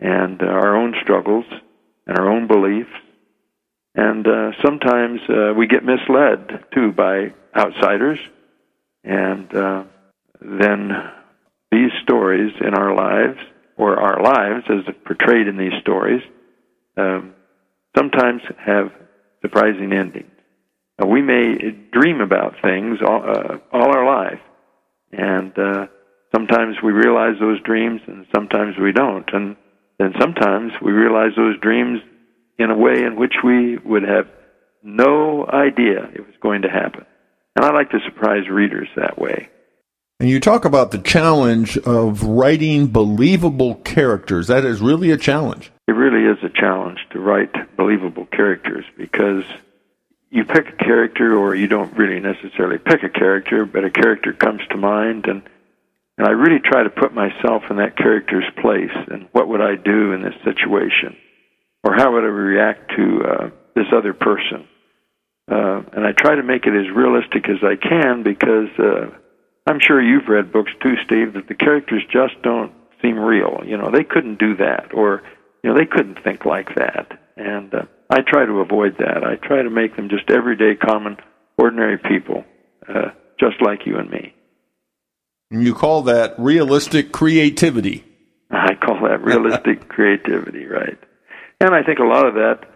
and 0.00 0.40
uh, 0.42 0.46
our 0.46 0.76
own 0.76 0.94
struggles, 1.02 1.46
and 2.06 2.18
our 2.18 2.30
own 2.30 2.46
beliefs 2.46 2.92
and 3.96 4.26
uh, 4.26 4.50
sometimes 4.62 5.20
uh, 5.28 5.54
we 5.56 5.66
get 5.66 5.82
misled 5.82 6.64
too 6.74 6.92
by 6.92 7.32
outsiders, 7.56 8.18
and 9.02 9.52
uh, 9.54 9.84
then 10.40 10.90
these 11.72 11.90
stories 12.02 12.52
in 12.60 12.74
our 12.74 12.94
lives, 12.94 13.38
or 13.78 13.98
our 13.98 14.22
lives 14.22 14.64
as 14.68 14.94
portrayed 15.06 15.48
in 15.48 15.56
these 15.56 15.72
stories, 15.80 16.20
um, 16.98 17.34
sometimes 17.96 18.42
have 18.58 18.92
surprising 19.42 19.92
endings. 19.92 20.30
We 21.04 21.22
may 21.22 21.56
dream 21.92 22.20
about 22.20 22.54
things 22.62 22.98
all, 23.06 23.22
uh, 23.22 23.58
all 23.72 23.94
our 23.94 24.06
life, 24.06 24.40
and 25.12 25.56
uh, 25.58 25.86
sometimes 26.34 26.76
we 26.82 26.92
realize 26.92 27.34
those 27.38 27.60
dreams, 27.62 28.00
and 28.06 28.26
sometimes 28.34 28.76
we 28.78 28.92
don't, 28.92 29.28
and 29.32 29.56
then 29.98 30.14
sometimes 30.18 30.72
we 30.82 30.92
realize 30.92 31.32
those 31.36 31.58
dreams 31.60 32.00
in 32.58 32.70
a 32.70 32.76
way 32.76 33.02
in 33.02 33.16
which 33.16 33.34
we 33.44 33.76
would 33.78 34.02
have 34.02 34.26
no 34.82 35.46
idea 35.46 36.08
it 36.14 36.20
was 36.20 36.34
going 36.40 36.62
to 36.62 36.68
happen. 36.68 37.04
And 37.54 37.64
I 37.64 37.72
like 37.72 37.90
to 37.90 37.98
surprise 38.04 38.48
readers 38.48 38.88
that 38.96 39.18
way. 39.18 39.48
And 40.18 40.30
you 40.30 40.40
talk 40.40 40.64
about 40.64 40.92
the 40.92 40.98
challenge 40.98 41.76
of 41.76 42.22
writing 42.22 42.86
believable 42.86 43.74
characters. 43.74 44.46
That 44.46 44.64
is 44.64 44.80
really 44.80 45.10
a 45.10 45.18
challenge. 45.18 45.70
It 45.86 45.92
really 45.92 46.24
is 46.24 46.42
a 46.42 46.48
challenge 46.48 46.98
to 47.10 47.20
write 47.20 47.76
believable 47.76 48.24
characters 48.24 48.86
because 48.96 49.44
you 50.30 50.44
pick 50.44 50.68
a 50.68 50.84
character 50.84 51.36
or 51.36 51.54
you 51.54 51.66
don't 51.66 51.94
really 51.98 52.18
necessarily 52.20 52.78
pick 52.78 53.02
a 53.02 53.10
character, 53.10 53.66
but 53.66 53.84
a 53.84 53.90
character 53.90 54.32
comes 54.32 54.62
to 54.70 54.76
mind 54.76 55.26
and 55.26 55.42
and 56.18 56.26
I 56.26 56.30
really 56.30 56.60
try 56.60 56.82
to 56.82 56.88
put 56.88 57.12
myself 57.12 57.64
in 57.68 57.76
that 57.76 57.98
character's 57.98 58.50
place 58.62 58.96
and 59.10 59.28
what 59.32 59.48
would 59.48 59.60
I 59.60 59.76
do 59.76 60.12
in 60.12 60.22
this 60.22 60.34
situation 60.44 61.14
or 61.84 61.92
how 61.94 62.14
would 62.14 62.24
I 62.24 62.28
react 62.28 62.90
to 62.96 63.22
uh, 63.22 63.50
this 63.74 63.84
other 63.92 64.14
person? 64.14 64.66
Uh, 65.46 65.82
and 65.92 66.06
I 66.06 66.12
try 66.12 66.36
to 66.36 66.42
make 66.42 66.64
it 66.64 66.72
as 66.74 66.90
realistic 66.96 67.50
as 67.50 67.58
I 67.62 67.76
can 67.76 68.22
because 68.22 68.70
uh, 68.78 69.10
I'm 69.66 69.80
sure 69.80 70.00
you've 70.00 70.28
read 70.28 70.52
books 70.52 70.70
too, 70.80 70.94
Steve, 71.04 71.32
that 71.34 71.48
the 71.48 71.54
characters 71.54 72.02
just 72.10 72.40
don't 72.42 72.72
seem 73.02 73.18
real. 73.18 73.62
You 73.64 73.76
know, 73.76 73.90
they 73.90 74.04
couldn't 74.04 74.38
do 74.38 74.56
that, 74.56 74.94
or 74.94 75.22
you 75.62 75.70
know, 75.70 75.78
they 75.78 75.86
couldn't 75.86 76.22
think 76.22 76.44
like 76.44 76.74
that. 76.76 77.18
And 77.36 77.74
uh, 77.74 77.82
I 78.08 78.20
try 78.20 78.46
to 78.46 78.60
avoid 78.60 78.98
that. 78.98 79.24
I 79.24 79.36
try 79.36 79.62
to 79.62 79.70
make 79.70 79.96
them 79.96 80.08
just 80.08 80.30
everyday, 80.30 80.76
common, 80.76 81.16
ordinary 81.58 81.98
people, 81.98 82.44
uh, 82.88 83.10
just 83.40 83.60
like 83.60 83.86
you 83.86 83.98
and 83.98 84.08
me. 84.08 84.34
You 85.50 85.74
call 85.74 86.02
that 86.02 86.38
realistic 86.38 87.12
creativity. 87.12 88.04
I 88.50 88.74
call 88.74 89.00
that 89.08 89.22
realistic 89.22 89.88
creativity, 89.88 90.66
right? 90.66 90.98
And 91.60 91.74
I 91.74 91.82
think 91.82 91.98
a 91.98 92.04
lot 92.04 92.26
of 92.26 92.34
that, 92.34 92.68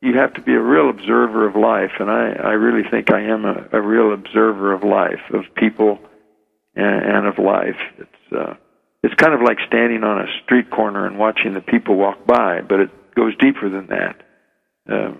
you 0.00 0.16
have 0.16 0.34
to 0.34 0.42
be 0.42 0.52
a 0.52 0.60
real 0.60 0.90
observer 0.90 1.46
of 1.46 1.56
life. 1.56 1.92
And 1.98 2.10
I, 2.10 2.32
I 2.32 2.52
really 2.52 2.88
think 2.88 3.12
I 3.12 3.22
am 3.22 3.44
a, 3.44 3.66
a 3.72 3.80
real 3.80 4.12
observer 4.12 4.72
of 4.72 4.84
life, 4.84 5.20
of 5.32 5.44
people 5.56 5.98
and, 6.82 7.26
of 7.26 7.38
life. 7.38 7.76
It's, 7.98 8.32
uh, 8.32 8.54
it's 9.02 9.14
kind 9.14 9.34
of 9.34 9.40
like 9.42 9.58
standing 9.66 10.04
on 10.04 10.20
a 10.20 10.26
street 10.44 10.70
corner 10.70 11.06
and 11.06 11.18
watching 11.18 11.54
the 11.54 11.60
people 11.60 11.96
walk 11.96 12.26
by, 12.26 12.60
but 12.60 12.80
it 12.80 13.14
goes 13.14 13.36
deeper 13.38 13.68
than 13.68 13.88
that. 13.88 14.16
Uh, 14.90 15.12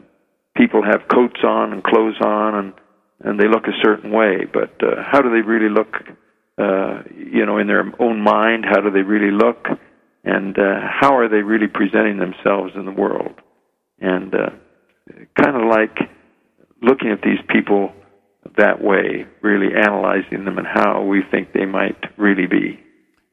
people 0.57 0.83
have 0.83 1.09
coats 1.09 1.41
on 1.45 1.73
and 1.73 1.83
clothes 1.85 2.21
on, 2.21 2.55
and 2.55 2.73
and 3.21 3.41
they 3.41 3.49
look 3.49 3.67
a 3.67 3.75
certain 3.83 4.13
way, 4.13 4.47
but 4.53 4.71
uh, 4.81 5.03
how 5.05 5.21
do 5.21 5.31
they 5.31 5.41
really 5.41 5.69
look? 5.69 5.93
Uh, 6.57 7.03
you 7.17 7.47
know, 7.47 7.59
in 7.59 7.67
their 7.67 7.85
own 8.01 8.21
mind, 8.21 8.65
how 8.65 8.81
do 8.81 8.91
they 8.91 9.03
really 9.03 9.33
look? 9.33 9.67
And 10.25 10.59
uh, 10.59 10.81
how 11.01 11.17
are 11.17 11.29
they 11.29 11.43
really 11.43 11.69
presenting 11.69 12.19
themselves 12.19 12.73
in 12.75 12.85
the 12.85 12.93
world? 12.93 13.35
And 14.01 14.35
uh, 14.35 14.51
kind 15.41 15.57
of 15.57 15.69
like 15.69 15.97
looking 16.83 17.11
at 17.11 17.23
these 17.23 17.39
people 17.49 17.93
that 18.59 18.83
way, 18.83 19.27
really 19.41 19.75
analyzing 19.75 20.45
them 20.45 20.59
and 20.59 20.67
how 20.67 21.03
we 21.05 21.23
think 21.31 21.53
they 21.53 21.67
might 21.67 21.97
really 22.17 22.47
be. 22.47 22.81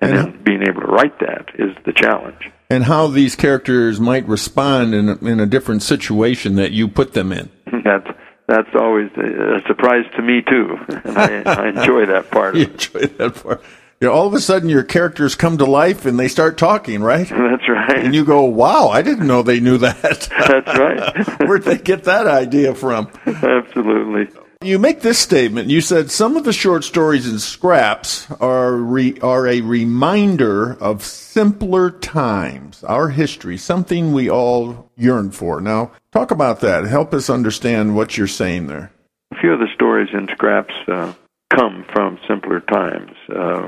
And, 0.01 0.11
and 0.11 0.33
then 0.33 0.43
being 0.43 0.61
able 0.61 0.81
to 0.81 0.87
write 0.87 1.19
that 1.19 1.49
is 1.55 1.75
the 1.85 1.93
challenge. 1.93 2.51
And 2.69 2.83
how 2.83 3.07
these 3.07 3.35
characters 3.35 3.99
might 3.99 4.27
respond 4.27 4.93
in 4.93 5.09
a, 5.09 5.15
in 5.25 5.39
a 5.39 5.45
different 5.45 5.83
situation 5.83 6.55
that 6.55 6.71
you 6.71 6.87
put 6.87 7.13
them 7.13 7.31
in. 7.31 7.49
that's 7.83 8.07
that's 8.47 8.69
always 8.75 9.09
a, 9.17 9.61
surprise 9.67 10.05
to 10.15 10.21
me 10.21 10.41
too, 10.47 10.77
and 11.03 11.17
I, 11.17 11.41
I 11.45 11.67
enjoy 11.69 12.05
that 12.05 12.29
part. 12.29 12.55
you 12.55 12.65
enjoy 12.65 13.07
that 13.17 13.35
part. 13.41 13.63
You 14.01 14.07
know, 14.07 14.13
all 14.13 14.27
of 14.27 14.33
a 14.33 14.41
sudden 14.41 14.69
your 14.69 14.83
characters 14.83 15.35
come 15.35 15.57
to 15.57 15.65
life 15.65 16.05
and 16.05 16.19
they 16.19 16.27
start 16.27 16.57
talking, 16.57 17.01
right? 17.01 17.27
That's 17.27 17.69
right. 17.69 18.03
And 18.05 18.13
you 18.13 18.25
go, 18.25 18.43
"Wow, 18.43 18.89
I 18.89 19.01
didn't 19.01 19.25
know 19.25 19.41
they 19.41 19.59
knew 19.59 19.77
that." 19.79 20.29
That's 20.47 20.77
right. 20.77 21.47
Where'd 21.47 21.63
they 21.63 21.77
get 21.77 22.03
that 22.03 22.27
idea 22.27 22.75
from? 22.75 23.09
Absolutely. 23.25 24.27
You 24.65 24.79
make 24.79 25.01
this 25.01 25.19
statement. 25.19 25.69
You 25.69 25.79
said 25.79 26.09
some 26.09 26.35
of 26.35 26.43
the 26.43 26.51
short 26.51 26.83
stories 26.83 27.29
in 27.29 27.37
scraps 27.37 28.25
are 28.39 28.73
re, 28.73 29.15
are 29.21 29.45
a 29.45 29.61
reminder 29.61 30.73
of 30.81 31.03
simpler 31.03 31.91
times, 31.91 32.83
our 32.83 33.09
history, 33.09 33.57
something 33.57 34.11
we 34.11 34.27
all 34.27 34.89
yearn 34.97 35.29
for. 35.29 35.61
Now, 35.61 35.91
talk 36.11 36.31
about 36.31 36.61
that. 36.61 36.85
Help 36.85 37.13
us 37.13 37.29
understand 37.29 37.95
what 37.95 38.17
you're 38.17 38.25
saying 38.25 38.65
there. 38.65 38.91
A 39.33 39.39
few 39.39 39.53
of 39.53 39.59
the 39.59 39.67
stories 39.75 40.09
in 40.13 40.27
scraps 40.31 40.73
uh, 40.87 41.13
come 41.55 41.85
from 41.93 42.17
simpler 42.27 42.61
times. 42.61 43.11
Uh, 43.29 43.67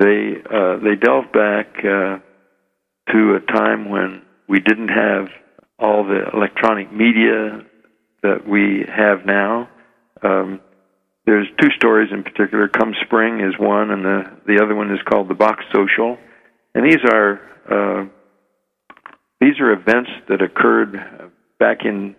they 0.00 0.42
uh, 0.52 0.78
they 0.78 0.96
delve 0.96 1.30
back 1.32 1.68
uh, 1.78 2.18
to 3.12 3.36
a 3.36 3.52
time 3.52 3.88
when 3.88 4.22
we 4.48 4.58
didn't 4.58 4.88
have 4.88 5.28
all 5.78 6.02
the 6.02 6.28
electronic 6.34 6.92
media 6.92 7.64
that 8.24 8.48
we 8.48 8.84
have 8.88 9.24
now. 9.24 9.68
Um, 10.22 10.60
there's 11.26 11.46
two 11.60 11.68
stories 11.76 12.10
in 12.12 12.22
particular. 12.22 12.68
Come 12.68 12.94
Spring 13.04 13.40
is 13.40 13.58
one, 13.58 13.90
and 13.90 14.04
the 14.04 14.22
the 14.46 14.62
other 14.62 14.74
one 14.74 14.90
is 14.90 15.00
called 15.08 15.28
the 15.28 15.34
Box 15.34 15.64
Social, 15.74 16.16
and 16.74 16.84
these 16.84 17.04
are 17.04 17.40
uh, 17.70 18.06
these 19.40 19.60
are 19.60 19.72
events 19.72 20.10
that 20.28 20.40
occurred 20.40 20.98
back 21.58 21.84
in 21.84 22.16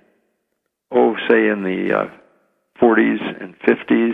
oh 0.92 1.16
say 1.28 1.48
in 1.48 1.64
the 1.64 1.94
uh, 1.94 2.82
40s 2.82 3.42
and 3.42 3.56
50s, 3.60 4.14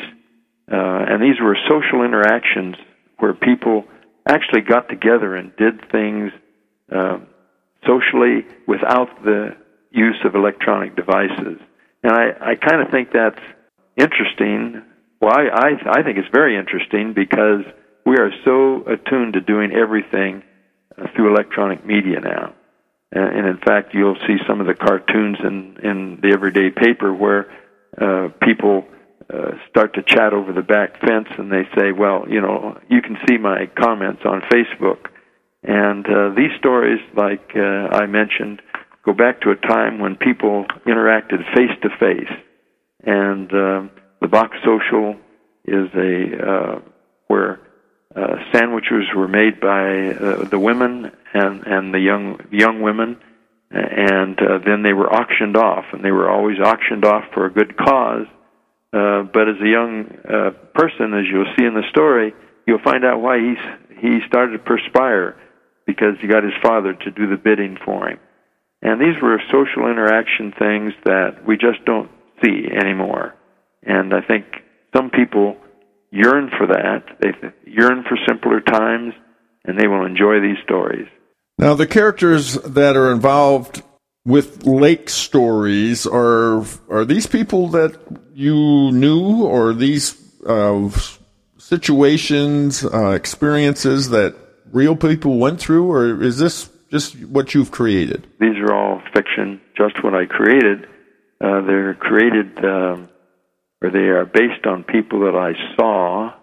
uh, 0.72 1.12
and 1.12 1.22
these 1.22 1.40
were 1.42 1.58
social 1.70 2.04
interactions 2.04 2.76
where 3.20 3.34
people 3.34 3.86
actually 4.28 4.62
got 4.62 4.90
together 4.90 5.36
and 5.36 5.56
did 5.58 5.92
things 5.92 6.32
uh, 6.94 7.20
socially 7.86 8.46
without 8.68 9.10
the 9.24 9.56
use 9.92 10.18
of 10.26 10.36
electronic 10.36 10.96
devices. 10.96 11.60
And 12.04 12.12
I, 12.12 12.52
I 12.52 12.56
kind 12.56 12.82
of 12.82 12.90
think 12.92 13.10
that's 13.14 13.40
interesting. 13.98 14.84
Well, 15.22 15.32
I, 15.34 15.48
I, 15.48 16.00
I 16.00 16.04
think 16.04 16.18
it's 16.18 16.34
very 16.34 16.58
interesting 16.58 17.14
because 17.14 17.62
we 18.06 18.18
are 18.18 18.32
so 18.44 18.84
attuned 18.88 19.34
to 19.34 19.42
doing 19.42 19.72
everything 19.72 20.44
uh, 20.98 21.08
through 21.16 21.34
electronic 21.34 21.86
media 21.86 22.20
now. 22.20 22.54
And, 23.12 23.48
in 23.48 23.58
fact, 23.66 23.94
you'll 23.94 24.18
see 24.28 24.38
some 24.48 24.60
of 24.60 24.68
the 24.68 24.74
cartoons 24.74 25.38
in, 25.42 25.78
in 25.82 26.20
the 26.22 26.34
everyday 26.34 26.70
paper 26.70 27.14
where 27.14 27.50
uh, 28.00 28.30
people 28.42 28.86
uh, 29.34 29.52
start 29.70 29.94
to 29.96 30.04
chat 30.04 30.34
over 30.34 30.52
the 30.52 30.62
back 30.62 31.00
fence 31.00 31.30
and 31.38 31.50
they 31.50 31.64
say, 31.78 31.92
well, 31.94 32.26
you 32.30 32.42
know, 32.42 32.78
you 32.90 33.02
can 33.02 33.18
see 33.28 33.38
my 33.38 33.68
comments 33.80 34.24
on 34.26 34.42
Facebook. 34.52 35.08
And 35.64 36.06
uh, 36.06 36.36
these 36.36 36.52
stories, 36.60 37.00
like 37.16 37.52
uh, 37.56 37.96
I 37.96 38.06
mentioned, 38.06 38.62
go 39.06 39.14
back 39.14 39.42
to 39.42 39.52
a 39.52 39.56
time 39.56 40.00
when 40.00 40.16
people 40.16 40.66
interacted 40.86 41.40
face 41.56 41.72
to 41.84 41.90
face 41.98 42.32
and 43.06 43.50
uh, 43.52 43.84
the 44.22 44.28
box 44.28 44.58
social 44.66 45.16
is 45.66 45.90
a 45.96 46.50
uh, 46.52 46.80
where 47.28 47.60
uh, 48.16 48.36
sandwiches 48.54 49.06
were 49.16 49.28
made 49.28 49.60
by 49.60 50.14
uh, 50.14 50.46
the 50.46 50.60
women 50.60 51.12
and 51.34 51.64
and 51.66 51.94
the 51.94 52.00
young 52.00 52.40
young 52.52 52.82
women, 52.82 53.18
and 53.72 54.40
uh, 54.40 54.60
then 54.66 54.84
they 54.84 54.94
were 54.94 55.12
auctioned 55.12 55.58
off, 55.58 55.86
and 55.94 56.04
they 56.04 56.12
were 56.12 56.30
always 56.30 56.58
auctioned 56.60 57.06
off 57.06 57.24
for 57.34 57.46
a 57.46 57.52
good 57.52 57.78
cause. 57.78 58.28
Uh, 58.94 59.24
but 59.24 59.50
as 59.50 59.60
a 59.62 59.68
young 59.68 60.08
uh, 60.24 60.52
person, 60.74 61.14
as 61.14 61.26
you'll 61.30 61.52
see 61.58 61.66
in 61.66 61.74
the 61.74 61.84
story, 61.90 62.34
you'll 62.66 62.84
find 62.84 63.04
out 63.04 63.22
why 63.22 63.38
he's 63.40 64.00
he 64.02 64.20
started 64.28 64.54
to 64.54 64.60
perspire 64.60 65.36
because 65.86 66.16
he 66.22 66.28
got 66.28 66.44
his 66.44 66.54
father 66.64 66.94
to 66.94 67.12
do 67.12 67.28
the 67.28 67.38
bidding 67.38 67.78
for 67.84 68.08
him. 68.08 68.20
And 68.82 69.02
these 69.02 69.22
were 69.22 69.42
social 69.52 69.90
interaction 69.90 70.54
things 70.58 70.94
that 71.06 71.46
we 71.46 71.58
just 71.58 71.84
don't 71.86 72.10
see 72.44 72.68
anymore. 72.72 73.36
And 73.84 74.14
I 74.14 74.22
think 74.22 74.46
some 74.96 75.10
people 75.10 75.58
yearn 76.12 76.50
for 76.58 76.68
that. 76.68 77.04
They 77.20 77.32
yearn 77.66 78.04
for 78.08 78.18
simpler 78.28 78.62
times, 78.62 79.14
and 79.66 79.80
they 79.80 79.88
will 79.88 80.06
enjoy 80.06 80.40
these 80.40 80.58
stories. 80.64 81.08
Now, 81.58 81.74
the 81.74 81.88
characters 81.88 82.56
that 82.64 82.96
are 82.96 83.12
involved 83.12 83.84
with 84.26 84.66
lake 84.66 85.10
stories 85.10 86.08
are 86.08 86.64
are 86.90 87.06
these 87.06 87.28
people 87.28 87.70
that 87.70 87.98
you 88.34 88.92
knew, 88.92 89.44
or 89.44 89.74
these 89.74 90.22
uh, 90.46 90.90
situations, 91.58 92.84
uh, 92.84 93.12
experiences 93.12 94.10
that 94.10 94.36
real 94.72 94.96
people 94.96 95.38
went 95.38 95.60
through, 95.60 95.90
or 95.92 96.22
is 96.22 96.38
this 96.38 96.70
just 96.92 97.16
what 97.26 97.54
you've 97.54 97.72
created? 97.72 98.28
These 98.40 98.58
are 98.58 98.74
all 98.74 99.02
fiction, 99.14 99.62
just 99.78 100.04
what 100.04 100.14
I 100.14 100.26
created. 100.26 100.88
Uh, 101.42 101.62
they're 101.62 101.94
created, 101.96 102.58
um, 102.64 103.10
or 103.82 103.90
they 103.92 104.10
are 104.10 104.26
based 104.26 104.66
on 104.66 104.84
people 104.84 105.22
that 105.22 105.36
I 105.36 105.54
saw, 105.76 106.34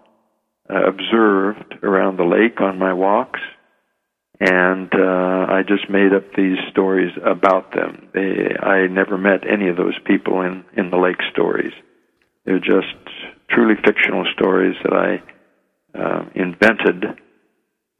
uh, 0.69 0.85
observed 0.87 1.75
around 1.83 2.17
the 2.17 2.23
lake 2.23 2.61
on 2.61 2.77
my 2.77 2.93
walks, 2.93 3.39
and 4.39 4.93
uh, 4.93 5.45
I 5.49 5.61
just 5.67 5.89
made 5.89 6.13
up 6.13 6.23
these 6.35 6.57
stories 6.71 7.11
about 7.23 7.73
them. 7.73 8.09
They, 8.13 8.55
I 8.61 8.87
never 8.87 9.17
met 9.17 9.49
any 9.49 9.69
of 9.69 9.77
those 9.77 9.97
people 10.05 10.41
in 10.41 10.63
in 10.75 10.89
the 10.89 10.97
lake 10.97 11.21
stories. 11.31 11.73
They're 12.45 12.59
just 12.59 12.95
truly 13.49 13.75
fictional 13.85 14.25
stories 14.33 14.75
that 14.83 14.93
I 14.93 15.97
uh, 15.97 16.25
invented, 16.35 17.19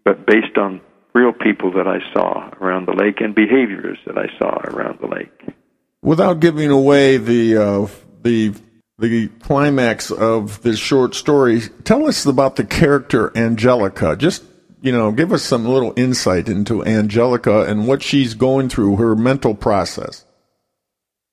but 0.04 0.26
based 0.26 0.58
on 0.58 0.82
real 1.14 1.32
people 1.32 1.72
that 1.74 1.88
I 1.88 2.00
saw 2.14 2.50
around 2.60 2.88
the 2.88 2.96
lake 2.96 3.22
and 3.22 3.36
behaviors 3.36 4.00
that 4.06 4.18
I 4.18 4.28
saw 4.40 4.58
around 4.64 5.00
the 5.00 5.08
lake. 5.08 5.56
Without 6.04 6.42
giving 6.42 6.70
away 6.70 7.16
the 7.16 7.56
uh, 7.56 7.88
the 8.24 8.54
the 9.00 9.30
climax 9.40 10.12
of 10.12 10.62
this 10.62 10.78
short 10.78 11.16
story, 11.16 11.62
tell 11.86 12.06
us 12.08 12.26
about 12.26 12.58
the 12.58 12.66
character 12.66 13.32
Angelica. 13.38 14.18
Just 14.18 14.44
you 14.82 14.92
know, 14.92 15.14
give 15.14 15.32
us 15.32 15.44
some 15.44 15.66
little 15.66 15.94
insight 15.96 16.50
into 16.50 16.84
Angelica 16.84 17.64
and 17.64 17.88
what 17.88 18.04
she's 18.04 18.34
going 18.34 18.68
through, 18.68 18.98
her 18.98 19.16
mental 19.16 19.56
process. 19.56 20.26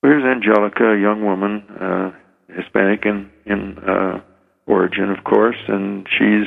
Here's 0.02 0.22
Angelica, 0.24 0.92
a 0.92 1.00
young 1.00 1.24
woman, 1.24 1.62
uh, 1.80 2.12
Hispanic 2.54 3.04
in 3.04 3.28
in 3.46 3.76
uh, 3.78 4.20
origin, 4.68 5.10
of 5.10 5.24
course, 5.24 5.58
and 5.66 6.06
she's 6.16 6.46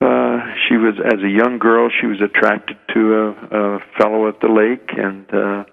uh, 0.00 0.38
she 0.68 0.76
was 0.76 0.94
as 1.04 1.20
a 1.20 1.28
young 1.28 1.58
girl 1.58 1.90
she 2.00 2.06
was 2.06 2.20
attracted 2.20 2.76
to 2.94 3.14
a, 3.14 3.30
a 3.30 3.78
fellow 3.98 4.28
at 4.28 4.40
the 4.40 4.48
lake 4.48 4.88
and. 4.96 5.26
Uh, 5.34 5.64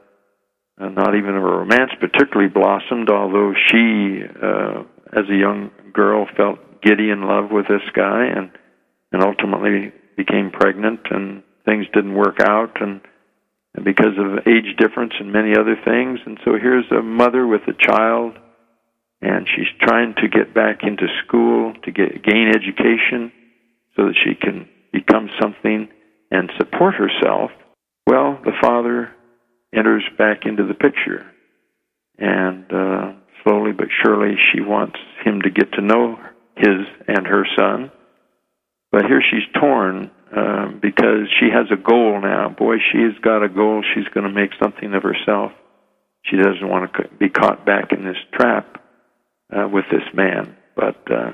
uh, 0.80 0.90
not 0.90 1.16
even 1.16 1.36
a 1.36 1.40
romance 1.40 1.92
particularly 2.00 2.50
blossomed, 2.50 3.10
although 3.10 3.54
she, 3.54 4.24
uh, 4.24 4.84
as 5.14 5.30
a 5.30 5.36
young 5.36 5.72
girl, 5.94 6.28
felt 6.36 6.82
giddy 6.82 7.10
in 7.10 7.24
love 7.28 7.52
with 7.52 7.68
this 7.68 7.88
guy 7.96 8.26
and, 8.26 8.52
and 9.12 9.24
ultimately 9.24 9.92
became 10.18 10.52
pregnant 10.52 11.02
and 11.12 11.44
things 11.66 11.86
didn't 11.94 12.16
work 12.16 12.40
out 12.42 12.82
and, 12.82 13.02
and 13.76 13.86
because 13.86 14.18
of 14.18 14.48
age 14.48 14.76
difference 14.78 15.14
and 15.20 15.32
many 15.32 15.56
other 15.56 15.78
things. 15.86 16.20
And 16.26 16.40
so 16.44 16.58
here's 16.62 16.90
a 16.92 17.02
mother 17.02 17.46
with 17.48 17.62
a 17.68 17.74
child 17.74 18.38
and 19.22 19.48
she's 19.48 19.72
trying 19.80 20.16
to 20.16 20.28
get 20.28 20.54
back 20.54 20.80
into 20.84 21.08
school 21.26 21.74
to 21.84 21.92
get 21.92 22.24
gain 22.24 22.50
education 22.50 23.32
so 23.96 24.06
that 24.06 24.16
she 24.24 24.36
can 24.36 24.68
become 24.92 25.30
something 25.42 25.88
and 26.30 26.52
support 26.58 26.96
herself. 26.96 27.52
Well, 28.06 28.40
the 28.44 28.52
father 28.62 29.12
enters 29.76 30.04
back 30.18 30.46
into 30.46 30.66
the 30.66 30.74
picture. 30.74 31.26
And 32.18 32.66
uh, 32.72 33.14
slowly 33.44 33.72
but 33.72 33.88
surely, 34.04 34.36
she 34.52 34.62
wants 34.62 34.98
him 35.24 35.42
to 35.42 35.50
get 35.50 35.72
to 35.74 35.82
know 35.82 36.18
his 36.56 36.86
and 37.08 37.26
her 37.26 37.46
son. 37.58 37.92
But 38.92 39.06
here 39.06 39.22
she's 39.22 39.50
torn 39.60 40.12
um, 40.36 40.80
because 40.82 41.28
she 41.40 41.50
has 41.52 41.68
a 41.72 41.82
goal 41.82 42.22
now. 42.22 42.50
Boy, 42.50 42.76
she 42.92 43.00
has 43.02 43.14
got 43.24 43.44
a 43.44 43.50
goal. 43.50 43.84
She's 43.94 44.08
going 44.14 44.28
to 44.28 44.34
make 44.34 44.52
something 44.62 44.94
of 44.94 45.04
herself. 45.04 45.52
She 46.24 46.38
doesn't 46.38 46.68
want 46.68 46.94
to 46.94 47.08
be 47.20 47.30
caught 47.30 47.66
back 47.66 47.92
in 47.92 48.06
this 48.06 48.18
trap 48.34 48.82
uh, 49.52 49.68
with 49.68 49.86
this 49.92 50.04
man. 50.14 50.56
But 50.76 51.12
uh, 51.12 51.32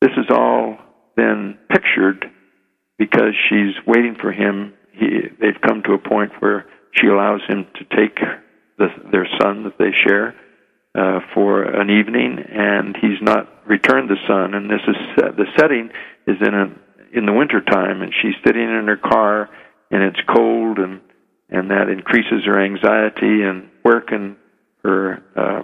this 0.00 0.10
is 0.16 0.26
all 0.30 0.78
then 1.16 1.58
pictured 1.70 2.26
because 2.98 3.34
she's 3.48 3.74
waiting 3.86 4.16
for 4.20 4.32
him. 4.32 4.74
He, 4.92 5.06
they've 5.40 5.60
come 5.60 5.82
to 5.86 5.94
a 5.94 5.98
point 5.98 6.32
where 6.40 6.66
she 6.92 7.06
allows 7.06 7.40
him 7.48 7.66
to 7.74 7.96
take 7.96 8.18
the, 8.78 8.88
their 9.10 9.26
son 9.40 9.64
that 9.64 9.78
they 9.78 9.90
share 10.06 10.34
uh, 10.94 11.20
for 11.34 11.62
an 11.62 11.90
evening, 11.90 12.38
and 12.38 12.96
he's 13.00 13.20
not 13.22 13.48
returned 13.66 14.10
the 14.10 14.20
son. 14.26 14.54
And 14.54 14.68
this 14.68 14.82
is 14.86 14.96
uh, 15.18 15.32
the 15.32 15.46
setting 15.58 15.90
is 16.26 16.36
in 16.40 16.54
a 16.54 16.66
in 17.16 17.26
the 17.26 17.32
winter 17.32 17.60
time, 17.60 18.02
and 18.02 18.12
she's 18.20 18.34
sitting 18.44 18.62
in 18.62 18.86
her 18.86 18.96
car, 18.96 19.48
and 19.90 20.02
it's 20.02 20.20
cold, 20.28 20.78
and 20.78 21.00
and 21.48 21.70
that 21.70 21.88
increases 21.88 22.44
her 22.46 22.62
anxiety. 22.62 23.42
And 23.42 23.70
where 23.82 24.00
can 24.00 24.36
her 24.84 25.22
uh, 25.36 25.62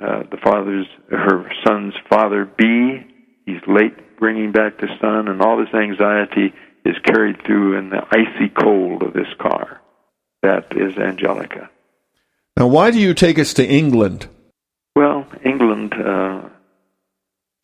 uh, 0.00 0.22
the 0.30 0.38
father's 0.42 0.86
her 1.10 1.50
son's 1.66 1.94
father 2.08 2.44
be? 2.44 3.04
He's 3.46 3.62
late 3.66 4.18
bringing 4.18 4.52
back 4.52 4.78
the 4.78 4.88
son, 5.00 5.28
and 5.28 5.42
all 5.42 5.56
this 5.58 5.74
anxiety 5.74 6.54
is 6.84 6.94
carried 7.04 7.44
through 7.44 7.78
in 7.78 7.90
the 7.90 8.02
icy 8.10 8.48
cold 8.48 9.02
of 9.02 9.12
this 9.12 9.32
car. 9.40 9.80
That 10.46 10.76
is 10.76 10.96
Angelica. 10.96 11.68
Now, 12.56 12.68
why 12.68 12.92
do 12.92 13.00
you 13.00 13.14
take 13.14 13.36
us 13.36 13.54
to 13.54 13.66
England? 13.66 14.28
Well, 14.94 15.26
England, 15.44 15.92
uh, 15.92 16.42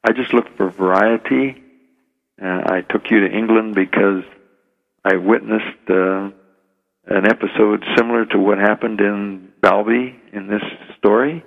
I 0.02 0.12
just 0.12 0.34
looked 0.34 0.56
for 0.56 0.68
variety. 0.68 1.62
Uh, 2.42 2.62
I 2.66 2.80
took 2.80 3.08
you 3.08 3.20
to 3.20 3.32
England 3.32 3.76
because 3.76 4.24
I 5.04 5.14
witnessed 5.14 5.88
uh, 5.88 6.30
an 7.06 7.24
episode 7.24 7.84
similar 7.96 8.26
to 8.26 8.38
what 8.38 8.58
happened 8.58 9.00
in 9.00 9.52
Balby 9.60 10.16
in 10.32 10.48
this 10.48 10.64
story, 10.98 11.44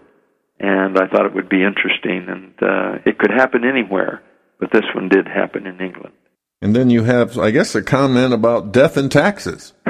and 0.57 0.97
I 0.97 1.07
thought 1.07 1.25
it 1.25 1.35
would 1.35 1.49
be 1.49 1.65
interesting. 1.65 2.29
And 2.29 2.53
uh, 2.61 2.99
it 3.05 3.17
could 3.17 3.31
happen 3.31 3.65
anywhere, 3.65 4.23
but 4.57 4.71
this 4.71 4.85
one 4.95 5.09
did 5.09 5.27
happen 5.27 5.67
in 5.67 5.81
England. 5.81 6.13
And 6.61 6.73
then 6.73 6.89
you 6.89 7.03
have, 7.03 7.37
I 7.37 7.51
guess, 7.51 7.75
a 7.75 7.83
comment 7.83 8.33
about 8.33 8.71
death 8.71 8.95
and 8.95 9.11
taxes. 9.11 9.73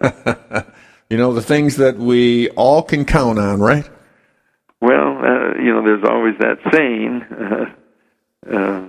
you 1.10 1.16
know, 1.16 1.32
the 1.32 1.42
things 1.42 1.76
that 1.76 1.96
we 1.96 2.50
all 2.50 2.82
can 2.82 3.04
count 3.04 3.38
on, 3.38 3.60
right? 3.60 3.88
Well, 4.80 5.18
uh, 5.18 5.54
you 5.60 5.72
know, 5.72 5.82
there's 5.82 6.04
always 6.04 6.34
that 6.38 6.58
saying, 6.72 7.22
uh, 8.52 8.56
uh, 8.56 8.88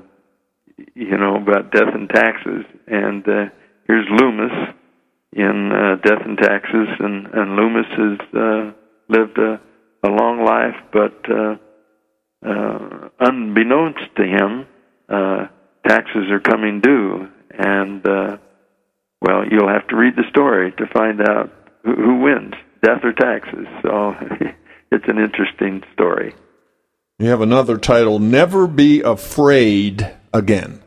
you 0.94 1.18
know, 1.18 1.36
about 1.38 1.72
death 1.72 1.94
and 1.94 2.10
taxes. 2.10 2.66
And 2.88 3.28
uh, 3.28 3.46
here's 3.88 4.08
Loomis 4.10 4.76
in 5.34 5.72
uh, 5.72 5.96
Death 6.04 6.22
and 6.26 6.38
Taxes, 6.38 6.88
and, 7.00 7.28
and 7.28 7.56
Loomis 7.56 7.86
has 7.98 8.20
uh, 8.34 8.72
lived 9.08 9.38
a, 9.38 9.60
a 10.04 10.10
long 10.10 10.44
life, 10.44 10.76
but 10.92 11.26
uh, 11.30 11.56
uh, 12.46 13.10
unbeknownst 13.20 14.16
to 14.18 14.24
him, 14.24 14.66
uh, 15.08 15.48
taxes 15.88 16.32
are 16.32 16.40
coming 16.40 16.82
due. 16.82 17.28
And, 17.52 18.08
uh, 18.08 18.38
well, 19.22 19.44
you'll 19.50 19.70
have 19.70 19.88
to 19.88 19.96
read 19.96 20.16
the 20.16 20.30
story 20.30 20.72
to 20.78 20.86
find 20.94 21.22
out 21.22 21.52
who, 21.84 21.96
who 21.96 22.20
wins, 22.22 22.54
death 22.84 23.04
or 23.04 23.14
taxes. 23.14 23.68
So 23.82 24.16
it's 24.92 25.06
an 25.08 25.20
interesting 25.20 25.84
story. 25.94 26.36
You 27.20 27.30
have 27.30 27.42
another 27.42 27.78
title, 27.78 28.20
Never 28.20 28.66
Be 28.66 29.02
Afraid 29.02 30.16
Again. 30.34 30.82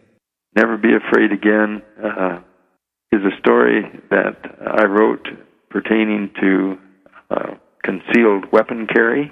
Never 0.57 0.79
Be 0.79 0.95
Afraid 0.95 1.33
Again 1.33 1.83
uh, 2.03 2.41
is 3.13 3.21
a 3.21 3.39
story 3.39 3.83
that 4.11 4.37
I 4.67 4.85
wrote 4.85 5.29
pertaining 5.69 6.31
to 6.41 6.79
uh, 7.31 7.55
concealed 7.85 8.51
weapon 8.51 8.87
carry 8.87 9.31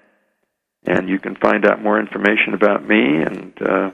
and 0.86 1.10
you 1.10 1.20
can 1.20 1.36
find 1.36 1.66
out 1.66 1.82
more 1.82 2.00
information 2.00 2.54
about 2.54 2.88
me 2.88 3.22
and 3.22 3.52
uh, 3.62 3.92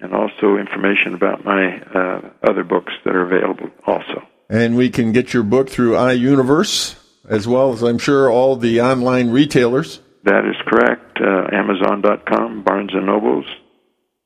and 0.00 0.12
also 0.12 0.56
information 0.56 1.14
about 1.14 1.44
my 1.44 1.78
uh, 1.78 2.20
other 2.42 2.64
books 2.64 2.92
that 3.04 3.14
are 3.14 3.22
available 3.22 3.70
also. 3.86 4.26
And 4.48 4.76
we 4.76 4.90
can 4.90 5.12
get 5.12 5.34
your 5.34 5.42
book 5.42 5.68
through 5.68 5.92
iUniverse, 5.92 6.96
as 7.28 7.48
well 7.48 7.72
as 7.72 7.82
I'm 7.82 7.98
sure 7.98 8.30
all 8.30 8.56
the 8.56 8.80
online 8.80 9.30
retailers. 9.30 10.00
That 10.24 10.44
is 10.44 10.56
correct. 10.66 11.18
Uh, 11.20 11.48
Amazon.com, 11.52 12.62
Barnes 12.62 12.90
and 12.92 13.06
Nobles, 13.06 13.46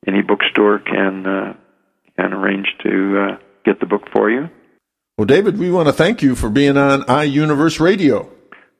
any 0.07 0.21
bookstore 0.21 0.79
can 0.79 1.25
uh, 1.25 1.53
can 2.17 2.33
arrange 2.33 2.67
to 2.83 3.19
uh, 3.19 3.37
get 3.65 3.79
the 3.79 3.85
book 3.85 4.03
for 4.13 4.29
you. 4.29 4.49
Well, 5.17 5.25
David, 5.25 5.57
we 5.57 5.71
want 5.71 5.87
to 5.87 5.93
thank 5.93 6.21
you 6.21 6.35
for 6.35 6.49
being 6.49 6.77
on 6.77 7.03
iUniverse 7.03 7.79
Radio. 7.79 8.29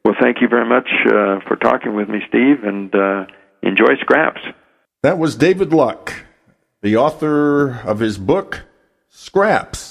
Well, 0.03 0.15
thank 0.19 0.37
you 0.41 0.47
very 0.47 0.67
much 0.67 0.89
uh, 1.05 1.39
for 1.47 1.57
talking 1.61 1.95
with 1.95 2.09
me, 2.09 2.19
Steve, 2.27 2.63
and 2.63 2.93
uh, 2.95 3.25
enjoy 3.61 3.95
Scraps. 3.99 4.41
That 5.03 5.17
was 5.17 5.35
David 5.35 5.73
Luck, 5.73 6.13
the 6.81 6.97
author 6.97 7.79
of 7.81 7.99
his 7.99 8.17
book, 8.17 8.63
Scraps 9.09 9.90